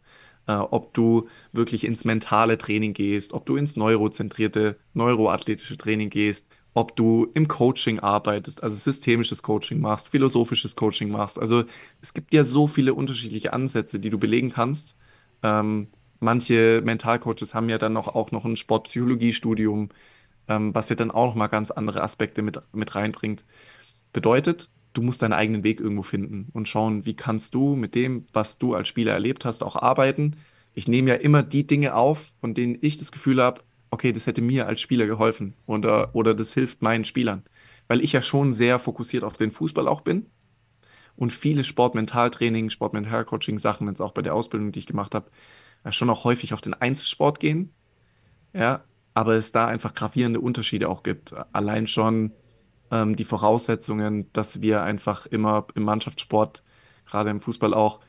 äh, 0.46 0.52
ob 0.52 0.94
du 0.94 1.28
wirklich 1.52 1.84
ins 1.84 2.04
mentale 2.04 2.58
Training 2.58 2.94
gehst, 2.94 3.32
ob 3.32 3.46
du 3.46 3.56
ins 3.56 3.76
neurozentrierte, 3.76 4.78
neuroathletische 4.92 5.76
Training 5.76 6.10
gehst, 6.10 6.48
ob 6.74 6.96
du 6.96 7.30
im 7.34 7.48
Coaching 7.48 8.00
arbeitest, 8.00 8.62
also 8.62 8.76
systemisches 8.76 9.42
Coaching 9.42 9.80
machst, 9.80 10.08
philosophisches 10.08 10.76
Coaching 10.76 11.10
machst. 11.10 11.38
Also 11.38 11.64
es 12.02 12.14
gibt 12.14 12.34
ja 12.34 12.44
so 12.44 12.66
viele 12.66 12.94
unterschiedliche 12.94 13.52
Ansätze, 13.52 14.00
die 14.00 14.10
du 14.10 14.18
belegen 14.18 14.50
kannst. 14.50 14.96
Ähm, 15.42 15.88
manche 16.20 16.82
Mentalcoaches 16.84 17.54
haben 17.54 17.68
ja 17.68 17.78
dann 17.78 17.92
noch, 17.92 18.08
auch 18.08 18.32
noch 18.32 18.44
ein 18.44 18.56
Sportpsychologiestudium, 18.56 19.90
ähm, 20.48 20.74
was 20.74 20.88
ja 20.88 20.96
dann 20.96 21.10
auch 21.10 21.28
noch 21.28 21.34
mal 21.34 21.46
ganz 21.48 21.70
andere 21.70 22.02
Aspekte 22.02 22.42
mit, 22.42 22.60
mit 22.72 22.94
reinbringt. 22.94 23.44
Bedeutet, 24.12 24.70
du 24.92 25.02
musst 25.02 25.22
deinen 25.22 25.32
eigenen 25.32 25.64
Weg 25.64 25.80
irgendwo 25.80 26.02
finden 26.02 26.48
und 26.52 26.68
schauen, 26.68 27.04
wie 27.04 27.14
kannst 27.14 27.54
du 27.54 27.76
mit 27.76 27.94
dem, 27.94 28.26
was 28.32 28.58
du 28.58 28.74
als 28.74 28.88
Spieler 28.88 29.12
erlebt 29.12 29.44
hast, 29.44 29.62
auch 29.62 29.76
arbeiten. 29.76 30.36
Ich 30.72 30.88
nehme 30.88 31.10
ja 31.10 31.16
immer 31.16 31.42
die 31.42 31.66
Dinge 31.66 31.94
auf, 31.94 32.32
von 32.40 32.54
denen 32.54 32.78
ich 32.80 32.98
das 32.98 33.12
Gefühl 33.12 33.42
habe, 33.42 33.62
okay, 33.90 34.12
das 34.12 34.26
hätte 34.26 34.42
mir 34.42 34.66
als 34.66 34.80
Spieler 34.80 35.06
geholfen 35.06 35.54
oder, 35.66 36.14
oder 36.14 36.34
das 36.34 36.54
hilft 36.54 36.82
meinen 36.82 37.04
Spielern. 37.04 37.42
Weil 37.86 38.00
ich 38.00 38.12
ja 38.12 38.22
schon 38.22 38.52
sehr 38.52 38.78
fokussiert 38.78 39.24
auf 39.24 39.36
den 39.36 39.50
Fußball 39.50 39.86
auch 39.86 40.00
bin 40.00 40.26
und 41.16 41.32
viele 41.32 41.64
Sportmentaltraining, 41.64 42.70
Sportmentalcoaching-Sachen, 42.70 43.88
jetzt 43.88 44.00
auch 44.00 44.12
bei 44.12 44.22
der 44.22 44.34
Ausbildung, 44.34 44.72
die 44.72 44.80
ich 44.80 44.86
gemacht 44.86 45.14
habe, 45.14 45.30
schon 45.90 46.10
auch 46.10 46.24
häufig 46.24 46.54
auf 46.54 46.60
den 46.60 46.74
Einzelsport 46.74 47.40
gehen. 47.40 47.72
Ja, 48.52 48.84
aber 49.14 49.34
es 49.34 49.52
da 49.52 49.66
einfach 49.66 49.94
gravierende 49.94 50.40
Unterschiede 50.40 50.88
auch 50.88 51.02
gibt. 51.02 51.34
Allein 51.52 51.86
schon 51.86 52.32
ähm, 52.90 53.16
die 53.16 53.24
Voraussetzungen, 53.24 54.30
dass 54.32 54.60
wir 54.60 54.82
einfach 54.82 55.26
immer 55.26 55.66
im 55.74 55.84
Mannschaftssport, 55.84 56.62
gerade 57.06 57.30
im 57.30 57.40
Fußball 57.40 57.72
auch, 57.72 58.00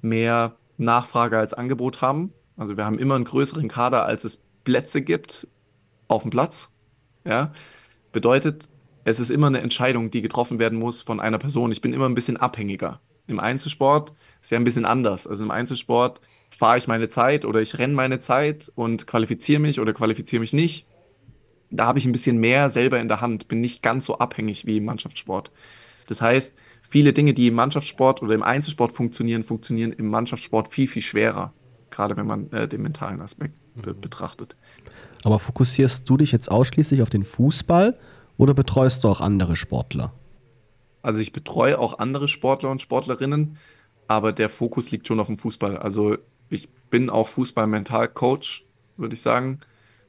mehr 0.00 0.56
Nachfrage 0.76 1.38
als 1.38 1.54
Angebot 1.54 2.00
haben. 2.00 2.32
Also 2.56 2.76
wir 2.76 2.84
haben 2.84 2.98
immer 2.98 3.14
einen 3.14 3.24
größeren 3.24 3.68
Kader, 3.68 4.04
als 4.06 4.24
es 4.24 4.44
Plätze 4.64 5.02
gibt 5.02 5.46
auf 6.08 6.22
dem 6.22 6.30
Platz. 6.30 6.74
Ja? 7.24 7.52
Bedeutet, 8.12 8.68
es 9.04 9.20
ist 9.20 9.30
immer 9.30 9.48
eine 9.48 9.60
Entscheidung, 9.60 10.10
die 10.10 10.22
getroffen 10.22 10.58
werden 10.58 10.78
muss 10.78 11.02
von 11.02 11.20
einer 11.20 11.38
Person. 11.38 11.72
Ich 11.72 11.80
bin 11.80 11.92
immer 11.92 12.08
ein 12.08 12.14
bisschen 12.14 12.38
abhängiger. 12.38 13.00
Im 13.26 13.38
Einzelsport 13.38 14.12
ist 14.40 14.50
ja 14.50 14.58
ein 14.58 14.64
bisschen 14.64 14.84
anders. 14.84 15.26
Also 15.26 15.44
im 15.44 15.50
Einzelsport 15.50 16.20
fahre 16.56 16.78
ich 16.78 16.88
meine 16.88 17.08
Zeit 17.08 17.44
oder 17.44 17.60
ich 17.60 17.78
renne 17.78 17.94
meine 17.94 18.18
Zeit 18.18 18.70
und 18.74 19.06
qualifiziere 19.06 19.60
mich 19.60 19.80
oder 19.80 19.92
qualifiziere 19.92 20.40
mich 20.40 20.52
nicht 20.52 20.86
da 21.76 21.86
habe 21.86 21.98
ich 21.98 22.06
ein 22.06 22.12
bisschen 22.12 22.38
mehr 22.38 22.68
selber 22.70 23.00
in 23.00 23.08
der 23.08 23.20
Hand, 23.20 23.48
bin 23.48 23.60
nicht 23.60 23.82
ganz 23.82 24.06
so 24.06 24.18
abhängig 24.18 24.66
wie 24.66 24.78
im 24.78 24.84
Mannschaftssport. 24.84 25.50
Das 26.06 26.22
heißt, 26.22 26.54
viele 26.88 27.12
Dinge, 27.12 27.34
die 27.34 27.48
im 27.48 27.54
Mannschaftssport 27.54 28.22
oder 28.22 28.34
im 28.34 28.42
Einzelsport 28.42 28.92
funktionieren, 28.92 29.44
funktionieren 29.44 29.92
im 29.92 30.08
Mannschaftssport 30.08 30.68
viel, 30.68 30.88
viel 30.88 31.02
schwerer, 31.02 31.52
gerade 31.90 32.16
wenn 32.16 32.26
man 32.26 32.50
äh, 32.52 32.68
den 32.68 32.82
mentalen 32.82 33.20
Aspekt 33.20 33.54
be 33.74 33.92
mhm. 33.92 34.00
betrachtet. 34.00 34.56
Aber 35.24 35.38
fokussierst 35.38 36.08
du 36.08 36.16
dich 36.16 36.32
jetzt 36.32 36.50
ausschließlich 36.50 37.02
auf 37.02 37.10
den 37.10 37.24
Fußball 37.24 37.98
oder 38.36 38.54
betreust 38.54 39.04
du 39.04 39.08
auch 39.08 39.20
andere 39.20 39.56
Sportler? 39.56 40.12
Also 41.02 41.20
ich 41.20 41.32
betreue 41.32 41.78
auch 41.78 41.98
andere 41.98 42.28
Sportler 42.28 42.70
und 42.70 42.82
Sportlerinnen, 42.82 43.56
aber 44.06 44.32
der 44.32 44.48
Fokus 44.48 44.90
liegt 44.90 45.06
schon 45.06 45.20
auf 45.20 45.26
dem 45.26 45.38
Fußball. 45.38 45.78
Also 45.78 46.18
ich 46.50 46.68
bin 46.90 47.10
auch 47.10 47.28
Fußball-Mental-Coach, 47.28 48.64
würde 48.96 49.14
ich 49.14 49.22
sagen. 49.22 49.60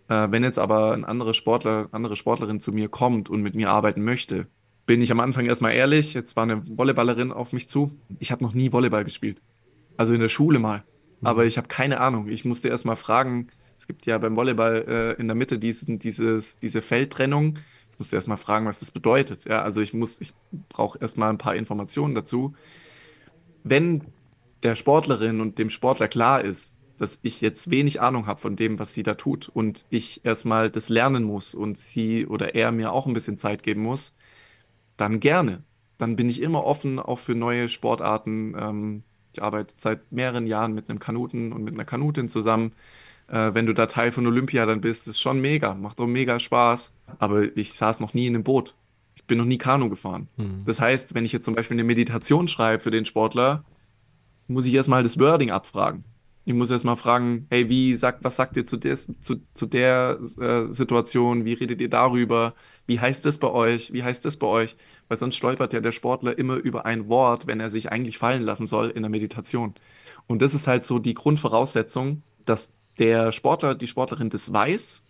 Äh, 0.08 0.28
wenn 0.32 0.44
jetzt 0.44 0.60
aber 0.60 0.94
ein 0.94 1.06
anderer 1.06 1.34
Sportler, 1.34 1.90
andere 1.92 2.16
Sportlerin 2.16 2.60
zu 2.60 2.72
mir 2.72 2.90
kommt 2.90 3.30
und 3.30 3.42
mit 3.42 3.56
mir 3.56 3.70
arbeiten 3.70 4.04
möchte, 4.04 4.48
bin 4.86 5.02
ich 5.02 5.12
am 5.12 5.20
Anfang 5.20 5.46
erstmal 5.46 5.74
ehrlich. 5.74 6.14
Jetzt 6.14 6.36
war 6.36 6.44
eine 6.44 6.64
Volleyballerin 6.66 7.32
auf 7.32 7.54
mich 7.54 7.68
zu. 7.68 7.92
Ich 8.20 8.32
habe 8.32 8.44
noch 8.44 8.54
nie 8.54 8.72
Volleyball 8.72 9.04
gespielt. 9.04 9.42
Also 9.98 10.14
in 10.14 10.20
der 10.20 10.30
Schule 10.30 10.60
mal. 10.60 10.84
Mhm. 11.22 11.28
Aber 11.28 11.46
ich 11.46 11.58
habe 11.58 11.68
keine 11.68 12.00
Ahnung. 12.00 12.30
Ich 12.30 12.46
musste 12.46 12.70
erstmal 12.70 12.96
fragen. 12.96 13.48
Es 13.78 13.88
gibt 13.88 14.06
ja 14.06 14.18
beim 14.18 14.36
Volleyball 14.36 14.86
äh, 14.88 15.20
in 15.20 15.28
der 15.28 15.36
Mitte 15.36 15.58
diesen, 15.58 16.00
dieses, 16.00 16.60
diese 16.60 16.82
Feldtrennung. 16.82 17.58
Ich 17.92 18.00
musste 18.00 18.16
erstmal 18.16 18.38
fragen, 18.38 18.66
was 18.66 18.80
das 18.80 18.92
bedeutet. 18.92 19.46
Ja, 19.46 19.64
also 19.64 19.82
ich 19.82 19.94
muss, 19.94 20.20
ich 20.22 20.34
brauche 20.70 21.00
erstmal 21.00 21.30
ein 21.30 21.38
paar 21.38 21.56
Informationen 21.56 22.14
dazu. 22.14 22.54
Wenn 23.64 24.04
der 24.66 24.76
Sportlerin 24.76 25.40
und 25.40 25.60
dem 25.60 25.70
Sportler 25.70 26.08
klar 26.08 26.42
ist, 26.42 26.76
dass 26.98 27.20
ich 27.22 27.42
jetzt 27.42 27.70
wenig 27.70 28.02
Ahnung 28.02 28.26
habe 28.26 28.40
von 28.40 28.56
dem, 28.56 28.80
was 28.80 28.94
sie 28.94 29.04
da 29.04 29.14
tut 29.14 29.50
und 29.50 29.86
ich 29.90 30.26
erstmal 30.26 30.70
das 30.70 30.90
lernen 30.90 31.24
muss 31.24 31.54
und 31.54 31.78
sie 31.78 32.26
oder 32.26 32.56
er 32.56 32.72
mir 32.72 32.92
auch 32.92 33.06
ein 33.06 33.14
bisschen 33.14 33.38
Zeit 33.38 33.64
geben 33.64 33.84
muss, 33.84 34.16
dann 34.98 35.20
gerne. 35.20 35.64
Dann 35.98 36.16
bin 36.16 36.30
ich 36.30 36.42
immer 36.42 36.64
offen 36.64 37.00
auch 37.00 37.20
für 37.20 37.36
neue 37.36 37.70
Sportarten. 37.70 38.56
Ähm, 38.58 39.04
ich 39.34 39.44
arbeite 39.44 39.74
seit 39.78 40.12
mehreren 40.12 40.48
Jahren 40.48 40.74
mit 40.74 40.90
einem 40.90 41.00
Kanuten 41.00 41.52
und 41.52 41.64
mit 41.64 41.74
einer 41.74 41.86
Kanutin 41.86 42.28
zusammen. 42.28 42.74
Äh, 43.28 43.54
wenn 43.54 43.66
du 43.66 43.74
da 43.74 43.86
Teil 43.86 44.12
von 44.12 44.26
Olympia 44.26 44.66
dann 44.66 44.82
bist, 44.82 45.08
ist 45.08 45.20
schon 45.20 45.42
mega, 45.42 45.74
macht 45.74 46.00
doch 46.00 46.08
mega 46.08 46.40
Spaß. 46.40 46.94
Aber 47.20 47.56
ich 47.58 47.74
saß 47.74 48.00
noch 48.00 48.14
nie 48.14 48.28
in 48.28 48.36
einem 48.36 48.44
Boot. 48.44 48.76
Ich 49.16 49.26
bin 49.26 49.38
noch 49.38 49.46
nie 49.46 49.58
Kanu 49.58 49.90
gefahren. 49.90 50.28
Mhm. 50.38 50.64
Das 50.66 50.82
heißt, 50.82 51.14
wenn 51.14 51.26
ich 51.26 51.34
jetzt 51.34 51.46
zum 51.46 51.56
Beispiel 51.56 51.76
eine 51.76 51.84
Meditation 51.84 52.48
schreibe 52.48 52.84
für 52.84 52.92
den 52.92 53.06
Sportler, 53.06 53.64
muss 54.48 54.66
ich 54.66 54.74
erstmal 54.74 55.04
das 55.04 55.20
Wording 55.20 55.52
abfragen. 55.52 56.04
Ich 56.48 56.54
muss 56.54 56.70
erstmal 56.70 56.96
fragen, 56.96 57.48
hey, 57.50 57.70
wie 57.70 57.96
sagt, 57.96 58.24
was 58.24 58.36
sagt 58.36 58.56
ihr 58.56 58.66
zu, 58.66 58.78
des, 58.78 59.12
zu, 59.22 59.38
zu 59.56 59.66
der 59.66 60.20
äh, 60.40 60.66
Situation? 60.66 61.44
Wie 61.44 61.54
redet 61.54 61.82
ihr 61.82 61.90
darüber? 61.90 62.54
Wie 62.86 63.00
heißt 63.00 63.26
das 63.26 63.40
bei 63.40 63.50
euch? 63.50 63.92
Wie 63.94 64.04
heißt 64.04 64.24
das 64.26 64.36
bei 64.38 64.46
euch? 64.46 64.76
Weil 65.08 65.18
sonst 65.18 65.36
stolpert 65.36 65.74
ja 65.74 65.80
der 65.80 65.92
Sportler 65.92 66.38
immer 66.38 66.58
über 66.58 66.86
ein 66.86 67.10
Wort, 67.10 67.48
wenn 67.48 67.60
er 67.60 67.72
sich 67.72 67.92
eigentlich 67.92 68.20
fallen 68.20 68.44
lassen 68.44 68.68
soll 68.68 68.92
in 68.92 69.02
der 69.02 69.10
Meditation. 69.10 69.74
Und 70.28 70.44
das 70.44 70.54
ist 70.54 70.68
halt 70.68 70.84
so 70.84 71.00
die 71.00 71.16
Grundvoraussetzung, 71.16 72.22
dass 72.46 72.74
der 73.00 73.32
Sportler, 73.32 73.74
die 73.74 73.88
Sportlerin 73.88 74.30
das 74.30 74.54
weiß, 74.54 75.02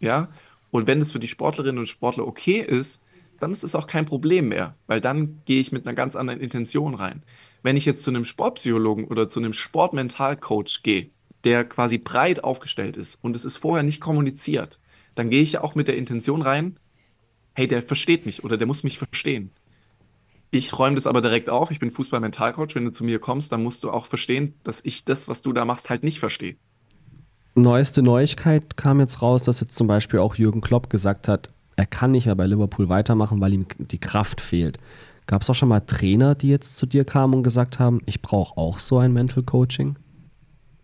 ja. 0.00 0.28
Und 0.72 0.86
wenn 0.86 0.98
das 0.98 1.12
für 1.12 1.18
die 1.18 1.28
Sportlerinnen 1.28 1.78
und 1.78 1.86
Sportler 1.86 2.26
okay 2.26 2.60
ist, 2.60 3.00
dann 3.40 3.52
ist 3.52 3.64
es 3.64 3.74
auch 3.74 3.86
kein 3.86 4.06
Problem 4.06 4.48
mehr, 4.48 4.74
weil 4.86 5.00
dann 5.00 5.40
gehe 5.46 5.60
ich 5.60 5.72
mit 5.72 5.86
einer 5.86 5.94
ganz 5.94 6.14
anderen 6.14 6.40
Intention 6.40 6.94
rein. 6.94 7.22
Wenn 7.62 7.76
ich 7.76 7.84
jetzt 7.84 8.02
zu 8.02 8.10
einem 8.10 8.24
Sportpsychologen 8.24 9.04
oder 9.04 9.28
zu 9.28 9.40
einem 9.40 9.52
Sportmentalcoach 9.52 10.82
gehe, 10.82 11.10
der 11.44 11.64
quasi 11.64 11.98
breit 11.98 12.44
aufgestellt 12.44 12.96
ist 12.96 13.16
und 13.22 13.36
es 13.36 13.44
ist 13.44 13.58
vorher 13.58 13.82
nicht 13.82 14.00
kommuniziert, 14.00 14.78
dann 15.14 15.30
gehe 15.30 15.42
ich 15.42 15.52
ja 15.52 15.62
auch 15.62 15.74
mit 15.74 15.88
der 15.88 15.96
Intention 15.96 16.42
rein, 16.42 16.78
hey, 17.54 17.66
der 17.66 17.82
versteht 17.82 18.26
mich 18.26 18.44
oder 18.44 18.56
der 18.56 18.66
muss 18.66 18.84
mich 18.84 18.98
verstehen. 18.98 19.50
Ich 20.50 20.76
räume 20.76 20.96
das 20.96 21.06
aber 21.06 21.20
direkt 21.20 21.48
auf. 21.48 21.70
Ich 21.70 21.78
bin 21.78 21.92
Fußball-Mentalcoach. 21.92 22.74
Wenn 22.74 22.84
du 22.84 22.90
zu 22.90 23.04
mir 23.04 23.20
kommst, 23.20 23.52
dann 23.52 23.62
musst 23.62 23.84
du 23.84 23.90
auch 23.90 24.06
verstehen, 24.06 24.54
dass 24.64 24.84
ich 24.84 25.04
das, 25.04 25.28
was 25.28 25.42
du 25.42 25.52
da 25.52 25.64
machst, 25.64 25.90
halt 25.90 26.02
nicht 26.02 26.18
verstehe. 26.18 26.56
Neueste 27.54 28.02
Neuigkeit 28.02 28.76
kam 28.76 29.00
jetzt 29.00 29.22
raus, 29.22 29.44
dass 29.44 29.60
jetzt 29.60 29.76
zum 29.76 29.86
Beispiel 29.86 30.18
auch 30.18 30.34
Jürgen 30.36 30.60
Klopp 30.60 30.90
gesagt 30.90 31.28
hat, 31.28 31.50
er 31.76 31.86
kann 31.86 32.10
nicht 32.10 32.26
mehr 32.26 32.34
bei 32.34 32.46
Liverpool 32.46 32.88
weitermachen, 32.88 33.40
weil 33.40 33.54
ihm 33.54 33.66
die 33.78 33.98
Kraft 33.98 34.40
fehlt. 34.40 34.78
Gab 35.30 35.42
es 35.42 35.50
auch 35.50 35.54
schon 35.54 35.68
mal 35.68 35.78
Trainer, 35.78 36.34
die 36.34 36.48
jetzt 36.48 36.76
zu 36.76 36.86
dir 36.86 37.04
kamen 37.04 37.34
und 37.34 37.42
gesagt 37.44 37.78
haben, 37.78 38.00
ich 38.04 38.20
brauche 38.20 38.56
auch 38.58 38.80
so 38.80 38.98
ein 38.98 39.12
Mental 39.12 39.44
Coaching? 39.44 39.96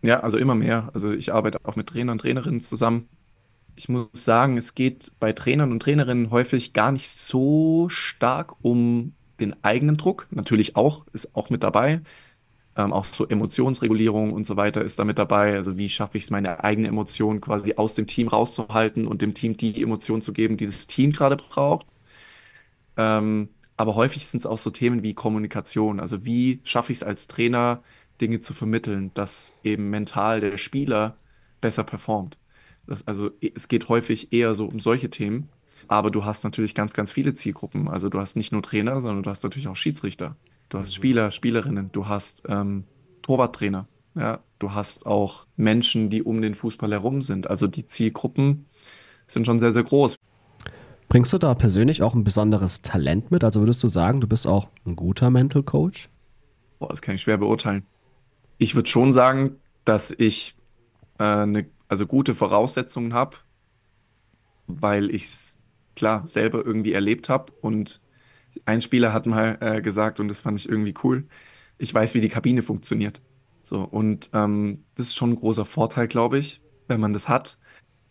Ja, 0.03 0.21
also 0.21 0.37
immer 0.37 0.55
mehr. 0.55 0.89
Also 0.93 1.11
ich 1.11 1.33
arbeite 1.33 1.59
auch 1.65 1.75
mit 1.75 1.87
Trainern 1.87 2.13
und 2.13 2.19
Trainerinnen 2.19 2.61
zusammen. 2.61 3.09
Ich 3.75 3.89
muss 3.89 4.07
sagen, 4.13 4.55
es 4.55 4.73
geht 4.73 5.11
bei 5.19 5.33
Trainern 5.33 5.73
und 5.73 5.81
Trainerinnen 5.81 6.31
häufig 6.31 6.71
gar 6.71 6.93
nicht 6.93 7.09
so 7.09 7.89
stark 7.89 8.55
um 8.61 9.15
den 9.41 9.53
eigenen 9.65 9.97
Druck. 9.97 10.27
Natürlich 10.31 10.77
auch, 10.77 11.05
ist 11.11 11.35
auch 11.35 11.49
mit 11.49 11.61
dabei. 11.63 11.99
Ähm, 12.77 12.93
auch 12.93 13.03
so 13.03 13.27
Emotionsregulierung 13.27 14.31
und 14.31 14.45
so 14.45 14.55
weiter 14.55 14.81
ist 14.81 14.97
da 14.97 15.03
mit 15.03 15.19
dabei. 15.19 15.55
Also 15.55 15.77
wie 15.77 15.89
schaffe 15.89 16.17
ich 16.17 16.23
es, 16.23 16.31
meine 16.31 16.63
eigene 16.63 16.87
Emotion 16.87 17.41
quasi 17.41 17.73
aus 17.75 17.95
dem 17.95 18.07
Team 18.07 18.29
rauszuhalten 18.29 19.07
und 19.07 19.21
dem 19.21 19.33
Team 19.33 19.57
die 19.57 19.83
Emotion 19.83 20.21
zu 20.21 20.31
geben, 20.31 20.55
die 20.55 20.67
das 20.67 20.87
Team 20.87 21.11
gerade 21.11 21.35
braucht. 21.35 21.85
Ähm, 22.95 23.49
aber 23.77 23.95
häufig 23.95 24.25
sind 24.27 24.39
es 24.39 24.45
auch 24.45 24.57
so 24.57 24.71
Themen 24.71 25.03
wie 25.03 25.13
Kommunikation. 25.13 25.99
Also 25.99 26.25
wie 26.25 26.59
schaffe 26.63 26.91
ich 26.91 26.99
es 26.99 27.03
als 27.03 27.27
Trainer, 27.27 27.83
Dinge 28.19 28.39
zu 28.39 28.53
vermitteln, 28.53 29.11
dass 29.13 29.53
eben 29.63 29.91
mental 29.91 30.41
der 30.41 30.57
Spieler 30.57 31.17
besser 31.61 31.83
performt. 31.83 32.37
Das, 32.87 33.07
also 33.07 33.29
es 33.39 33.67
geht 33.67 33.87
häufig 33.89 34.33
eher 34.33 34.55
so 34.55 34.65
um 34.65 34.79
solche 34.79 35.09
Themen. 35.09 35.49
Aber 35.87 36.09
du 36.09 36.25
hast 36.25 36.43
natürlich 36.43 36.73
ganz, 36.73 36.93
ganz 36.93 37.11
viele 37.11 37.33
Zielgruppen. 37.35 37.87
Also 37.87 38.09
du 38.09 38.19
hast 38.19 38.35
nicht 38.35 38.51
nur 38.51 38.63
Trainer, 38.63 38.99
sondern 38.99 39.23
du 39.23 39.29
hast 39.29 39.43
natürlich 39.43 39.67
auch 39.67 39.75
Schiedsrichter. 39.75 40.35
Du 40.69 40.79
hast 40.79 40.89
mhm. 40.89 40.95
Spieler, 40.95 41.31
Spielerinnen, 41.31 41.91
du 41.91 42.07
hast 42.07 42.43
ähm, 42.49 42.83
Torwarttrainer. 43.21 43.87
Ja, 44.15 44.39
du 44.57 44.73
hast 44.73 45.05
auch 45.05 45.45
Menschen, 45.55 46.09
die 46.09 46.23
um 46.23 46.41
den 46.41 46.55
Fußball 46.55 46.91
herum 46.91 47.21
sind. 47.21 47.47
Also 47.47 47.67
die 47.67 47.85
Zielgruppen 47.85 48.65
sind 49.27 49.45
schon 49.45 49.59
sehr, 49.59 49.73
sehr 49.73 49.83
groß. 49.83 50.17
Bringst 51.09 51.31
du 51.31 51.37
da 51.37 51.55
persönlich 51.55 52.03
auch 52.03 52.13
ein 52.13 52.23
besonderes 52.23 52.81
Talent 52.81 53.31
mit? 53.31 53.43
Also 53.43 53.61
würdest 53.61 53.81
du 53.81 53.87
sagen, 53.87 54.19
du 54.19 54.27
bist 54.27 54.45
auch 54.45 54.69
ein 54.85 54.95
guter 54.95 55.29
Mental 55.29 55.63
Coach? 55.63 56.09
Boah, 56.79 56.89
das 56.89 57.01
kann 57.01 57.15
ich 57.15 57.21
schwer 57.21 57.37
beurteilen. 57.37 57.85
Ich 58.57 58.75
würde 58.75 58.89
schon 58.89 59.13
sagen, 59.13 59.55
dass 59.85 60.11
ich 60.11 60.55
äh, 61.17 61.23
eine, 61.23 61.67
also 61.87 62.05
gute 62.05 62.33
Voraussetzungen 62.33 63.13
habe, 63.13 63.37
weil 64.67 65.09
ich 65.09 65.23
es 65.23 65.57
klar 65.95 66.27
selber 66.27 66.65
irgendwie 66.65 66.91
erlebt 66.91 67.29
habe. 67.29 67.53
Und 67.61 68.01
ein 68.65 68.81
Spieler 68.81 69.13
hat 69.13 69.25
mal 69.27 69.57
äh, 69.61 69.81
gesagt, 69.81 70.19
und 70.19 70.27
das 70.27 70.41
fand 70.41 70.59
ich 70.59 70.67
irgendwie 70.67 70.93
cool, 71.03 71.25
ich 71.77 71.93
weiß, 71.93 72.15
wie 72.15 72.21
die 72.21 72.29
Kabine 72.29 72.63
funktioniert. 72.63 73.21
So, 73.61 73.81
und 73.81 74.29
ähm, 74.33 74.83
das 74.95 75.07
ist 75.07 75.15
schon 75.15 75.31
ein 75.31 75.35
großer 75.35 75.65
Vorteil, 75.65 76.07
glaube 76.07 76.37
ich, 76.37 76.61
wenn 76.87 76.99
man 76.99 77.13
das 77.13 77.29
hat 77.29 77.57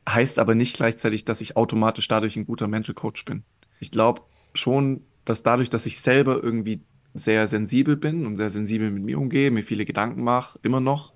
heißt 0.09 0.39
aber 0.39 0.55
nicht 0.55 0.77
gleichzeitig, 0.77 1.25
dass 1.25 1.41
ich 1.41 1.57
automatisch 1.57 2.09
dadurch 2.09 2.37
ein 2.37 2.47
guter 2.47 2.69
Mental 2.69 2.95
Coach 2.95 3.25
bin. 3.25 3.43
Ich 3.81 3.91
glaube 3.91 4.23
schon, 4.55 5.03
dass 5.25 5.43
dadurch, 5.43 5.71
dass 5.71 5.87
ich 5.87 6.01
selber 6.01 6.43
irgendwie 6.43 6.81
sehr 7.15 7.47
sensibel 7.47 7.97
bin 7.97 8.27
und 8.27 8.37
sehr 8.37 8.51
sensibel 8.51 8.91
mit 8.91 9.03
mir 9.03 9.19
umgehe, 9.19 9.51
mir 9.51 9.63
viele 9.63 9.85
Gedanken 9.85 10.23
mache, 10.23 10.59
immer 10.63 10.81
noch, 10.81 11.13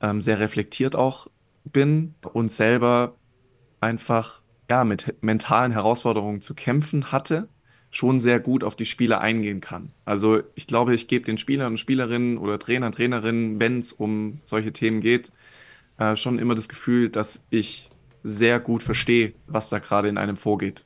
ähm, 0.00 0.20
sehr 0.20 0.38
reflektiert 0.38 0.96
auch 0.96 1.28
bin 1.64 2.14
und 2.32 2.52
selber 2.52 3.16
einfach 3.80 4.42
ja, 4.70 4.84
mit 4.84 5.14
mentalen 5.22 5.72
Herausforderungen 5.72 6.40
zu 6.40 6.54
kämpfen 6.54 7.10
hatte, 7.12 7.48
schon 7.90 8.18
sehr 8.18 8.40
gut 8.40 8.64
auf 8.64 8.76
die 8.76 8.86
Spieler 8.86 9.20
eingehen 9.20 9.60
kann. 9.60 9.92
Also 10.04 10.42
ich 10.54 10.66
glaube, 10.66 10.94
ich 10.94 11.08
gebe 11.08 11.24
den 11.24 11.38
Spielern 11.38 11.72
und 11.72 11.78
Spielerinnen 11.78 12.38
oder 12.38 12.58
Trainern, 12.58 12.92
Trainerinnen, 12.92 13.60
wenn 13.60 13.78
es 13.78 13.92
um 13.92 14.40
solche 14.44 14.72
Themen 14.72 15.00
geht, 15.00 15.30
äh, 15.98 16.16
schon 16.16 16.38
immer 16.38 16.54
das 16.54 16.68
Gefühl, 16.68 17.08
dass 17.08 17.46
ich 17.50 17.90
sehr 18.24 18.58
gut 18.58 18.82
verstehe, 18.82 19.34
was 19.46 19.68
da 19.68 19.78
gerade 19.78 20.08
in 20.08 20.18
einem 20.18 20.36
vorgeht. 20.36 20.84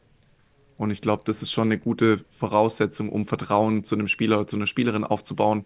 Und 0.77 0.91
ich 0.91 1.01
glaube, 1.01 1.23
das 1.25 1.43
ist 1.43 1.53
schon 1.53 1.69
eine 1.69 1.79
gute 1.79 2.19
Voraussetzung, 2.31 3.09
um 3.09 3.27
Vertrauen 3.27 3.85
zu 3.85 3.95
einem 3.95 4.09
Spieler 4.09 4.37
oder 4.39 4.47
zu 4.47 4.57
einer 4.57 4.67
Spielerin 4.67 5.05
aufzubauen, 5.05 5.65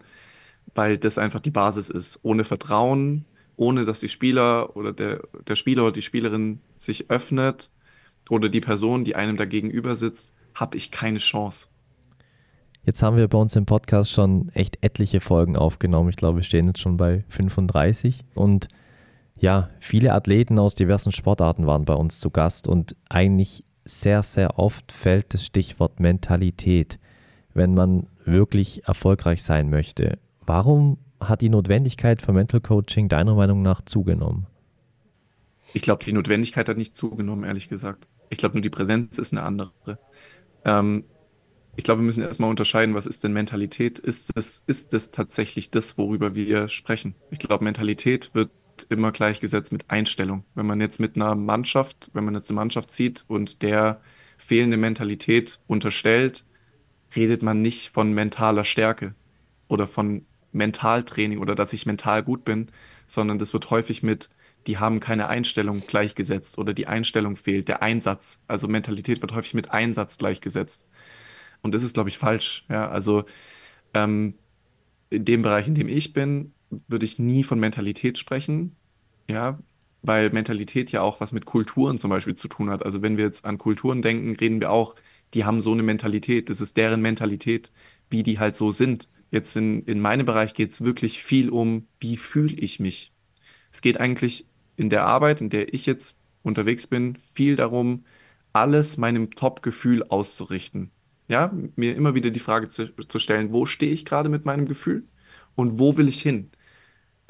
weil 0.74 0.98
das 0.98 1.18
einfach 1.18 1.40
die 1.40 1.50
Basis 1.50 1.90
ist. 1.90 2.20
Ohne 2.22 2.44
Vertrauen, 2.44 3.24
ohne 3.56 3.84
dass 3.84 4.00
die 4.00 4.08
Spieler 4.08 4.76
oder 4.76 4.92
der, 4.92 5.22
der 5.48 5.56
Spieler 5.56 5.82
oder 5.82 5.92
die 5.92 6.02
Spielerin 6.02 6.60
sich 6.76 7.10
öffnet 7.10 7.70
oder 8.30 8.48
die 8.48 8.60
Person, 8.60 9.04
die 9.04 9.16
einem 9.16 9.36
da 9.36 9.44
gegenüber 9.44 9.96
sitzt, 9.96 10.34
habe 10.54 10.76
ich 10.76 10.90
keine 10.90 11.18
Chance. 11.18 11.68
Jetzt 12.84 13.02
haben 13.02 13.16
wir 13.16 13.28
bei 13.28 13.38
uns 13.38 13.54
im 13.54 13.64
Podcast 13.64 14.10
schon 14.10 14.50
echt 14.54 14.78
etliche 14.82 15.20
Folgen 15.20 15.56
aufgenommen. 15.56 16.08
Ich 16.10 16.16
glaube, 16.16 16.38
wir 16.38 16.42
stehen 16.42 16.66
jetzt 16.66 16.80
schon 16.80 16.96
bei 16.96 17.24
35 17.28 18.20
und 18.34 18.68
ja, 19.42 19.70
viele 19.80 20.12
Athleten 20.12 20.60
aus 20.60 20.76
diversen 20.76 21.10
Sportarten 21.10 21.66
waren 21.66 21.84
bei 21.84 21.94
uns 21.94 22.20
zu 22.20 22.30
Gast 22.30 22.68
und 22.68 22.94
eigentlich 23.08 23.64
sehr, 23.84 24.22
sehr 24.22 24.56
oft 24.56 24.92
fällt 24.92 25.34
das 25.34 25.44
Stichwort 25.44 25.98
Mentalität, 25.98 27.00
wenn 27.52 27.74
man 27.74 28.06
wirklich 28.24 28.86
erfolgreich 28.86 29.42
sein 29.42 29.68
möchte. 29.68 30.20
Warum 30.46 30.96
hat 31.18 31.40
die 31.40 31.48
Notwendigkeit 31.48 32.22
für 32.22 32.32
Mental 32.32 32.60
Coaching 32.60 33.08
deiner 33.08 33.34
Meinung 33.34 33.62
nach 33.62 33.82
zugenommen? 33.82 34.46
Ich 35.74 35.82
glaube, 35.82 36.04
die 36.04 36.12
Notwendigkeit 36.12 36.68
hat 36.68 36.76
nicht 36.76 36.94
zugenommen, 36.96 37.42
ehrlich 37.42 37.68
gesagt. 37.68 38.06
Ich 38.30 38.38
glaube, 38.38 38.54
nur 38.54 38.62
die 38.62 38.70
Präsenz 38.70 39.18
ist 39.18 39.32
eine 39.32 39.42
andere. 39.42 39.72
Ähm, 40.64 41.02
ich 41.74 41.82
glaube, 41.82 42.00
wir 42.00 42.06
müssen 42.06 42.22
erstmal 42.22 42.50
unterscheiden, 42.50 42.94
was 42.94 43.06
ist 43.06 43.24
denn 43.24 43.32
Mentalität? 43.32 43.98
Ist 43.98 44.30
es, 44.36 44.62
ist 44.68 44.94
es 44.94 45.10
tatsächlich 45.10 45.72
das, 45.72 45.98
worüber 45.98 46.36
wir 46.36 46.68
sprechen? 46.68 47.16
Ich 47.30 47.40
glaube, 47.40 47.64
Mentalität 47.64 48.30
wird 48.34 48.50
immer 48.84 49.12
gleichgesetzt 49.12 49.72
mit 49.72 49.90
Einstellung. 49.90 50.44
Wenn 50.54 50.66
man 50.66 50.80
jetzt 50.80 51.00
mit 51.00 51.16
einer 51.16 51.34
Mannschaft, 51.34 52.10
wenn 52.12 52.24
man 52.24 52.34
jetzt 52.34 52.50
eine 52.50 52.56
Mannschaft 52.56 52.90
sieht 52.90 53.24
und 53.28 53.62
der 53.62 54.00
fehlende 54.38 54.76
Mentalität 54.76 55.60
unterstellt, 55.66 56.44
redet 57.14 57.42
man 57.42 57.62
nicht 57.62 57.88
von 57.90 58.12
mentaler 58.12 58.64
Stärke 58.64 59.14
oder 59.68 59.86
von 59.86 60.26
Mentaltraining 60.52 61.38
oder 61.38 61.54
dass 61.54 61.72
ich 61.72 61.86
mental 61.86 62.22
gut 62.22 62.44
bin, 62.44 62.70
sondern 63.06 63.38
das 63.38 63.52
wird 63.52 63.70
häufig 63.70 64.02
mit, 64.02 64.28
die 64.66 64.78
haben 64.78 65.00
keine 65.00 65.28
Einstellung 65.28 65.82
gleichgesetzt 65.86 66.58
oder 66.58 66.74
die 66.74 66.86
Einstellung 66.86 67.36
fehlt, 67.36 67.68
der 67.68 67.82
Einsatz. 67.82 68.42
Also 68.46 68.68
Mentalität 68.68 69.20
wird 69.22 69.34
häufig 69.34 69.54
mit 69.54 69.70
Einsatz 69.70 70.18
gleichgesetzt. 70.18 70.86
Und 71.62 71.74
das 71.74 71.82
ist, 71.82 71.94
glaube 71.94 72.08
ich, 72.08 72.18
falsch. 72.18 72.64
Ja, 72.68 72.90
also 72.90 73.24
ähm, 73.94 74.34
in 75.10 75.24
dem 75.24 75.42
Bereich, 75.42 75.68
in 75.68 75.74
dem 75.74 75.88
ich 75.88 76.12
bin, 76.12 76.52
würde 76.88 77.04
ich 77.04 77.18
nie 77.18 77.44
von 77.44 77.58
Mentalität 77.60 78.18
sprechen. 78.18 78.76
Ja, 79.28 79.58
weil 80.02 80.30
Mentalität 80.30 80.90
ja 80.92 81.00
auch 81.00 81.20
was 81.20 81.32
mit 81.32 81.46
Kulturen 81.46 81.98
zum 81.98 82.10
Beispiel 82.10 82.34
zu 82.34 82.48
tun 82.48 82.70
hat. 82.70 82.84
Also 82.84 83.02
wenn 83.02 83.16
wir 83.16 83.24
jetzt 83.24 83.44
an 83.44 83.58
Kulturen 83.58 84.02
denken, 84.02 84.36
reden 84.36 84.60
wir 84.60 84.70
auch, 84.70 84.96
die 85.34 85.44
haben 85.44 85.60
so 85.60 85.72
eine 85.72 85.82
Mentalität. 85.82 86.50
Das 86.50 86.60
ist 86.60 86.76
deren 86.76 87.00
Mentalität, 87.00 87.70
wie 88.10 88.22
die 88.22 88.38
halt 88.38 88.56
so 88.56 88.70
sind. 88.70 89.08
Jetzt 89.30 89.56
in, 89.56 89.84
in 89.84 90.00
meinem 90.00 90.26
Bereich 90.26 90.54
geht 90.54 90.72
es 90.72 90.84
wirklich 90.84 91.22
viel 91.22 91.48
um, 91.50 91.86
wie 92.00 92.16
fühle 92.16 92.54
ich 92.54 92.80
mich. 92.80 93.12
Es 93.70 93.80
geht 93.80 93.98
eigentlich 93.98 94.46
in 94.76 94.90
der 94.90 95.06
Arbeit, 95.06 95.40
in 95.40 95.48
der 95.48 95.72
ich 95.72 95.86
jetzt 95.86 96.18
unterwegs 96.42 96.86
bin, 96.86 97.16
viel 97.34 97.56
darum, 97.56 98.04
alles 98.52 98.96
meinem 98.98 99.30
Top-Gefühl 99.30 100.02
auszurichten. 100.02 100.90
Ja, 101.28 101.52
mir 101.76 101.96
immer 101.96 102.14
wieder 102.14 102.30
die 102.30 102.40
Frage 102.40 102.68
zu, 102.68 102.94
zu 103.06 103.18
stellen, 103.18 103.52
wo 103.52 103.64
stehe 103.64 103.92
ich 103.92 104.04
gerade 104.04 104.28
mit 104.28 104.44
meinem 104.44 104.66
Gefühl 104.66 105.04
und 105.54 105.78
wo 105.78 105.96
will 105.96 106.08
ich 106.08 106.20
hin? 106.20 106.50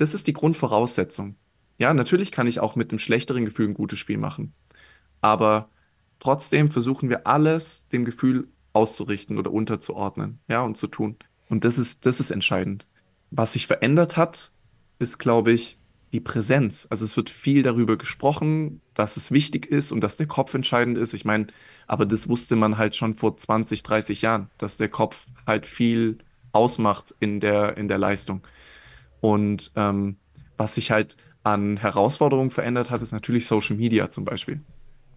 Das 0.02 0.14
ist 0.14 0.26
die 0.26 0.32
Grundvoraussetzung. 0.32 1.36
Ja, 1.78 1.94
natürlich 1.94 2.32
kann 2.32 2.48
ich 2.48 2.58
auch 2.58 2.74
mit 2.74 2.90
einem 2.90 2.98
schlechteren 2.98 3.44
Gefühl 3.44 3.68
ein 3.68 3.74
gutes 3.74 4.00
Spiel 4.00 4.18
machen. 4.18 4.52
Aber 5.20 5.68
trotzdem 6.18 6.72
versuchen 6.72 7.08
wir 7.08 7.28
alles 7.28 7.86
dem 7.92 8.04
Gefühl 8.04 8.48
auszurichten 8.72 9.38
oder 9.38 9.52
unterzuordnen, 9.52 10.40
ja, 10.48 10.62
und 10.62 10.76
zu 10.76 10.88
tun. 10.88 11.14
Und 11.48 11.62
das 11.62 11.78
ist, 11.78 12.04
das 12.04 12.18
ist 12.18 12.32
entscheidend. 12.32 12.88
Was 13.30 13.52
sich 13.52 13.68
verändert 13.68 14.16
hat, 14.16 14.50
ist, 14.98 15.18
glaube 15.18 15.52
ich, 15.52 15.78
die 16.12 16.18
Präsenz. 16.18 16.88
Also 16.90 17.04
es 17.04 17.16
wird 17.16 17.30
viel 17.30 17.62
darüber 17.62 17.96
gesprochen, 17.96 18.80
dass 18.94 19.16
es 19.16 19.30
wichtig 19.30 19.66
ist 19.66 19.92
und 19.92 20.00
dass 20.00 20.16
der 20.16 20.26
Kopf 20.26 20.52
entscheidend 20.52 20.98
ist. 20.98 21.14
Ich 21.14 21.24
meine, 21.24 21.46
aber 21.86 22.06
das 22.06 22.28
wusste 22.28 22.56
man 22.56 22.76
halt 22.76 22.96
schon 22.96 23.14
vor 23.14 23.36
20, 23.36 23.84
30 23.84 24.22
Jahren, 24.22 24.50
dass 24.58 24.78
der 24.78 24.88
Kopf 24.88 25.28
halt 25.46 25.64
viel 25.64 26.18
ausmacht 26.50 27.14
in 27.20 27.38
der, 27.38 27.76
in 27.76 27.86
der 27.86 27.98
Leistung. 27.98 28.42
Und 29.22 29.70
ähm, 29.76 30.16
was 30.56 30.74
sich 30.74 30.90
halt 30.90 31.16
an 31.44 31.76
Herausforderungen 31.76 32.50
verändert 32.50 32.90
hat, 32.90 33.02
ist 33.02 33.12
natürlich 33.12 33.46
Social 33.46 33.76
Media 33.76 34.10
zum 34.10 34.24
Beispiel, 34.24 34.60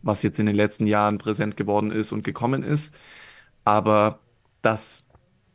was 0.03 0.21
jetzt 0.21 0.39
in 0.39 0.45
den 0.45 0.55
letzten 0.55 0.85
Jahren 0.85 1.17
präsent 1.17 1.57
geworden 1.57 1.91
ist 1.91 2.11
und 2.11 2.23
gekommen 2.23 2.61
ist. 2.61 2.95
Aber 3.63 4.19
das 4.61 5.07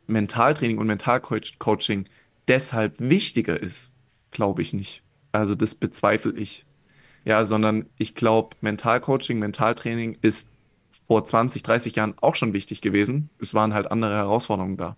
Mentaltraining 0.07 0.79
und 0.79 0.87
Mentalcoaching 0.87 2.09
deshalb 2.49 2.99
wichtiger 2.99 3.57
ist, 3.57 3.93
glaube 4.31 4.61
ich 4.61 4.73
nicht. 4.73 5.01
Also 5.31 5.55
das 5.55 5.73
bezweifle 5.73 6.33
ich. 6.33 6.65
Ja, 7.23 7.45
sondern 7.45 7.85
ich 7.97 8.15
glaube, 8.15 8.57
Mentalcoaching, 8.59 9.39
Mentaltraining 9.39 10.17
ist 10.21 10.51
vor 11.07 11.23
20, 11.23 11.63
30 11.63 11.95
Jahren 11.95 12.15
auch 12.19 12.35
schon 12.35 12.51
wichtig 12.51 12.81
gewesen. 12.81 13.29
Es 13.39 13.53
waren 13.53 13.73
halt 13.73 13.89
andere 13.89 14.15
Herausforderungen 14.15 14.75
da. 14.75 14.97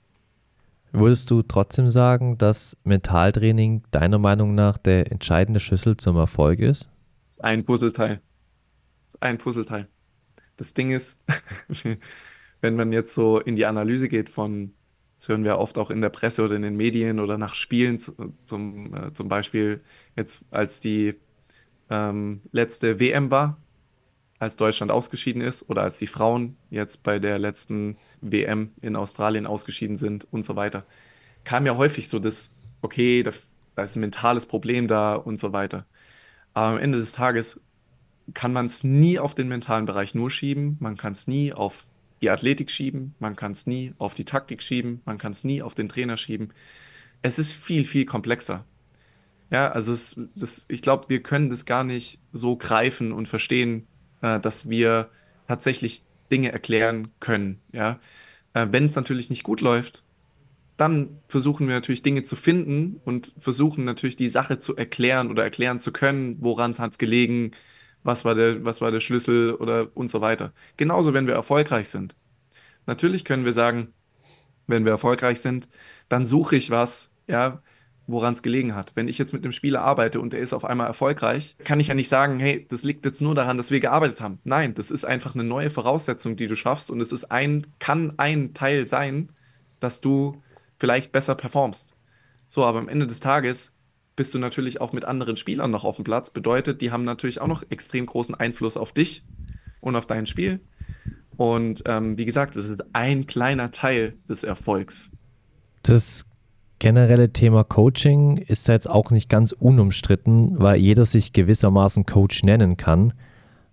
Würdest 0.94 1.32
du 1.32 1.42
trotzdem 1.42 1.90
sagen, 1.90 2.38
dass 2.38 2.78
Mentaltraining 2.84 3.82
deiner 3.90 4.20
Meinung 4.20 4.54
nach 4.54 4.78
der 4.78 5.12
entscheidende 5.12 5.60
Schlüssel 5.60 5.98
zum 5.98 6.18
Erfolg 6.18 6.60
ist? 6.60 6.90
Das 7.28 7.38
ist 7.38 7.44
ein 7.44 7.66
Puzzleteil. 7.66 8.22
Das 9.08 9.16
ist 9.16 9.24
ein 9.24 9.38
Puzzleteil. 9.40 9.88
Das 10.56 10.76
Ding 10.76 10.92
ist, 10.92 11.20
wenn 12.62 12.76
man 12.76 12.94
jetzt 12.94 13.16
so 13.16 13.40
in 13.40 13.56
die 13.56 13.66
Analyse 13.66 14.08
geht 14.08 14.30
von 14.30 14.74
das 15.24 15.30
hören 15.30 15.46
wir 15.46 15.58
oft 15.58 15.78
auch 15.78 15.90
in 15.90 16.02
der 16.02 16.10
Presse 16.10 16.44
oder 16.44 16.58
in 16.58 16.64
den 16.64 16.76
Medien 16.76 17.22
oder 17.22 17.38
nach 17.38 17.54
Spielen, 17.54 17.98
zum, 17.98 18.94
äh, 18.94 19.14
zum 19.14 19.30
Beispiel 19.30 19.80
jetzt 20.18 20.44
als 20.52 20.82
die 20.82 21.16
ähm, 21.90 22.42
letzte 22.52 23.00
WM 23.00 23.32
war, 23.32 23.58
als 24.44 24.56
Deutschland 24.56 24.92
ausgeschieden 24.92 25.42
ist 25.42 25.70
oder 25.70 25.84
als 25.84 25.98
die 25.98 26.08
Frauen 26.08 26.56
jetzt 26.70 27.04
bei 27.04 27.20
der 27.20 27.40
letzten 27.40 27.98
WM 28.22 28.72
in 28.82 28.96
Australien 28.96 29.46
ausgeschieden 29.46 29.98
sind 29.98 30.28
und 30.32 30.44
so 30.44 30.56
weiter, 30.56 30.86
kam 31.44 31.66
ja 31.66 31.76
häufig 31.78 32.10
so 32.10 32.20
das, 32.20 32.54
okay, 32.82 33.24
da, 33.24 33.32
da 33.76 33.84
ist 33.84 33.96
ein 33.96 34.02
mentales 34.02 34.46
Problem 34.46 34.88
da 34.88 35.16
und 35.16 35.38
so 35.38 35.54
weiter. 35.54 35.86
Aber 36.54 36.76
am 36.76 36.78
Ende 36.78 37.00
des 37.00 37.14
Tages 37.14 37.60
kann 38.34 38.54
man 38.54 38.68
es 38.68 38.84
nie 38.84 39.20
auf 39.20 39.36
den 39.36 39.48
mentalen 39.48 39.86
Bereich 39.86 40.16
nur 40.16 40.30
schieben, 40.30 40.78
man 40.80 40.96
kann 40.96 41.14
es 41.14 41.28
nie 41.28 41.52
auf 41.52 41.86
die 42.22 42.30
Athletik 42.30 42.72
schieben, 42.72 43.16
man 43.20 43.36
kann 43.36 43.52
es 43.52 43.68
nie 43.68 43.94
auf 43.98 44.14
die 44.14 44.24
Taktik 44.24 44.62
schieben, 44.62 45.02
man 45.06 45.18
kann 45.18 45.34
es 45.34 45.44
nie 45.44 45.62
auf 45.62 45.76
den 45.76 45.90
Trainer 45.90 46.16
schieben. 46.16 46.54
Es 47.22 47.38
ist 47.38 47.54
viel, 47.54 47.84
viel 47.84 48.06
komplexer. 48.06 48.66
Ja, 49.52 49.72
also 49.72 49.92
es, 49.92 50.20
das, 50.34 50.66
ich 50.70 50.82
glaube, 50.82 51.10
wir 51.10 51.22
können 51.22 51.50
das 51.50 51.66
gar 51.66 51.84
nicht 51.84 52.20
so 52.32 52.56
greifen 52.56 53.12
und 53.12 53.28
verstehen, 53.28 53.88
äh, 54.24 54.40
dass 54.40 54.68
wir 54.70 55.10
tatsächlich 55.48 56.04
Dinge 56.32 56.52
erklären 56.52 57.10
können. 57.20 57.62
Ja, 57.72 58.00
äh, 58.54 58.68
wenn 58.72 58.86
es 58.86 58.96
natürlich 58.96 59.30
nicht 59.30 59.44
gut 59.44 59.62
läuft, 59.62 60.04
dann 60.78 61.20
versuchen 61.28 61.68
wir 61.68 61.76
natürlich 61.76 62.02
Dinge 62.02 62.24
zu 62.24 62.36
finden 62.36 63.00
und 63.06 63.36
versuchen 63.38 63.86
natürlich 63.86 64.16
die 64.16 64.28
Sache 64.28 64.58
zu 64.58 64.76
erklären 64.76 65.30
oder 65.30 65.44
erklären 65.44 65.80
zu 65.80 65.92
können, 65.92 66.38
woran 66.40 66.76
hat 66.80 66.94
es 66.94 66.98
gelegen, 66.98 67.52
was 68.04 68.26
war 68.26 68.34
der, 68.36 68.66
was 68.66 68.82
war 68.82 68.92
der 68.92 69.00
Schlüssel 69.00 69.54
oder 69.54 69.96
und 69.96 70.10
so 70.10 70.22
weiter. 70.22 70.54
Genauso, 70.78 71.14
wenn 71.14 71.28
wir 71.28 71.36
erfolgreich 71.36 71.90
sind. 71.90 72.16
Natürlich 72.88 73.26
können 73.26 73.46
wir 73.46 73.54
sagen, 73.54 73.94
wenn 74.68 74.86
wir 74.86 74.92
erfolgreich 74.94 75.42
sind, 75.42 75.70
dann 76.10 76.26
suche 76.26 76.56
ich 76.56 76.70
was, 76.72 77.12
ja, 77.28 77.62
woran 78.08 78.34
es 78.34 78.44
gelegen 78.44 78.76
hat. 78.76 78.92
Wenn 78.96 79.08
ich 79.08 79.18
jetzt 79.18 79.34
mit 79.34 79.44
einem 79.44 79.54
Spieler 79.54 79.82
arbeite 79.82 80.20
und 80.20 80.34
der 80.34 80.40
ist 80.40 80.54
auf 80.54 80.66
einmal 80.66 80.88
erfolgreich, 80.88 81.56
kann 81.64 81.80
ich 81.80 81.88
ja 81.88 81.94
nicht 81.94 82.10
sagen, 82.10 82.40
hey, 82.40 82.66
das 82.70 82.84
liegt 82.84 83.06
jetzt 83.06 83.22
nur 83.22 83.36
daran, 83.36 83.58
dass 83.58 83.72
wir 83.72 83.80
gearbeitet 83.80 84.22
haben. 84.22 84.40
Nein, 84.44 84.74
das 84.74 84.92
ist 84.92 85.06
einfach 85.06 85.36
eine 85.36 85.44
neue 85.44 85.70
Voraussetzung, 85.70 86.36
die 86.36 86.48
du 86.48 86.56
schaffst 86.56 86.92
und 86.92 87.00
es 87.00 87.12
ist 87.12 87.26
ein, 87.32 87.68
kann 87.80 88.14
ein 88.18 88.54
Teil 88.54 88.88
sein, 88.88 89.32
dass 89.80 90.02
du 90.02 90.42
vielleicht 90.78 91.12
besser 91.12 91.36
performst. 91.36 91.94
So, 92.50 92.66
aber 92.66 92.80
am 92.80 92.90
Ende 92.90 93.08
des 93.08 93.20
Tages 93.20 93.74
bist 94.16 94.34
du 94.34 94.40
natürlich 94.40 94.80
auch 94.82 94.94
mit 94.94 95.06
anderen 95.06 95.38
Spielern 95.38 95.72
noch 95.72 95.86
auf 95.86 95.96
dem 95.96 96.04
Platz. 96.04 96.30
Bedeutet, 96.30 96.82
die 96.82 96.92
haben 96.92 97.04
natürlich 97.04 97.42
auch 97.42 97.48
noch 97.48 97.64
extrem 97.70 98.06
großen 98.06 98.36
Einfluss 98.36 98.78
auf 98.78 98.92
dich 98.92 99.24
und 99.82 99.96
auf 99.96 100.06
dein 100.06 100.28
Spiel. 100.28 100.60
Und 101.36 101.84
ähm, 101.88 102.18
wie 102.18 102.26
gesagt, 102.26 102.56
das 102.56 102.70
ist 102.70 102.84
ein 102.94 103.26
kleiner 103.26 103.72
Teil 103.72 104.16
des 104.30 104.44
Erfolgs. 104.44 105.12
Das 105.82 106.26
generelle 106.80 107.32
Thema 107.32 107.64
Coaching 107.64 108.38
ist 108.38 108.68
jetzt 108.68 108.90
auch 108.90 109.12
nicht 109.12 109.30
ganz 109.30 109.52
unumstritten, 109.52 110.60
weil 110.60 110.78
jeder 110.78 111.06
sich 111.06 111.34
gewissermaßen 111.34 112.06
Coach 112.06 112.44
nennen 112.44 112.78
kann. 112.78 113.14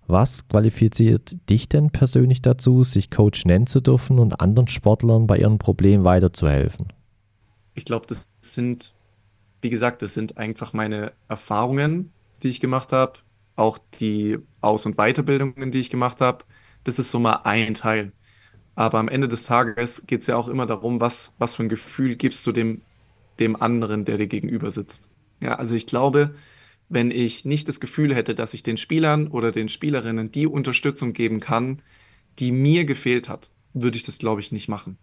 Was 0.07 0.49
qualifiziert 0.49 1.37
dich 1.49 1.69
denn 1.69 1.91
persönlich 1.91 2.43
dazu, 2.43 2.85
sich 2.85 3.11
Coach 3.11 3.45
nennen 3.45 3.67
zu 3.67 3.81
dürfen 3.81 4.19
und 4.19 4.41
anderen 4.41 4.69
Sportlern 4.69 5.27
bei 5.27 5.39
ihren 5.39 5.59
Problemen 5.59 6.05
weiterzuhelfen? 6.05 6.93
Ich 7.75 7.85
glaube, 7.85 8.07
das 8.09 8.29
sind 8.41 8.95
wie 9.61 9.71
gesagt, 9.71 10.03
das 10.03 10.15
sind 10.15 10.39
einfach 10.39 10.73
meine 10.73 11.13
Erfahrungen, 11.29 12.13
die 12.43 12.49
ich 12.49 12.61
gemacht 12.61 12.93
habe, 12.93 13.15
auch 13.57 13.79
die 14.01 14.39
Aus- 14.61 14.87
und 14.87 14.97
Weiterbildungen, 14.97 15.71
die 15.71 15.81
ich 15.81 15.91
gemacht 15.91 16.21
habe. 16.21 16.45
Das 16.85 16.99
ist 16.99 17.11
so 17.11 17.19
mal 17.19 17.41
ein 17.45 17.75
Teil. 17.75 18.13
Aber 18.75 18.99
am 18.99 19.09
Ende 19.09 19.29
des 19.29 19.45
Tages 19.45 20.03
geht 20.07 20.23
es 20.23 20.27
ja 20.27 20.37
auch 20.37 20.49
immer 20.49 20.67
darum, 20.67 21.01
was, 21.01 21.35
was 21.39 21.55
für 21.55 21.63
ein 21.63 21.69
Gefühl 21.69 22.17
gibst 22.17 22.47
du 22.47 22.53
dem, 22.53 22.81
dem 23.41 23.61
anderen, 23.61 24.05
der 24.05 24.19
dir 24.19 24.27
gegenüber 24.27 24.71
sitzt. 24.71 25.09
Ja, 25.41 25.57
also 25.57 25.75
ich 25.75 25.87
glaube, 25.87 26.35
wenn 26.89 27.11
ich 27.11 27.45
nicht 27.45 27.69
das 27.69 27.81
Gefühl 27.81 28.15
hätte, 28.15 28.35
dass 28.35 28.53
ich 28.53 28.63
den 28.63 28.77
Spielern 28.77 29.29
oder 29.29 29.53
den 29.53 29.69
Spielerinnen 29.69 30.31
die 30.31 30.47
Unterstützung 30.47 31.13
geben 31.13 31.41
kann, 31.41 31.83
die 32.39 32.53
mir 32.53 32.85
gefehlt 32.85 33.29
hat, 33.29 33.51
würde 33.73 33.97
ich 33.97 34.03
das, 34.03 34.19
glaube 34.19 34.41
ich, 34.41 34.53
nicht 34.53 34.69
machen. 34.69 34.99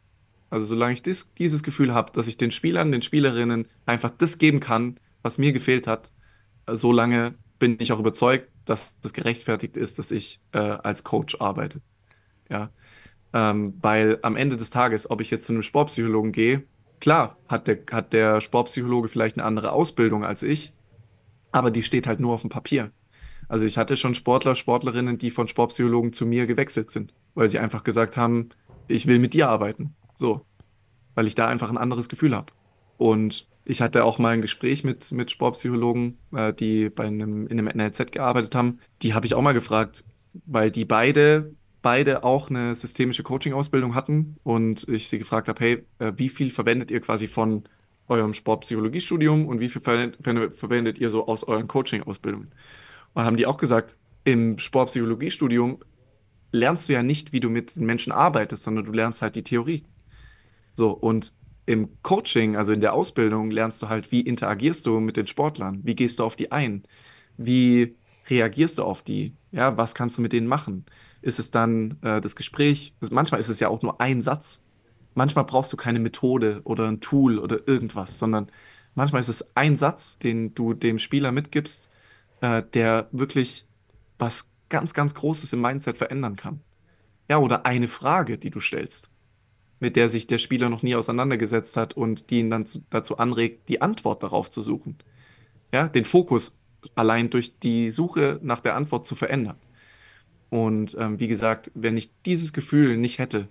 Also 0.49 0.65
solange 0.65 0.93
ich 0.93 1.03
dies, 1.03 1.33
dieses 1.33 1.63
Gefühl 1.63 1.93
habe, 1.93 2.11
dass 2.13 2.27
ich 2.27 2.37
den 2.37 2.51
Spielern, 2.51 2.91
den 2.91 3.01
Spielerinnen 3.01 3.67
einfach 3.85 4.11
das 4.11 4.37
geben 4.37 4.59
kann, 4.59 4.99
was 5.21 5.37
mir 5.37 5.51
gefehlt 5.51 5.87
hat, 5.87 6.11
solange 6.67 7.35
bin 7.59 7.77
ich 7.79 7.91
auch 7.91 7.99
überzeugt, 7.99 8.49
dass 8.65 8.99
das 8.99 9.13
gerechtfertigt 9.13 9.77
ist, 9.77 9.99
dass 9.99 10.11
ich 10.11 10.41
äh, 10.51 10.59
als 10.59 11.03
Coach 11.03 11.39
arbeite. 11.39 11.81
Ja. 12.49 12.69
Ähm, 13.33 13.73
weil 13.81 14.19
am 14.21 14.35
Ende 14.35 14.57
des 14.57 14.69
Tages, 14.69 15.09
ob 15.09 15.21
ich 15.21 15.31
jetzt 15.31 15.45
zu 15.45 15.53
einem 15.53 15.63
Sportpsychologen 15.63 16.31
gehe, 16.31 16.63
klar, 16.99 17.37
hat 17.47 17.67
der, 17.67 17.79
hat 17.91 18.13
der 18.13 18.41
Sportpsychologe 18.41 19.07
vielleicht 19.07 19.37
eine 19.37 19.45
andere 19.45 19.71
Ausbildung 19.71 20.23
als 20.23 20.43
ich, 20.43 20.73
aber 21.51 21.71
die 21.71 21.83
steht 21.83 22.07
halt 22.07 22.19
nur 22.19 22.33
auf 22.33 22.41
dem 22.41 22.49
Papier. 22.49 22.91
Also 23.49 23.65
ich 23.65 23.77
hatte 23.77 23.95
schon 23.95 24.15
Sportler, 24.15 24.55
Sportlerinnen, 24.55 25.17
die 25.17 25.31
von 25.31 25.47
Sportpsychologen 25.47 26.13
zu 26.13 26.25
mir 26.25 26.47
gewechselt 26.47 26.91
sind, 26.91 27.13
weil 27.33 27.49
sie 27.49 27.59
einfach 27.59 27.83
gesagt 27.83 28.17
haben, 28.17 28.49
ich 28.87 29.07
will 29.07 29.19
mit 29.19 29.33
dir 29.33 29.49
arbeiten. 29.49 29.95
So. 30.15 30.45
Weil 31.15 31.27
ich 31.27 31.35
da 31.35 31.47
einfach 31.47 31.69
ein 31.69 31.77
anderes 31.77 32.09
Gefühl 32.09 32.35
habe. 32.35 32.51
Und 32.97 33.47
Ich 33.69 33.81
hatte 33.81 34.05
auch 34.05 34.17
mal 34.17 34.29
ein 34.29 34.41
Gespräch 34.41 34.85
mit, 34.85 35.11
mit 35.11 35.29
Sportpsychologen, 35.29 36.17
äh, 36.33 36.53
die 36.53 36.89
bei 36.89 37.05
einem, 37.05 37.47
in 37.47 37.59
einem 37.59 37.67
NLZ 37.77 38.13
gearbeitet 38.13 38.55
haben. 38.55 38.79
Die 39.01 39.13
habe 39.13 39.25
ich 39.25 39.33
auch 39.33 39.41
mal 39.41 39.53
gefragt, 39.53 40.05
weil 40.45 40.71
die 40.71 40.85
beide, 40.85 41.53
beide 41.87 42.25
auch 42.25 42.49
eine 42.49 42.75
systemische 42.75 43.23
Coaching-Ausbildung 43.23 43.95
hatten 43.95 44.35
und 44.43 44.85
ich 44.89 45.07
sie 45.07 45.19
gefragt 45.19 45.47
habe, 45.47 45.63
hey, 45.63 45.85
äh, 45.99 46.11
wie 46.17 46.27
viel 46.27 46.51
verwendet 46.51 46.91
ihr 46.91 46.99
quasi 46.99 47.29
von 47.29 47.63
eurem 48.09 48.33
Sportpsychologiestudium 48.33 49.47
und 49.47 49.61
wie 49.61 49.69
viel 49.69 49.81
ver 49.81 50.11
verwendet 50.51 50.97
ihr 50.97 51.09
so 51.09 51.27
aus 51.27 51.45
euren 51.45 51.69
Coaching-Ausbildungen? 51.69 52.51
Und 53.13 53.23
haben 53.23 53.37
die 53.37 53.45
auch 53.45 53.57
gesagt, 53.57 53.95
im 54.25 54.57
Sportpsychologiestudium 54.57 55.79
lernst 56.51 56.89
du 56.89 56.93
ja 56.93 57.03
nicht, 57.03 57.31
wie 57.31 57.39
du 57.39 57.49
mit 57.49 57.77
den 57.77 57.85
Menschen 57.85 58.11
arbeitest, 58.11 58.63
sondern 58.63 58.83
du 58.83 58.91
lernst 58.91 59.21
halt 59.21 59.37
die 59.37 59.43
Theorie. 59.43 59.85
So, 60.73 60.91
und 60.91 61.33
im 61.65 61.87
Coaching, 62.01 62.57
also 62.57 62.73
in 62.73 62.81
der 62.81 62.95
Ausbildung, 62.95 63.49
lernst 63.49 63.81
du 63.81 63.87
halt, 63.87 64.11
wie 64.11 64.19
interagierst 64.19 64.85
du 64.85 64.99
mit 64.99 65.15
den 65.15 65.27
Sportlern? 65.27 65.79
Wie 65.83 65.95
gehst 65.95 66.19
du 66.19 66.25
auf 66.25 66.35
die 66.35 66.51
ein? 66.51 66.83
Wie 67.37 67.95
reagierst 68.29 68.77
du 68.77 68.83
auf 68.83 69.03
die? 69.03 69.37
Ja, 69.53 69.77
was 69.77 69.95
kannst 69.95 70.17
du 70.17 70.21
mit 70.21 70.33
denen 70.33 70.47
machen? 70.47 70.85
Ist 71.21 71.39
es 71.39 71.51
dann 71.51 71.97
äh, 72.01 72.21
das 72.21 72.35
Gespräch? 72.35 72.93
Manchmal 73.09 73.39
ist 73.39 73.49
es 73.49 73.59
ja 73.59 73.69
auch 73.69 73.81
nur 73.81 73.99
ein 74.01 74.21
Satz. 74.21 74.61
Manchmal 75.15 75.45
brauchst 75.45 75.73
du 75.73 75.77
keine 75.77 75.99
Methode 75.99 76.61
oder 76.63 76.87
ein 76.87 77.01
Tool 77.01 77.39
oder 77.39 77.67
irgendwas, 77.67 78.19
sondern 78.19 78.47
manchmal 78.93 79.21
ist 79.21 79.29
es 79.29 79.55
ein 79.55 79.77
Satz, 79.77 80.19
den 80.19 80.53
du 80.53 80.73
dem 80.73 80.99
Spieler 80.99 81.31
mitgibst, 81.31 81.89
äh, 82.41 82.61
der 82.73 83.07
wirklich 83.11 83.65
was 84.19 84.51
ganz, 84.69 84.93
ganz 84.93 85.15
Großes 85.15 85.53
im 85.53 85.61
Mindset 85.61 85.97
verändern 85.97 86.35
kann. 86.35 86.61
Ja, 87.29 87.39
oder 87.39 87.65
eine 87.65 87.87
Frage, 87.87 88.37
die 88.37 88.49
du 88.49 88.59
stellst, 88.59 89.09
mit 89.79 89.95
der 89.95 90.07
sich 90.09 90.27
der 90.27 90.37
Spieler 90.37 90.69
noch 90.69 90.83
nie 90.83 90.95
auseinandergesetzt 90.95 91.77
hat 91.77 91.93
und 91.95 92.29
die 92.29 92.39
ihn 92.39 92.49
dann 92.49 92.65
zu, 92.65 92.83
dazu 92.89 93.17
anregt, 93.17 93.69
die 93.69 93.81
Antwort 93.81 94.23
darauf 94.23 94.49
zu 94.49 94.61
suchen. 94.61 94.97
Ja, 95.73 95.87
den 95.87 96.05
Fokus 96.05 96.57
allein 96.95 97.29
durch 97.29 97.59
die 97.59 97.89
Suche 97.89 98.39
nach 98.41 98.61
der 98.61 98.75
Antwort 98.75 99.05
zu 99.07 99.15
verändern. 99.15 99.57
Und 100.49 100.95
ähm, 100.99 101.19
wie 101.19 101.27
gesagt, 101.27 101.71
wenn 101.75 101.97
ich 101.97 102.09
dieses 102.25 102.53
Gefühl 102.53 102.97
nicht 102.97 103.19
hätte 103.19 103.47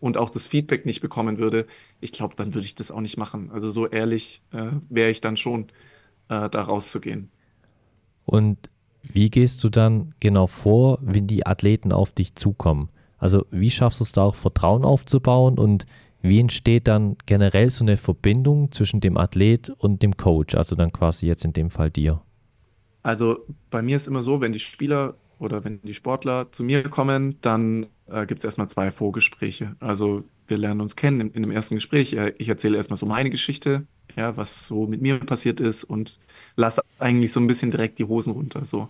und 0.00 0.16
auch 0.16 0.30
das 0.30 0.46
Feedback 0.46 0.86
nicht 0.86 1.00
bekommen 1.00 1.38
würde, 1.38 1.66
ich 2.00 2.12
glaube, 2.12 2.34
dann 2.36 2.54
würde 2.54 2.66
ich 2.66 2.74
das 2.74 2.90
auch 2.90 3.00
nicht 3.00 3.16
machen. 3.16 3.50
Also 3.52 3.70
so 3.70 3.86
ehrlich 3.86 4.42
äh, 4.52 4.70
wäre 4.88 5.10
ich 5.10 5.20
dann 5.20 5.36
schon, 5.36 5.68
äh, 6.28 6.48
da 6.48 6.62
rauszugehen. 6.62 7.30
Und 8.24 8.70
wie 9.02 9.30
gehst 9.30 9.62
du 9.62 9.68
dann 9.68 10.14
genau 10.20 10.46
vor, 10.46 10.98
wenn 11.00 11.26
die 11.26 11.46
Athleten 11.46 11.92
auf 11.92 12.10
dich 12.12 12.34
zukommen? 12.34 12.90
Also 13.18 13.46
wie 13.50 13.70
schaffst 13.70 14.00
du 14.00 14.04
es 14.04 14.12
da 14.12 14.22
auch 14.22 14.34
Vertrauen 14.34 14.84
aufzubauen 14.84 15.58
und 15.58 15.86
wie 16.22 16.40
entsteht 16.40 16.88
dann 16.88 17.16
generell 17.26 17.70
so 17.70 17.84
eine 17.84 17.96
Verbindung 17.96 18.72
zwischen 18.72 19.00
dem 19.00 19.16
Athlet 19.16 19.70
und 19.70 20.02
dem 20.02 20.16
Coach, 20.16 20.54
also 20.54 20.74
dann 20.74 20.92
quasi 20.92 21.26
jetzt 21.26 21.44
in 21.44 21.52
dem 21.52 21.70
Fall 21.70 21.90
dir? 21.90 22.20
Also 23.02 23.38
bei 23.70 23.82
mir 23.82 23.96
ist 23.96 24.08
immer 24.08 24.22
so, 24.22 24.40
wenn 24.40 24.52
die 24.52 24.58
Spieler 24.58 25.14
oder 25.38 25.64
wenn 25.64 25.80
die 25.82 25.94
Sportler 25.94 26.50
zu 26.52 26.64
mir 26.64 26.82
kommen, 26.84 27.38
dann 27.40 27.86
äh, 28.06 28.26
gibt 28.26 28.40
es 28.40 28.44
erstmal 28.44 28.68
zwei 28.68 28.90
Vorgespräche. 28.90 29.76
Also 29.80 30.24
wir 30.48 30.58
lernen 30.58 30.80
uns 30.80 30.96
kennen 30.96 31.20
in, 31.20 31.30
in 31.32 31.42
dem 31.42 31.50
ersten 31.50 31.74
Gespräch. 31.74 32.14
Äh, 32.14 32.34
ich 32.38 32.48
erzähle 32.48 32.76
erstmal 32.76 32.96
so 32.96 33.06
meine 33.06 33.30
Geschichte, 33.30 33.86
ja, 34.16 34.36
was 34.36 34.66
so 34.66 34.86
mit 34.86 35.02
mir 35.02 35.18
passiert 35.18 35.60
ist 35.60 35.84
und 35.84 36.18
lasse 36.56 36.82
eigentlich 36.98 37.32
so 37.32 37.40
ein 37.40 37.46
bisschen 37.46 37.70
direkt 37.70 37.98
die 37.98 38.04
Hosen 38.04 38.32
runter. 38.32 38.64
So. 38.64 38.88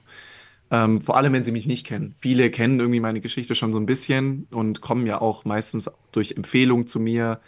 Ähm, 0.70 1.00
vor 1.00 1.16
allem, 1.16 1.32
wenn 1.32 1.44
sie 1.44 1.52
mich 1.52 1.66
nicht 1.66 1.86
kennen. 1.86 2.14
Viele 2.18 2.50
kennen 2.50 2.80
irgendwie 2.80 3.00
meine 3.00 3.20
Geschichte 3.20 3.54
schon 3.54 3.72
so 3.72 3.78
ein 3.78 3.86
bisschen 3.86 4.46
und 4.50 4.80
kommen 4.80 5.06
ja 5.06 5.20
auch 5.20 5.44
meistens 5.44 5.90
durch 6.12 6.32
Empfehlung 6.32 6.86
zu 6.86 7.00
mir, 7.00 7.40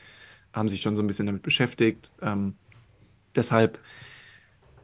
haben 0.52 0.68
sich 0.68 0.82
schon 0.82 0.96
so 0.96 1.02
ein 1.02 1.06
bisschen 1.06 1.26
damit 1.26 1.42
beschäftigt. 1.42 2.10
Ähm, 2.22 2.54
deshalb 3.34 3.78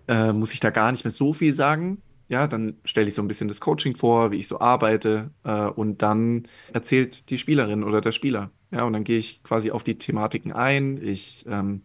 äh, 0.09 0.33
muss 0.33 0.53
ich 0.53 0.61
da 0.61 0.71
gar 0.71 0.93
nicht 0.93 1.05
mehr 1.05 1.11
so 1.11 1.33
viel 1.33 1.53
sagen. 1.53 2.03
Ja, 2.29 2.47
dann 2.47 2.79
stelle 2.85 3.09
ich 3.09 3.15
so 3.15 3.23
ein 3.23 3.29
bisschen 3.29 3.49
das 3.49 3.61
Coaching 3.61 3.97
vor, 3.97 4.31
wie 4.31 4.39
ich 4.39 4.49
so 4.49 4.61
arbeite, 4.61 5.31
äh, 5.45 5.67
und 5.67 6.03
dann 6.03 6.49
erzählt 6.73 7.31
die 7.31 7.39
Spielerin 7.39 7.85
oder 7.85 8.01
der 8.01 8.13
Spieler. 8.13 8.51
Ja, 8.71 8.85
und 8.85 8.95
dann 8.95 9.05
gehe 9.05 9.19
ich 9.19 9.43
quasi 9.43 9.71
auf 9.71 9.85
die 9.85 9.99
Thematiken 9.99 10.53
ein. 10.53 10.99
Ich 11.03 11.45
ähm, 11.49 11.83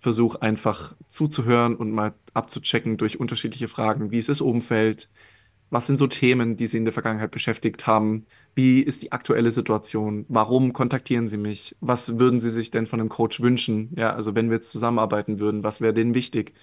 versuche 0.00 0.40
einfach 0.42 0.96
zuzuhören 1.08 1.76
und 1.76 1.90
mal 1.92 2.14
abzuchecken 2.34 2.96
durch 2.96 3.20
unterschiedliche 3.20 3.68
Fragen, 3.68 4.10
wie 4.10 4.18
ist 4.18 4.28
das 4.28 4.40
Umfeld, 4.40 5.08
was 5.70 5.86
sind 5.86 5.96
so 5.96 6.06
Themen, 6.06 6.56
die 6.56 6.66
Sie 6.66 6.78
in 6.78 6.84
der 6.84 6.92
Vergangenheit 6.92 7.30
beschäftigt 7.32 7.86
haben, 7.86 8.26
wie 8.54 8.80
ist 8.80 9.02
die 9.02 9.12
aktuelle 9.12 9.50
Situation, 9.50 10.24
warum 10.28 10.72
kontaktieren 10.72 11.28
Sie 11.28 11.38
mich, 11.38 11.76
was 11.80 12.18
würden 12.18 12.40
Sie 12.40 12.50
sich 12.50 12.70
denn 12.70 12.86
von 12.86 13.00
einem 13.00 13.08
Coach 13.08 13.40
wünschen, 13.40 13.92
ja, 13.96 14.12
also 14.14 14.34
wenn 14.34 14.48
wir 14.48 14.56
jetzt 14.56 14.70
zusammenarbeiten 14.70 15.40
würden, 15.40 15.64
was 15.64 15.80
wäre 15.80 15.94
denen 15.94 16.14
wichtig? 16.14 16.54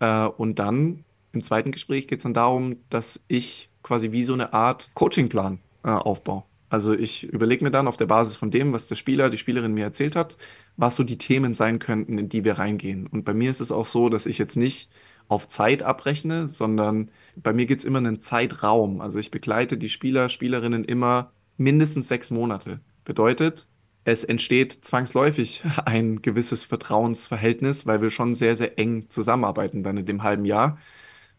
Äh, 0.00 0.26
und 0.26 0.58
dann 0.58 1.04
im 1.32 1.42
zweiten 1.42 1.72
Gespräch 1.72 2.08
geht 2.08 2.18
es 2.18 2.22
dann 2.24 2.34
darum, 2.34 2.76
dass 2.90 3.24
ich 3.28 3.68
quasi 3.82 4.12
wie 4.12 4.22
so 4.22 4.32
eine 4.32 4.52
Art 4.52 4.90
Coachingplan 4.94 5.60
äh, 5.84 5.90
aufbaue. 5.90 6.44
Also 6.68 6.92
ich 6.92 7.24
überlege 7.24 7.64
mir 7.64 7.72
dann 7.72 7.88
auf 7.88 7.96
der 7.96 8.06
Basis 8.06 8.36
von 8.36 8.50
dem, 8.50 8.72
was 8.72 8.86
der 8.86 8.94
Spieler, 8.94 9.28
die 9.28 9.38
Spielerin 9.38 9.74
mir 9.74 9.84
erzählt 9.84 10.14
hat, 10.14 10.36
was 10.76 10.94
so 10.94 11.02
die 11.02 11.18
Themen 11.18 11.52
sein 11.52 11.80
könnten, 11.80 12.16
in 12.16 12.28
die 12.28 12.44
wir 12.44 12.58
reingehen. 12.58 13.08
Und 13.08 13.24
bei 13.24 13.34
mir 13.34 13.50
ist 13.50 13.60
es 13.60 13.72
auch 13.72 13.86
so, 13.86 14.08
dass 14.08 14.26
ich 14.26 14.38
jetzt 14.38 14.56
nicht 14.56 14.88
auf 15.26 15.48
Zeit 15.48 15.82
abrechne, 15.82 16.48
sondern 16.48 17.10
bei 17.36 17.52
mir 17.52 17.66
gibt 17.66 17.80
es 17.80 17.84
immer 17.84 17.98
einen 17.98 18.20
Zeitraum. 18.20 19.00
Also 19.00 19.18
ich 19.18 19.30
begleite 19.30 19.78
die 19.78 19.88
Spieler, 19.88 20.28
Spielerinnen 20.28 20.84
immer 20.84 21.32
mindestens 21.56 22.08
sechs 22.08 22.30
Monate. 22.30 22.80
Bedeutet, 23.04 23.66
es 24.04 24.24
entsteht 24.24 24.72
zwangsläufig 24.72 25.62
ein 25.84 26.22
gewisses 26.22 26.64
Vertrauensverhältnis, 26.64 27.86
weil 27.86 28.00
wir 28.00 28.10
schon 28.10 28.34
sehr, 28.34 28.54
sehr 28.54 28.78
eng 28.78 29.06
zusammenarbeiten 29.08 29.82
dann 29.82 29.96
in 29.96 30.06
dem 30.06 30.22
halben 30.22 30.44
Jahr. 30.44 30.78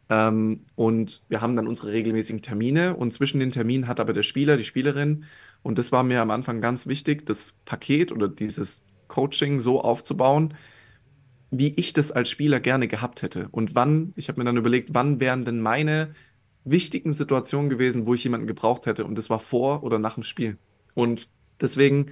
Ähm, 0.09 0.65
und 0.75 1.23
wir 1.29 1.41
haben 1.41 1.55
dann 1.55 1.67
unsere 1.67 1.91
regelmäßigen 1.91 2.41
Termine 2.41 2.95
und 2.95 3.13
zwischen 3.13 3.39
den 3.39 3.51
Terminen 3.51 3.87
hat 3.87 3.99
aber 3.99 4.13
der 4.13 4.23
Spieler, 4.23 4.57
die 4.57 4.63
Spielerin, 4.63 5.25
und 5.63 5.77
das 5.77 5.91
war 5.91 6.03
mir 6.03 6.21
am 6.21 6.31
Anfang 6.31 6.59
ganz 6.59 6.87
wichtig, 6.87 7.25
das 7.25 7.59
Paket 7.65 8.11
oder 8.11 8.27
dieses 8.27 8.85
Coaching 9.07 9.59
so 9.59 9.81
aufzubauen, 9.81 10.55
wie 11.51 11.73
ich 11.75 11.93
das 11.93 12.11
als 12.11 12.29
Spieler 12.29 12.59
gerne 12.59 12.87
gehabt 12.87 13.21
hätte. 13.21 13.49
Und 13.51 13.75
wann, 13.75 14.13
ich 14.15 14.29
habe 14.29 14.39
mir 14.39 14.45
dann 14.45 14.57
überlegt, 14.57 14.93
wann 14.93 15.19
wären 15.19 15.45
denn 15.45 15.59
meine 15.59 16.15
wichtigen 16.63 17.13
Situationen 17.13 17.69
gewesen, 17.69 18.07
wo 18.07 18.13
ich 18.13 18.23
jemanden 18.23 18.47
gebraucht 18.47 18.85
hätte. 18.85 19.05
Und 19.05 19.17
das 19.17 19.29
war 19.29 19.39
vor 19.39 19.83
oder 19.83 19.99
nach 19.99 20.15
dem 20.15 20.23
Spiel. 20.23 20.57
Und 20.93 21.27
deswegen 21.59 22.07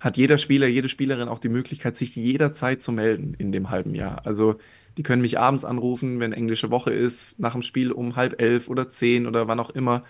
hat 0.00 0.16
jeder 0.16 0.38
Spieler, 0.38 0.66
jede 0.66 0.88
Spielerin 0.88 1.28
auch 1.28 1.38
die 1.38 1.48
Möglichkeit, 1.50 1.96
sich 1.96 2.16
jederzeit 2.16 2.80
zu 2.82 2.90
melden 2.90 3.34
in 3.34 3.52
dem 3.52 3.70
halben 3.70 3.94
Jahr. 3.94 4.26
Also 4.26 4.56
die 4.96 5.02
können 5.02 5.22
mich 5.22 5.38
abends 5.38 5.64
anrufen, 5.64 6.20
wenn 6.20 6.32
englische 6.32 6.70
Woche 6.70 6.92
ist, 6.92 7.38
nach 7.38 7.52
dem 7.52 7.62
Spiel 7.62 7.92
um 7.92 8.16
halb 8.16 8.40
elf 8.40 8.68
oder 8.68 8.88
zehn 8.88 9.26
oder 9.26 9.48
wann 9.48 9.60
auch 9.60 9.70
immer. 9.70 10.04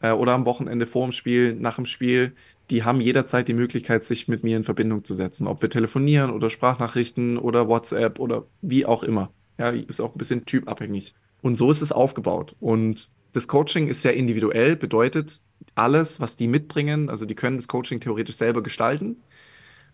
Äh, 0.00 0.12
oder 0.12 0.32
am 0.34 0.44
Wochenende 0.44 0.86
vor 0.86 1.06
dem 1.06 1.12
Spiel, 1.12 1.54
nach 1.54 1.76
dem 1.76 1.86
Spiel 1.86 2.34
die 2.70 2.82
haben 2.82 3.00
jederzeit 3.00 3.48
die 3.48 3.54
Möglichkeit, 3.54 4.04
sich 4.04 4.28
mit 4.28 4.42
mir 4.42 4.56
in 4.56 4.64
Verbindung 4.64 5.04
zu 5.04 5.14
setzen. 5.14 5.46
Ob 5.46 5.62
wir 5.62 5.70
telefonieren 5.70 6.30
oder 6.30 6.50
Sprachnachrichten 6.50 7.38
oder 7.38 7.68
WhatsApp 7.68 8.18
oder 8.18 8.46
wie 8.60 8.86
auch 8.86 9.02
immer. 9.02 9.30
Ja, 9.58 9.70
ist 9.70 10.00
auch 10.00 10.14
ein 10.14 10.18
bisschen 10.18 10.44
typabhängig. 10.44 11.14
Und 11.42 11.56
so 11.56 11.70
ist 11.70 11.80
es 11.80 11.92
aufgebaut. 11.92 12.56
Und 12.60 13.10
das 13.32 13.46
Coaching 13.48 13.88
ist 13.88 14.02
sehr 14.02 14.14
individuell, 14.14 14.76
bedeutet 14.76 15.42
alles, 15.74 16.20
was 16.20 16.36
die 16.36 16.48
mitbringen, 16.48 17.08
also 17.08 17.24
die 17.24 17.34
können 17.34 17.56
das 17.56 17.68
Coaching 17.68 18.00
theoretisch 18.00 18.36
selber 18.36 18.62
gestalten. 18.62 19.22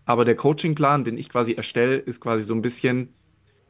Aber 0.05 0.25
der 0.25 0.35
Coachingplan, 0.35 1.03
den 1.03 1.17
ich 1.17 1.29
quasi 1.29 1.53
erstelle, 1.53 1.97
ist 1.97 2.21
quasi 2.21 2.43
so 2.43 2.53
ein 2.53 2.61
bisschen, 2.61 3.09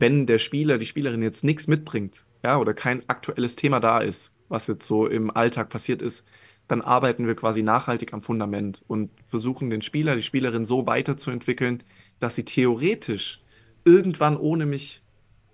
wenn 0.03 0.25
der 0.25 0.37
Spieler, 0.37 0.77
die 0.77 0.85
Spielerin 0.85 1.21
jetzt 1.21 1.45
nichts 1.45 1.67
mitbringt, 1.67 2.25
ja, 2.43 2.57
oder 2.57 2.73
kein 2.73 3.07
aktuelles 3.07 3.55
Thema 3.55 3.79
da 3.79 3.99
ist, 3.99 4.35
was 4.49 4.67
jetzt 4.67 4.85
so 4.85 5.07
im 5.07 5.31
Alltag 5.31 5.69
passiert 5.69 6.01
ist, 6.01 6.27
dann 6.67 6.81
arbeiten 6.81 7.25
wir 7.25 7.35
quasi 7.35 7.63
nachhaltig 7.63 8.11
am 8.11 8.19
Fundament 8.19 8.83
und 8.89 9.11
versuchen 9.29 9.69
den 9.69 9.81
Spieler, 9.81 10.17
die 10.17 10.21
Spielerin 10.21 10.65
so 10.65 10.85
weiterzuentwickeln, 10.87 11.83
dass 12.19 12.35
sie 12.35 12.43
theoretisch 12.43 13.41
irgendwann 13.85 14.35
ohne 14.35 14.65
mich 14.65 15.01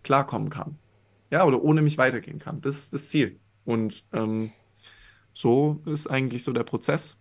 klarkommen 0.02 0.50
kann. 0.50 0.80
Ja, 1.30 1.46
oder 1.46 1.62
ohne 1.62 1.84
mich 1.84 2.00
weitergehen 2.00 2.40
kann. 2.40 2.60
Das 2.62 2.76
ist 2.76 2.92
das 2.92 3.10
Ziel. 3.10 3.38
Und 3.66 4.04
ähm, 4.14 4.50
so 5.32 5.80
ist 5.86 6.08
eigentlich 6.08 6.44
so 6.44 6.54
der 6.54 6.64
Prozess. 6.64 7.18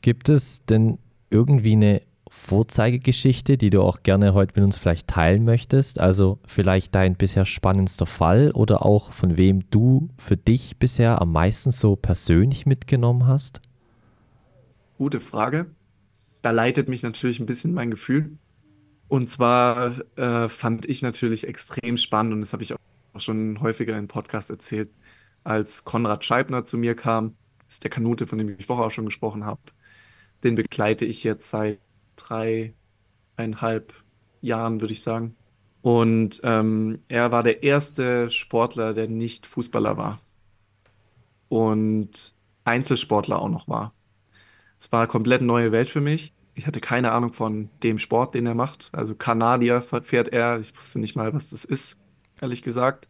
Gibt 0.00 0.30
es 0.30 0.64
denn 0.64 0.96
irgendwie 1.28 1.72
eine 1.72 2.00
Vorzeigegeschichte, 2.32 3.58
die 3.58 3.70
du 3.70 3.82
auch 3.82 4.04
gerne 4.04 4.34
heute 4.34 4.52
mit 4.54 4.64
uns 4.64 4.78
vielleicht 4.78 5.08
teilen 5.08 5.44
möchtest? 5.44 5.98
Also 5.98 6.38
vielleicht 6.46 6.94
dein 6.94 7.16
bisher 7.16 7.44
spannendster 7.44 8.06
Fall 8.06 8.52
oder 8.52 8.86
auch 8.86 9.12
von 9.12 9.36
wem 9.36 9.68
du 9.70 10.08
für 10.16 10.36
dich 10.36 10.78
bisher 10.78 11.20
am 11.20 11.32
meisten 11.32 11.72
so 11.72 11.96
persönlich 11.96 12.66
mitgenommen 12.66 13.26
hast? 13.26 13.60
Gute 14.96 15.20
Frage. 15.20 15.66
Da 16.40 16.52
leitet 16.52 16.88
mich 16.88 17.02
natürlich 17.02 17.40
ein 17.40 17.46
bisschen 17.46 17.74
mein 17.74 17.90
Gefühl. 17.90 18.38
Und 19.08 19.28
zwar 19.28 19.92
äh, 20.16 20.48
fand 20.48 20.86
ich 20.86 21.02
natürlich 21.02 21.48
extrem 21.48 21.96
spannend, 21.96 22.32
und 22.34 22.40
das 22.42 22.52
habe 22.52 22.62
ich 22.62 22.72
auch 22.72 22.78
schon 23.18 23.60
häufiger 23.60 23.98
im 23.98 24.06
Podcast 24.06 24.50
erzählt, 24.50 24.88
als 25.42 25.84
Konrad 25.84 26.24
Scheibner 26.24 26.64
zu 26.64 26.78
mir 26.78 26.94
kam, 26.94 27.34
ist 27.68 27.82
der 27.82 27.90
Kanute, 27.90 28.28
von 28.28 28.38
dem 28.38 28.54
ich 28.56 28.66
vorher 28.66 28.86
auch 28.86 28.90
schon 28.90 29.06
gesprochen 29.06 29.44
habe. 29.44 29.60
Den 30.44 30.54
begleite 30.54 31.04
ich 31.04 31.24
jetzt 31.24 31.50
seit 31.50 31.80
dreieinhalb 32.22 33.94
Jahren, 34.40 34.80
würde 34.80 34.92
ich 34.92 35.02
sagen. 35.02 35.36
Und 35.82 36.40
ähm, 36.44 37.00
er 37.08 37.32
war 37.32 37.42
der 37.42 37.62
erste 37.62 38.30
Sportler, 38.30 38.92
der 38.92 39.08
nicht 39.08 39.46
Fußballer 39.46 39.96
war 39.96 40.20
und 41.48 42.34
Einzelsportler 42.64 43.40
auch 43.40 43.48
noch 43.48 43.68
war. 43.68 43.94
Es 44.78 44.92
war 44.92 45.00
eine 45.00 45.08
komplett 45.08 45.42
neue 45.42 45.72
Welt 45.72 45.88
für 45.88 46.00
mich. 46.00 46.32
Ich 46.54 46.66
hatte 46.66 46.80
keine 46.80 47.12
Ahnung 47.12 47.32
von 47.32 47.70
dem 47.82 47.98
Sport, 47.98 48.34
den 48.34 48.46
er 48.46 48.54
macht. 48.54 48.90
Also 48.92 49.14
Kanadier 49.14 49.80
fährt 49.82 50.28
er. 50.28 50.58
Ich 50.58 50.76
wusste 50.76 50.98
nicht 50.98 51.16
mal, 51.16 51.32
was 51.32 51.50
das 51.50 51.64
ist, 51.64 51.98
ehrlich 52.40 52.62
gesagt. 52.62 53.08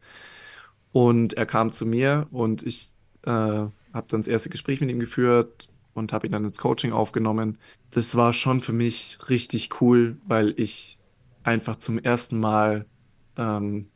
Und 0.92 1.34
er 1.34 1.46
kam 1.46 1.72
zu 1.72 1.86
mir 1.86 2.26
und 2.30 2.62
ich 2.62 2.90
äh, 3.22 3.30
habe 3.30 3.72
dann 3.92 4.20
das 4.20 4.28
erste 4.28 4.50
Gespräch 4.50 4.80
mit 4.80 4.90
ihm 4.90 5.00
geführt 5.00 5.68
und 5.94 6.12
habe 6.12 6.26
ihn 6.26 6.32
dann 6.32 6.44
ins 6.44 6.58
Coaching 6.58 6.92
aufgenommen. 6.92 7.58
Das 7.90 8.16
war 8.16 8.32
schon 8.32 8.60
für 8.60 8.72
mich 8.72 9.18
richtig 9.28 9.80
cool, 9.80 10.16
weil 10.26 10.54
ich 10.56 10.98
einfach 11.42 11.76
zum 11.76 11.98
ersten 11.98 12.38
Mal, 12.38 12.86
ähm, 13.36 13.88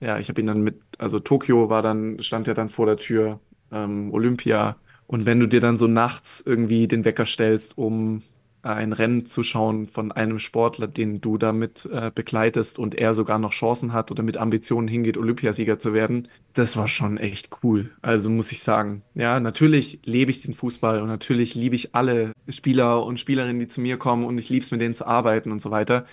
ja, 0.00 0.18
ich 0.18 0.28
habe 0.28 0.40
ihn 0.40 0.46
dann 0.46 0.62
mit, 0.62 0.80
also 0.98 1.20
Tokio 1.20 1.68
war 1.70 1.82
dann, 1.82 2.22
stand 2.22 2.46
ja 2.46 2.54
dann 2.54 2.68
vor 2.68 2.86
der 2.86 2.96
Tür, 2.96 3.40
ähm, 3.72 4.12
Olympia. 4.12 4.76
Und 5.06 5.26
wenn 5.26 5.40
du 5.40 5.46
dir 5.46 5.60
dann 5.60 5.76
so 5.76 5.86
nachts 5.86 6.42
irgendwie 6.44 6.86
den 6.88 7.04
Wecker 7.04 7.26
stellst, 7.26 7.76
um 7.78 8.22
ein 8.64 8.92
Rennen 8.92 9.26
zu 9.26 9.42
schauen 9.42 9.88
von 9.88 10.10
einem 10.10 10.38
Sportler, 10.38 10.86
den 10.86 11.20
du 11.20 11.36
damit 11.36 11.86
äh, 11.92 12.10
begleitest 12.14 12.78
und 12.78 12.94
er 12.94 13.12
sogar 13.12 13.38
noch 13.38 13.52
Chancen 13.52 13.92
hat 13.92 14.10
oder 14.10 14.22
mit 14.22 14.38
Ambitionen 14.38 14.88
hingeht, 14.88 15.18
Olympiasieger 15.18 15.78
zu 15.78 15.92
werden, 15.92 16.28
das 16.54 16.76
war 16.76 16.88
schon 16.88 17.18
echt 17.18 17.50
cool. 17.62 17.90
Also 18.00 18.30
muss 18.30 18.52
ich 18.52 18.62
sagen, 18.62 19.02
ja, 19.14 19.38
natürlich 19.38 20.00
lebe 20.04 20.30
ich 20.30 20.42
den 20.42 20.54
Fußball 20.54 21.02
und 21.02 21.08
natürlich 21.08 21.54
liebe 21.54 21.76
ich 21.76 21.94
alle 21.94 22.32
Spieler 22.48 23.04
und 23.04 23.20
Spielerinnen, 23.20 23.60
die 23.60 23.68
zu 23.68 23.82
mir 23.82 23.98
kommen 23.98 24.24
und 24.24 24.38
ich 24.38 24.48
liebe 24.48 24.64
es, 24.64 24.70
mit 24.70 24.80
denen 24.80 24.94
zu 24.94 25.06
arbeiten 25.06 25.52
und 25.52 25.60
so 25.60 25.70
weiter. 25.70 26.06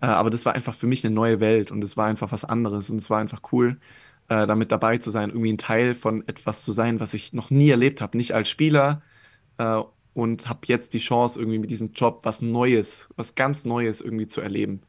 Äh, 0.00 0.06
aber 0.06 0.30
das 0.30 0.46
war 0.46 0.54
einfach 0.54 0.74
für 0.74 0.86
mich 0.86 1.04
eine 1.04 1.14
neue 1.14 1.40
Welt 1.40 1.70
und 1.70 1.84
es 1.84 1.96
war 1.96 2.06
einfach 2.06 2.32
was 2.32 2.46
anderes 2.46 2.88
und 2.88 2.96
es 2.96 3.10
war 3.10 3.18
einfach 3.18 3.42
cool, 3.52 3.78
äh, 4.28 4.46
damit 4.46 4.72
dabei 4.72 4.96
zu 4.98 5.10
sein, 5.10 5.30
irgendwie 5.30 5.52
ein 5.52 5.58
Teil 5.58 5.94
von 5.94 6.26
etwas 6.26 6.62
zu 6.64 6.72
sein, 6.72 6.98
was 7.00 7.12
ich 7.14 7.34
noch 7.34 7.50
nie 7.50 7.68
erlebt 7.68 8.00
habe, 8.00 8.16
nicht 8.16 8.34
als 8.34 8.48
Spieler 8.48 9.02
äh, 9.58 9.82
und 10.20 10.50
habe 10.50 10.60
jetzt 10.64 10.92
die 10.92 10.98
Chance, 10.98 11.40
irgendwie 11.40 11.58
mit 11.58 11.70
diesem 11.70 11.92
Job 11.94 12.20
was 12.24 12.42
Neues, 12.42 13.08
was 13.16 13.34
ganz 13.34 13.64
Neues 13.64 14.02
irgendwie 14.02 14.26
zu 14.26 14.42
erleben. 14.42 14.82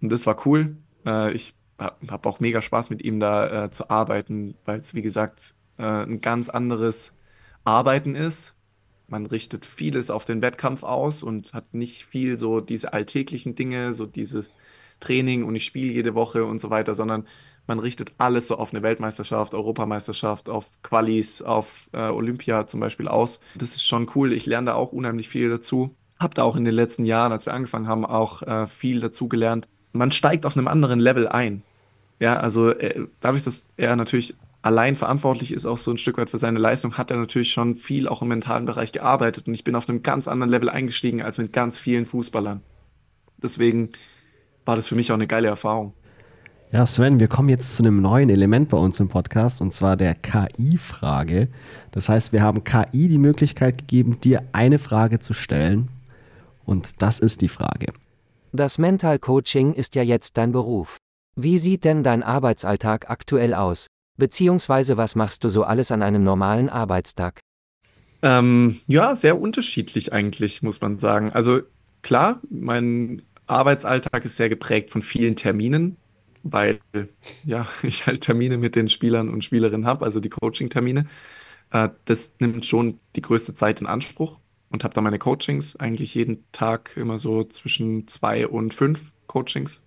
Und 0.00 0.12
das 0.12 0.24
war 0.24 0.46
cool. 0.46 0.76
Äh, 1.04 1.32
ich 1.32 1.56
habe 1.80 2.28
auch 2.28 2.38
mega 2.38 2.62
Spaß 2.62 2.88
mit 2.90 3.02
ihm 3.02 3.18
da 3.18 3.64
äh, 3.64 3.70
zu 3.72 3.90
arbeiten, 3.90 4.54
weil 4.64 4.78
es, 4.78 4.94
wie 4.94 5.02
gesagt, 5.02 5.56
äh, 5.78 5.82
ein 5.82 6.20
ganz 6.20 6.48
anderes 6.48 7.12
Arbeiten 7.64 8.14
ist. 8.14 8.54
Man 9.08 9.26
richtet 9.26 9.66
vieles 9.66 10.10
auf 10.10 10.24
den 10.24 10.42
Wettkampf 10.42 10.84
aus 10.84 11.24
und 11.24 11.52
hat 11.52 11.74
nicht 11.74 12.04
viel 12.06 12.38
so 12.38 12.60
diese 12.60 12.92
alltäglichen 12.92 13.56
Dinge, 13.56 13.92
so 13.92 14.06
dieses 14.06 14.52
Training 15.00 15.42
und 15.42 15.56
ich 15.56 15.64
spiele 15.64 15.92
jede 15.92 16.14
Woche 16.14 16.44
und 16.44 16.60
so 16.60 16.70
weiter, 16.70 16.94
sondern 16.94 17.26
man 17.66 17.78
richtet 17.78 18.12
alles 18.18 18.46
so 18.46 18.56
auf 18.56 18.72
eine 18.72 18.82
Weltmeisterschaft, 18.82 19.54
Europameisterschaft, 19.54 20.48
auf 20.48 20.66
Qualis, 20.82 21.42
auf 21.42 21.88
äh, 21.92 22.08
Olympia 22.08 22.66
zum 22.66 22.80
Beispiel 22.80 23.08
aus. 23.08 23.40
Das 23.54 23.70
ist 23.70 23.86
schon 23.86 24.10
cool. 24.14 24.32
Ich 24.32 24.46
lerne 24.46 24.66
da 24.66 24.74
auch 24.74 24.92
unheimlich 24.92 25.28
viel 25.28 25.50
dazu. 25.50 25.94
Hab 26.18 26.34
da 26.34 26.44
auch 26.44 26.56
in 26.56 26.64
den 26.64 26.74
letzten 26.74 27.04
Jahren, 27.04 27.32
als 27.32 27.46
wir 27.46 27.54
angefangen 27.54 27.88
haben, 27.88 28.06
auch 28.06 28.42
äh, 28.42 28.66
viel 28.66 29.00
dazu 29.00 29.28
gelernt. 29.28 29.68
Man 29.92 30.10
steigt 30.10 30.46
auf 30.46 30.56
einem 30.56 30.68
anderen 30.68 31.00
Level 31.00 31.28
ein. 31.28 31.62
Ja, 32.20 32.38
also 32.38 32.70
äh, 32.70 33.06
dadurch, 33.20 33.44
dass 33.44 33.66
er 33.76 33.96
natürlich 33.96 34.34
allein 34.62 34.96
verantwortlich 34.96 35.52
ist, 35.52 35.66
auch 35.66 35.78
so 35.78 35.90
ein 35.90 35.98
Stück 35.98 36.18
weit 36.18 36.30
für 36.30 36.38
seine 36.38 36.58
Leistung, 36.58 36.96
hat 36.96 37.10
er 37.10 37.18
natürlich 37.18 37.52
schon 37.52 37.74
viel 37.74 38.08
auch 38.08 38.22
im 38.22 38.28
mentalen 38.28 38.64
Bereich 38.64 38.92
gearbeitet. 38.92 39.46
Und 39.46 39.54
ich 39.54 39.64
bin 39.64 39.76
auf 39.76 39.88
einem 39.88 40.02
ganz 40.02 40.28
anderen 40.28 40.50
Level 40.50 40.70
eingestiegen 40.70 41.22
als 41.22 41.38
mit 41.38 41.52
ganz 41.52 41.78
vielen 41.78 42.06
Fußballern. 42.06 42.62
Deswegen 43.36 43.92
war 44.64 44.76
das 44.76 44.88
für 44.88 44.96
mich 44.96 45.12
auch 45.12 45.16
eine 45.16 45.26
geile 45.26 45.48
Erfahrung. 45.48 45.92
Ja, 46.72 46.84
Sven, 46.84 47.20
wir 47.20 47.28
kommen 47.28 47.48
jetzt 47.48 47.76
zu 47.76 47.84
einem 47.84 48.02
neuen 48.02 48.28
Element 48.28 48.70
bei 48.70 48.76
uns 48.76 48.98
im 48.98 49.08
Podcast 49.08 49.60
und 49.60 49.72
zwar 49.72 49.96
der 49.96 50.16
KI-Frage. 50.16 51.48
Das 51.92 52.08
heißt, 52.08 52.32
wir 52.32 52.42
haben 52.42 52.64
KI 52.64 53.06
die 53.06 53.18
Möglichkeit 53.18 53.78
gegeben, 53.78 54.20
dir 54.20 54.42
eine 54.52 54.80
Frage 54.80 55.20
zu 55.20 55.32
stellen 55.32 55.88
und 56.64 57.02
das 57.02 57.20
ist 57.20 57.40
die 57.40 57.48
Frage. 57.48 57.92
Das 58.52 58.78
Mental 58.78 59.20
Coaching 59.20 59.74
ist 59.74 59.94
ja 59.94 60.02
jetzt 60.02 60.36
dein 60.38 60.50
Beruf. 60.50 60.96
Wie 61.36 61.58
sieht 61.58 61.84
denn 61.84 62.02
dein 62.02 62.24
Arbeitsalltag 62.24 63.10
aktuell 63.10 63.54
aus? 63.54 63.86
Beziehungsweise 64.16 64.96
was 64.96 65.14
machst 65.14 65.44
du 65.44 65.48
so 65.48 65.62
alles 65.62 65.92
an 65.92 66.02
einem 66.02 66.24
normalen 66.24 66.68
Arbeitstag? 66.68 67.38
Ähm, 68.22 68.80
ja, 68.88 69.14
sehr 69.14 69.40
unterschiedlich 69.40 70.12
eigentlich, 70.12 70.62
muss 70.62 70.80
man 70.80 70.98
sagen. 70.98 71.30
Also 71.32 71.60
klar, 72.02 72.40
mein 72.50 73.22
Arbeitsalltag 73.46 74.24
ist 74.24 74.36
sehr 74.36 74.48
geprägt 74.48 74.90
von 74.90 75.02
vielen 75.02 75.36
Terminen, 75.36 75.96
weil 76.52 76.80
ja, 77.44 77.66
ich 77.82 78.06
halt 78.06 78.22
Termine 78.22 78.58
mit 78.58 78.76
den 78.76 78.88
Spielern 78.88 79.28
und 79.28 79.44
Spielerinnen 79.44 79.86
habe, 79.86 80.04
also 80.04 80.20
die 80.20 80.30
Coaching-Termine. 80.30 81.06
Äh, 81.70 81.90
das 82.06 82.34
nimmt 82.40 82.66
schon 82.66 83.00
die 83.16 83.22
größte 83.22 83.54
Zeit 83.54 83.80
in 83.80 83.86
Anspruch 83.86 84.38
und 84.70 84.84
habe 84.84 84.94
da 84.94 85.00
meine 85.00 85.18
Coachings 85.18 85.76
eigentlich 85.76 86.14
jeden 86.14 86.44
Tag 86.52 86.96
immer 86.96 87.18
so 87.18 87.44
zwischen 87.44 88.08
zwei 88.08 88.46
und 88.48 88.74
fünf 88.74 89.12
Coachings. 89.26 89.82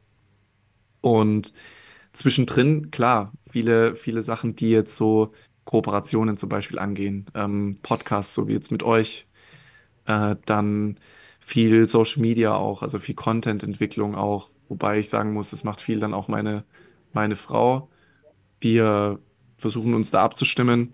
Und 1.02 1.54
zwischendrin, 2.14 2.92
klar, 2.92 3.34
viele, 3.50 3.96
viele 3.96 4.24
Sachen, 4.24 4.56
die 4.56 4.70
jetzt 4.72 4.96
so 4.96 5.34
Kooperationen 5.66 6.38
zum 6.38 6.50
Beispiel 6.50 6.80
angehen, 6.80 7.26
ähm, 7.36 7.80
Podcasts, 7.84 8.34
so 8.34 8.48
wie 8.48 8.54
jetzt 8.54 8.72
mit 8.72 8.84
euch, 8.84 9.28
äh, 10.06 10.36
dann 10.46 11.00
viel 11.40 11.88
Social 11.88 12.22
Media 12.22 12.56
auch, 12.56 12.82
also 12.84 13.00
viel 13.00 13.16
Content-Entwicklung 13.16 14.16
auch, 14.16 14.52
Wobei 14.70 15.00
ich 15.00 15.10
sagen 15.10 15.34
muss, 15.34 15.50
das 15.50 15.64
macht 15.64 15.82
viel 15.82 16.00
dann 16.00 16.14
auch 16.14 16.28
meine, 16.28 16.64
meine 17.12 17.36
Frau. 17.36 17.90
Wir 18.60 19.20
versuchen 19.58 19.94
uns 19.94 20.12
da 20.12 20.24
abzustimmen. 20.24 20.94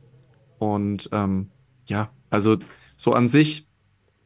Und 0.58 1.10
ähm, 1.12 1.52
ja, 1.88 2.10
also 2.30 2.58
so 2.96 3.14
an 3.14 3.28
sich 3.28 3.68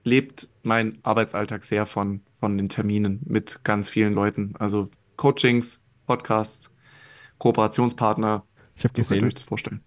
lebt 0.03 0.49
mein 0.63 0.99
Arbeitsalltag 1.03 1.63
sehr 1.63 1.85
von, 1.85 2.21
von 2.39 2.57
den 2.57 2.69
Terminen 2.69 3.21
mit 3.25 3.63
ganz 3.63 3.89
vielen 3.89 4.13
Leuten. 4.13 4.55
Also 4.57 4.89
Coachings, 5.17 5.83
Podcasts, 6.05 6.71
Kooperationspartner. 7.39 8.45
Ich 8.75 8.83
habe 8.83 8.93
gesehen, 8.93 9.31
vorstellen. 9.45 9.81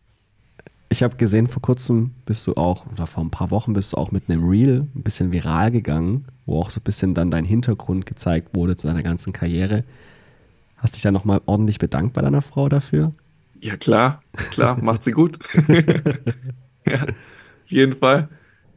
Ich 0.93 1.03
habe 1.03 1.17
gesehen, 1.17 1.49
vor 1.49 1.63
kurzem 1.63 2.11
bist 2.27 2.47
du 2.47 2.53
auch, 2.53 2.85
oder 2.93 3.07
vor 3.07 3.25
ein 3.25 3.31
paar 3.31 3.51
Wochen 3.51 3.73
bist 3.73 3.95
du 3.95 3.97
auch 3.97 4.11
mit 4.11 4.29
einem 4.29 4.47
Reel 4.47 4.87
ein 4.95 5.03
bisschen 5.03 5.33
viral 5.33 5.71
gegangen, 5.71 6.27
wo 6.45 6.61
auch 6.61 6.69
so 6.69 6.81
ein 6.81 6.83
bisschen 6.83 7.15
dann 7.15 7.31
dein 7.31 7.47
Hintergrund 7.47 8.05
gezeigt 8.05 8.55
wurde 8.55 8.77
zu 8.77 8.89
deiner 8.89 9.03
ganzen 9.03 9.33
Karriere. 9.33 9.85
Hast 10.77 10.95
dich 10.95 11.01
da 11.01 11.11
nochmal 11.11 11.41
ordentlich 11.47 11.79
bedankt 11.79 12.13
bei 12.13 12.21
deiner 12.21 12.43
Frau 12.43 12.69
dafür? 12.69 13.11
Ja, 13.63 13.79
klar, 13.79 14.23
klar, 14.51 14.77
macht 14.83 15.03
sie 15.03 15.13
gut. 15.13 15.39
ja, 16.87 17.05
auf 17.05 17.69
jeden 17.69 17.97
Fall. 17.97 18.29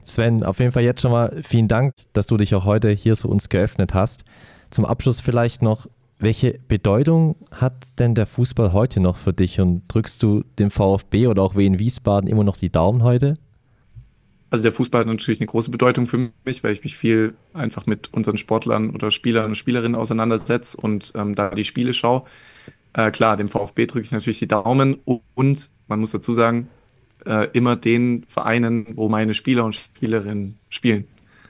Sven, 0.06 0.46
auf 0.46 0.60
jeden 0.60 0.72
Fall 0.72 0.84
jetzt 0.84 1.02
schon 1.02 1.12
mal 1.12 1.42
vielen 1.44 1.68
Dank, 1.68 1.96
dass 2.14 2.28
du 2.28 2.38
dich 2.38 2.56
auch 2.56 2.64
heute 2.64 2.92
hier 2.92 3.16
so 3.16 3.28
uns 3.28 3.50
geöffnet 3.50 3.94
hast. 3.94 4.24
Zum 4.72 4.86
Abschluss 4.86 5.20
vielleicht 5.20 5.62
noch, 5.62 5.88
welche 6.18 6.60
Bedeutung 6.68 7.36
hat 7.52 7.74
denn 8.00 8.16
der 8.16 8.26
Fußball 8.26 8.74
heute 8.74 9.00
noch 9.00 9.18
für 9.18 9.34
dich 9.34 9.60
und 9.60 9.84
drückst 9.88 10.22
du 10.24 10.44
dem 10.60 10.72
VfB 10.72 11.28
oder 11.28 11.42
auch 11.42 11.56
Wien 11.56 11.80
Wiesbaden 11.80 12.30
immer 12.30 12.44
noch 12.44 12.58
die 12.58 12.70
Daumen 12.70 13.04
heute? 13.04 13.38
Also 14.50 14.64
der 14.64 14.72
Fußball 14.72 15.02
hat 15.02 15.08
natürlich 15.08 15.42
eine 15.42 15.48
große 15.48 15.72
Bedeutung 15.72 16.08
für 16.08 16.32
mich, 16.46 16.64
weil 16.64 16.72
ich 16.72 16.84
mich 16.84 16.96
viel 16.96 17.34
einfach 17.54 17.86
mit 17.86 18.14
unseren 18.14 18.38
Sportlern 18.38 18.92
oder 18.92 19.12
Spielern 19.12 19.46
und 19.46 19.56
Spielerinnen 19.56 19.96
auseinandersetze 19.96 20.78
und 20.78 21.12
ähm, 21.16 21.36
da 21.36 21.50
die 21.50 21.66
Spiele 21.66 21.94
schaue. 21.94 22.24
Äh, 22.94 23.12
klar, 23.12 23.36
dem 23.36 23.50
VfB 23.50 23.86
drücke 23.86 24.06
ich 24.06 24.12
natürlich 24.12 24.40
die 24.40 24.48
Daumen 24.48 24.98
und 25.34 25.70
man 25.88 26.00
muss 26.00 26.12
dazu 26.12 26.34
sagen, 26.34 26.70
äh, 27.26 27.50
immer 27.52 27.76
den 27.76 28.24
Vereinen, 28.28 28.86
wo 28.96 29.10
meine 29.10 29.34
Spieler 29.34 29.66
und 29.66 29.76
Spielerinnen 29.76 30.58
spielen. 30.70 31.06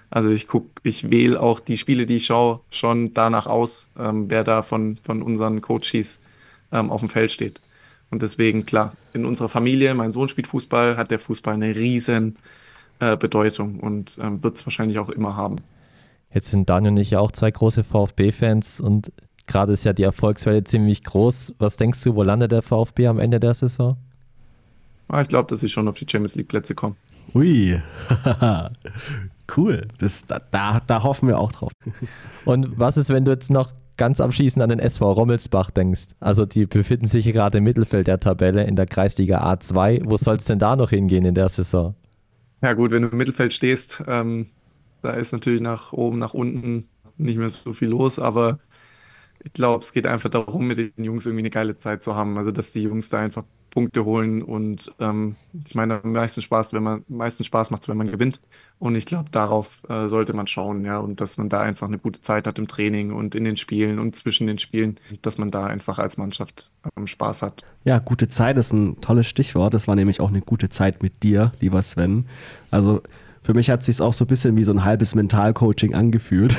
Also 0.10 0.30
ich 0.30 0.48
gucke, 0.48 0.70
ich 0.84 1.10
wähle 1.10 1.40
auch 1.40 1.60
die 1.60 1.78
Spiele, 1.78 2.06
die 2.06 2.18
ich 2.18 2.26
schaue, 2.26 2.62
schon 2.70 3.14
danach 3.14 3.48
aus, 3.48 3.90
ähm, 3.98 4.30
wer 4.30 4.44
da 4.44 4.62
von, 4.62 4.98
von 5.04 5.22
unseren 5.22 5.62
Coaches 5.62 6.22
ähm, 6.72 6.92
auf 6.92 7.02
dem 7.02 7.10
Feld 7.10 7.32
steht. 7.32 7.62
Und 8.12 8.22
deswegen, 8.22 8.66
klar, 8.66 8.94
in 9.14 9.26
unserer 9.26 9.50
Familie, 9.50 9.94
mein 9.96 10.12
Sohn 10.12 10.28
spielt 10.28 10.48
Fußball, 10.48 10.98
hat 10.98 11.12
der 11.12 11.20
Fußball 11.20 11.56
eine 11.56 11.76
riesen 11.76 12.38
äh, 13.00 13.18
Bedeutung 13.18 13.80
und 13.80 14.18
ähm, 14.22 14.44
wird 14.44 14.58
es 14.58 14.66
wahrscheinlich 14.66 15.00
auch 15.00 15.10
immer 15.10 15.36
haben. 15.36 15.58
Jetzt 16.34 16.52
sind 16.52 16.70
Daniel 16.70 16.92
und 16.92 17.00
ich 17.00 17.12
ja 17.12 17.20
auch 17.20 17.32
zwei 17.32 17.52
große 17.52 17.84
VfB-Fans 17.84 18.80
und 18.80 19.12
gerade 19.48 19.74
ist 19.74 19.86
ja 19.86 19.94
die 19.94 20.04
Erfolgswelle 20.04 20.64
ziemlich 20.64 21.04
groß. 21.04 21.56
Was 21.58 21.78
denkst 21.78 22.04
du, 22.04 22.16
wo 22.16 22.24
landet 22.24 22.52
der 22.52 22.62
VfB 22.62 23.08
am 23.08 23.20
Ende 23.20 23.40
der 23.40 23.54
Saison? 23.54 23.98
Ah, 25.08 25.22
ich 25.22 25.28
glaube, 25.28 25.50
dass 25.50 25.60
sie 25.60 25.70
schon 25.70 25.88
auf 25.88 25.98
die 25.98 26.06
Champions 26.10 26.36
League-Plätze 26.36 26.76
kommen. 26.76 26.96
Ui, 27.34 27.82
cool. 29.58 29.88
Das, 30.00 30.26
da, 30.26 30.82
da 30.86 31.04
hoffen 31.04 31.28
wir 31.28 31.40
auch 31.40 31.52
drauf. 31.52 31.72
Und 32.46 32.80
was 32.80 32.98
ist, 32.98 33.10
wenn 33.10 33.26
du 33.26 33.32
jetzt 33.32 33.50
noch 33.50 33.74
ganz 33.98 34.20
am 34.20 34.32
Schießen 34.32 34.62
an 34.62 34.70
den 34.70 34.80
SV 34.80 35.12
Rommelsbach 35.12 35.72
denkst? 35.72 36.08
Also 36.20 36.46
die 36.46 36.66
befinden 36.66 37.08
sich 37.08 37.26
gerade 37.26 37.60
im 37.60 37.64
Mittelfeld 37.64 38.08
der 38.08 38.20
Tabelle 38.20 38.66
in 38.66 38.76
der 38.76 38.86
Kreisliga 38.86 39.44
A2. 39.52 40.02
Wo 40.06 40.18
soll 40.18 40.38
es 40.38 40.46
denn 40.46 40.60
da 40.60 40.76
noch 40.76 40.90
hingehen 40.90 41.26
in 41.26 41.36
der 41.36 41.50
Saison? 41.50 41.96
Ja 42.62 42.74
gut, 42.74 42.92
wenn 42.92 43.04
du 43.04 43.10
im 43.10 43.18
Mittelfeld 43.18 43.54
stehst, 43.54 44.04
ähm, 44.08 44.48
da 45.02 45.12
ist 45.12 45.32
natürlich 45.32 45.62
nach 45.62 45.94
oben, 45.94 46.20
nach 46.20 46.34
unten 46.34 46.90
nicht 47.18 47.38
mehr 47.38 47.50
so 47.50 47.74
viel 47.74 47.90
los, 47.90 48.20
aber 48.20 48.60
ich 49.44 49.54
glaube, 49.54 49.84
es 49.84 49.94
geht 49.94 50.08
einfach 50.08 50.30
darum, 50.30 50.68
mit 50.68 50.78
den 50.78 50.92
Jungs 50.98 51.26
irgendwie 51.26 51.44
eine 51.44 51.52
geile 51.52 51.78
Zeit 51.78 52.02
zu 52.02 52.16
haben. 52.16 52.38
Also, 52.38 52.52
dass 52.52 52.72
die 52.72 52.82
Jungs 52.82 53.10
da 53.10 53.20
einfach 53.20 53.44
Punkte 53.70 54.06
holen 54.06 54.42
und 54.42 54.92
ähm, 55.00 55.36
ich 55.66 55.76
meine, 55.76 56.04
am 56.04 56.14
meisten 56.14 56.42
Spaß, 56.42 56.74
wenn 56.74 56.84
man, 56.84 57.04
am 57.10 57.18
meisten 57.18 57.44
Spaß 57.44 57.72
macht 57.72 57.84
es, 57.84 57.88
wenn 57.88 57.98
man 57.98 58.10
gewinnt. 58.10 58.42
Und 58.78 58.96
ich 58.96 59.06
glaube, 59.06 59.30
darauf 59.32 59.84
äh, 59.90 60.08
sollte 60.08 60.34
man 60.34 60.48
schauen, 60.48 60.84
ja, 60.84 60.98
und 60.98 61.22
dass 61.22 61.38
man 61.38 61.48
da 61.48 61.62
einfach 61.62 61.88
eine 61.88 61.98
gute 61.98 62.22
Zeit 62.22 62.46
hat 62.46 62.60
im 62.60 62.68
Training 62.68 63.12
und 63.12 63.34
in 63.34 63.46
den 63.46 63.56
Spielen 63.56 64.00
und 64.00 64.16
zwischen 64.16 64.48
den 64.48 64.58
Spielen, 64.58 64.98
dass 65.22 65.38
man 65.38 65.50
da 65.50 65.66
einfach 65.66 65.98
als 65.98 66.18
Mannschaft 66.18 66.72
ähm, 66.98 67.08
Spaß 67.08 67.42
hat. 67.42 67.64
Ja, 67.86 68.00
gute 68.00 68.28
Zeit 68.28 68.58
ist 68.58 68.74
ein 68.74 69.00
tolles 69.00 69.28
Stichwort. 69.28 69.74
Das 69.74 69.88
war 69.88 69.96
nämlich 69.96 70.20
auch 70.20 70.30
eine 70.30 70.42
gute 70.42 70.70
Zeit 70.70 71.02
mit 71.02 71.24
dir, 71.24 71.54
lieber 71.62 71.82
Sven. 71.82 72.26
Also 72.70 73.02
für 73.46 73.54
mich 73.54 73.70
hat 73.70 73.82
es 73.82 73.86
sich 73.86 74.02
auch 74.02 74.12
so 74.12 74.26
ein 74.26 74.28
bisschen 74.28 74.58
wie 74.58 74.64
so 74.64 74.72
ein 74.72 74.84
halbes 74.84 75.14
Mentalcoaching 75.14 75.94
angefühlt. 75.94 76.56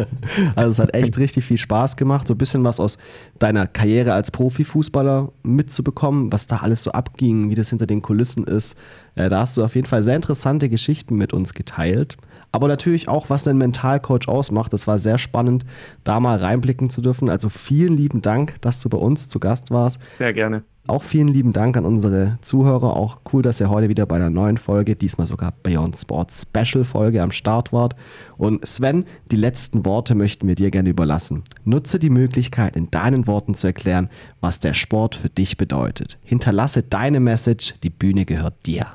also 0.56 0.70
es 0.70 0.78
hat 0.78 0.94
echt 0.94 1.18
richtig 1.18 1.44
viel 1.44 1.58
Spaß 1.58 1.96
gemacht, 1.96 2.26
so 2.26 2.32
ein 2.32 2.38
bisschen 2.38 2.64
was 2.64 2.80
aus 2.80 2.96
deiner 3.38 3.66
Karriere 3.66 4.14
als 4.14 4.30
Profifußballer 4.30 5.32
mitzubekommen, 5.42 6.32
was 6.32 6.46
da 6.46 6.56
alles 6.58 6.82
so 6.82 6.92
abging, 6.92 7.50
wie 7.50 7.56
das 7.56 7.68
hinter 7.68 7.86
den 7.86 8.00
Kulissen 8.00 8.44
ist. 8.44 8.74
Äh, 9.16 9.28
da 9.28 9.40
hast 9.40 9.58
du 9.58 9.64
auf 9.64 9.74
jeden 9.74 9.86
Fall 9.86 10.02
sehr 10.02 10.16
interessante 10.16 10.70
Geschichten 10.70 11.16
mit 11.16 11.34
uns 11.34 11.52
geteilt. 11.52 12.16
Aber 12.52 12.68
natürlich 12.68 13.08
auch, 13.08 13.30
was 13.30 13.46
ein 13.46 13.58
Mentalcoach 13.58 14.28
ausmacht. 14.28 14.72
Das 14.72 14.86
war 14.86 14.98
sehr 14.98 15.18
spannend, 15.18 15.64
da 16.04 16.20
mal 16.20 16.38
reinblicken 16.38 16.90
zu 16.90 17.00
dürfen. 17.00 17.30
Also 17.30 17.48
vielen 17.48 17.96
lieben 17.96 18.22
Dank, 18.22 18.60
dass 18.60 18.80
du 18.80 18.88
bei 18.88 18.98
uns 18.98 19.28
zu 19.28 19.38
Gast 19.38 19.70
warst. 19.70 20.02
Sehr 20.16 20.32
gerne. 20.32 20.64
Auch 20.90 21.04
vielen 21.04 21.28
lieben 21.28 21.52
Dank 21.52 21.76
an 21.76 21.84
unsere 21.84 22.38
Zuhörer. 22.40 22.96
Auch 22.96 23.20
cool, 23.32 23.42
dass 23.42 23.60
ihr 23.60 23.70
heute 23.70 23.88
wieder 23.88 24.06
bei 24.06 24.16
einer 24.16 24.30
neuen 24.30 24.58
Folge, 24.58 24.96
diesmal 24.96 25.28
sogar 25.28 25.52
Beyond 25.62 25.96
Sports 25.96 26.42
Special 26.42 26.84
Folge 26.84 27.22
am 27.22 27.30
Start 27.30 27.72
wart. 27.72 27.94
Und 28.38 28.66
Sven, 28.66 29.04
die 29.30 29.36
letzten 29.36 29.84
Worte 29.84 30.16
möchten 30.16 30.48
wir 30.48 30.56
dir 30.56 30.72
gerne 30.72 30.88
überlassen. 30.88 31.44
Nutze 31.64 32.00
die 32.00 32.10
Möglichkeit, 32.10 32.74
in 32.74 32.90
deinen 32.90 33.28
Worten 33.28 33.54
zu 33.54 33.68
erklären, 33.68 34.10
was 34.40 34.58
der 34.58 34.74
Sport 34.74 35.14
für 35.14 35.28
dich 35.28 35.56
bedeutet. 35.56 36.18
Hinterlasse 36.24 36.82
deine 36.82 37.20
Message, 37.20 37.74
die 37.84 37.90
Bühne 37.90 38.24
gehört 38.24 38.66
dir. 38.66 38.86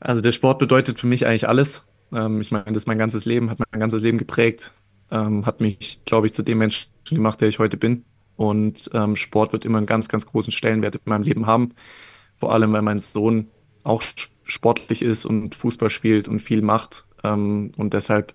Also 0.00 0.22
der 0.22 0.32
Sport 0.32 0.58
bedeutet 0.58 0.98
für 0.98 1.06
mich 1.06 1.24
eigentlich 1.24 1.48
alles. 1.48 1.85
Ähm, 2.12 2.40
ich 2.40 2.50
meine, 2.50 2.66
das 2.66 2.78
ist 2.78 2.86
mein 2.86 2.98
ganzes 2.98 3.24
Leben, 3.24 3.50
hat 3.50 3.58
mein 3.70 3.80
ganzes 3.80 4.02
Leben 4.02 4.18
geprägt, 4.18 4.72
ähm, 5.10 5.46
hat 5.46 5.60
mich, 5.60 6.04
glaube 6.04 6.26
ich, 6.26 6.34
zu 6.34 6.42
dem 6.42 6.58
Menschen 6.58 6.90
gemacht, 7.08 7.40
der 7.40 7.48
ich 7.48 7.58
heute 7.58 7.76
bin. 7.76 8.04
Und 8.36 8.90
ähm, 8.92 9.16
Sport 9.16 9.52
wird 9.52 9.64
immer 9.64 9.78
einen 9.78 9.86
ganz, 9.86 10.08
ganz 10.08 10.26
großen 10.26 10.52
Stellenwert 10.52 10.96
in 10.96 11.00
meinem 11.04 11.22
Leben 11.22 11.46
haben. 11.46 11.74
Vor 12.36 12.52
allem, 12.52 12.72
weil 12.72 12.82
mein 12.82 12.98
Sohn 12.98 13.48
auch 13.84 14.02
sportlich 14.44 15.02
ist 15.02 15.24
und 15.24 15.54
Fußball 15.54 15.90
spielt 15.90 16.28
und 16.28 16.40
viel 16.40 16.62
macht. 16.62 17.06
Ähm, 17.24 17.72
und 17.76 17.94
deshalb 17.94 18.34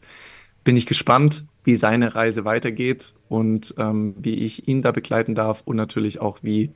bin 0.64 0.76
ich 0.76 0.86
gespannt, 0.86 1.46
wie 1.64 1.76
seine 1.76 2.16
Reise 2.16 2.46
weitergeht 2.46 3.14
und 3.30 3.76
ähm, 3.78 4.16
wie 4.18 4.36
ich 4.36 4.68
ihn 4.68 4.82
da 4.82 4.92
begleiten 4.92 5.36
darf 5.36 5.62
und 5.66 5.76
natürlich 5.76 6.20
auch, 6.20 6.40
wie 6.42 6.72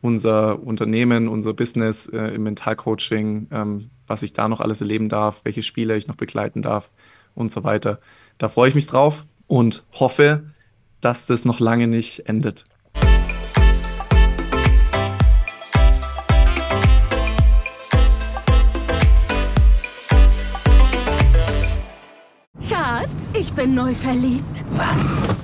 unser 0.00 0.62
Unternehmen, 0.62 1.28
unser 1.28 1.54
Business 1.54 2.06
äh, 2.08 2.34
im 2.34 2.42
Mentalcoaching, 2.42 3.48
ähm, 3.50 3.90
was 4.06 4.22
ich 4.22 4.32
da 4.32 4.48
noch 4.48 4.60
alles 4.60 4.80
erleben 4.80 5.08
darf, 5.08 5.40
welche 5.44 5.62
Spieler 5.62 5.96
ich 5.96 6.08
noch 6.08 6.16
begleiten 6.16 6.62
darf 6.62 6.90
und 7.34 7.50
so 7.50 7.64
weiter. 7.64 8.00
Da 8.38 8.48
freue 8.48 8.68
ich 8.68 8.74
mich 8.74 8.86
drauf 8.86 9.24
und 9.46 9.84
hoffe, 9.92 10.44
dass 11.00 11.26
das 11.26 11.44
noch 11.44 11.60
lange 11.60 11.86
nicht 11.86 12.20
endet. 12.28 12.64
Schatz, 22.68 23.32
ich 23.34 23.52
bin 23.52 23.74
neu 23.74 23.94
verliebt. 23.94 24.64
Was? 24.72 25.43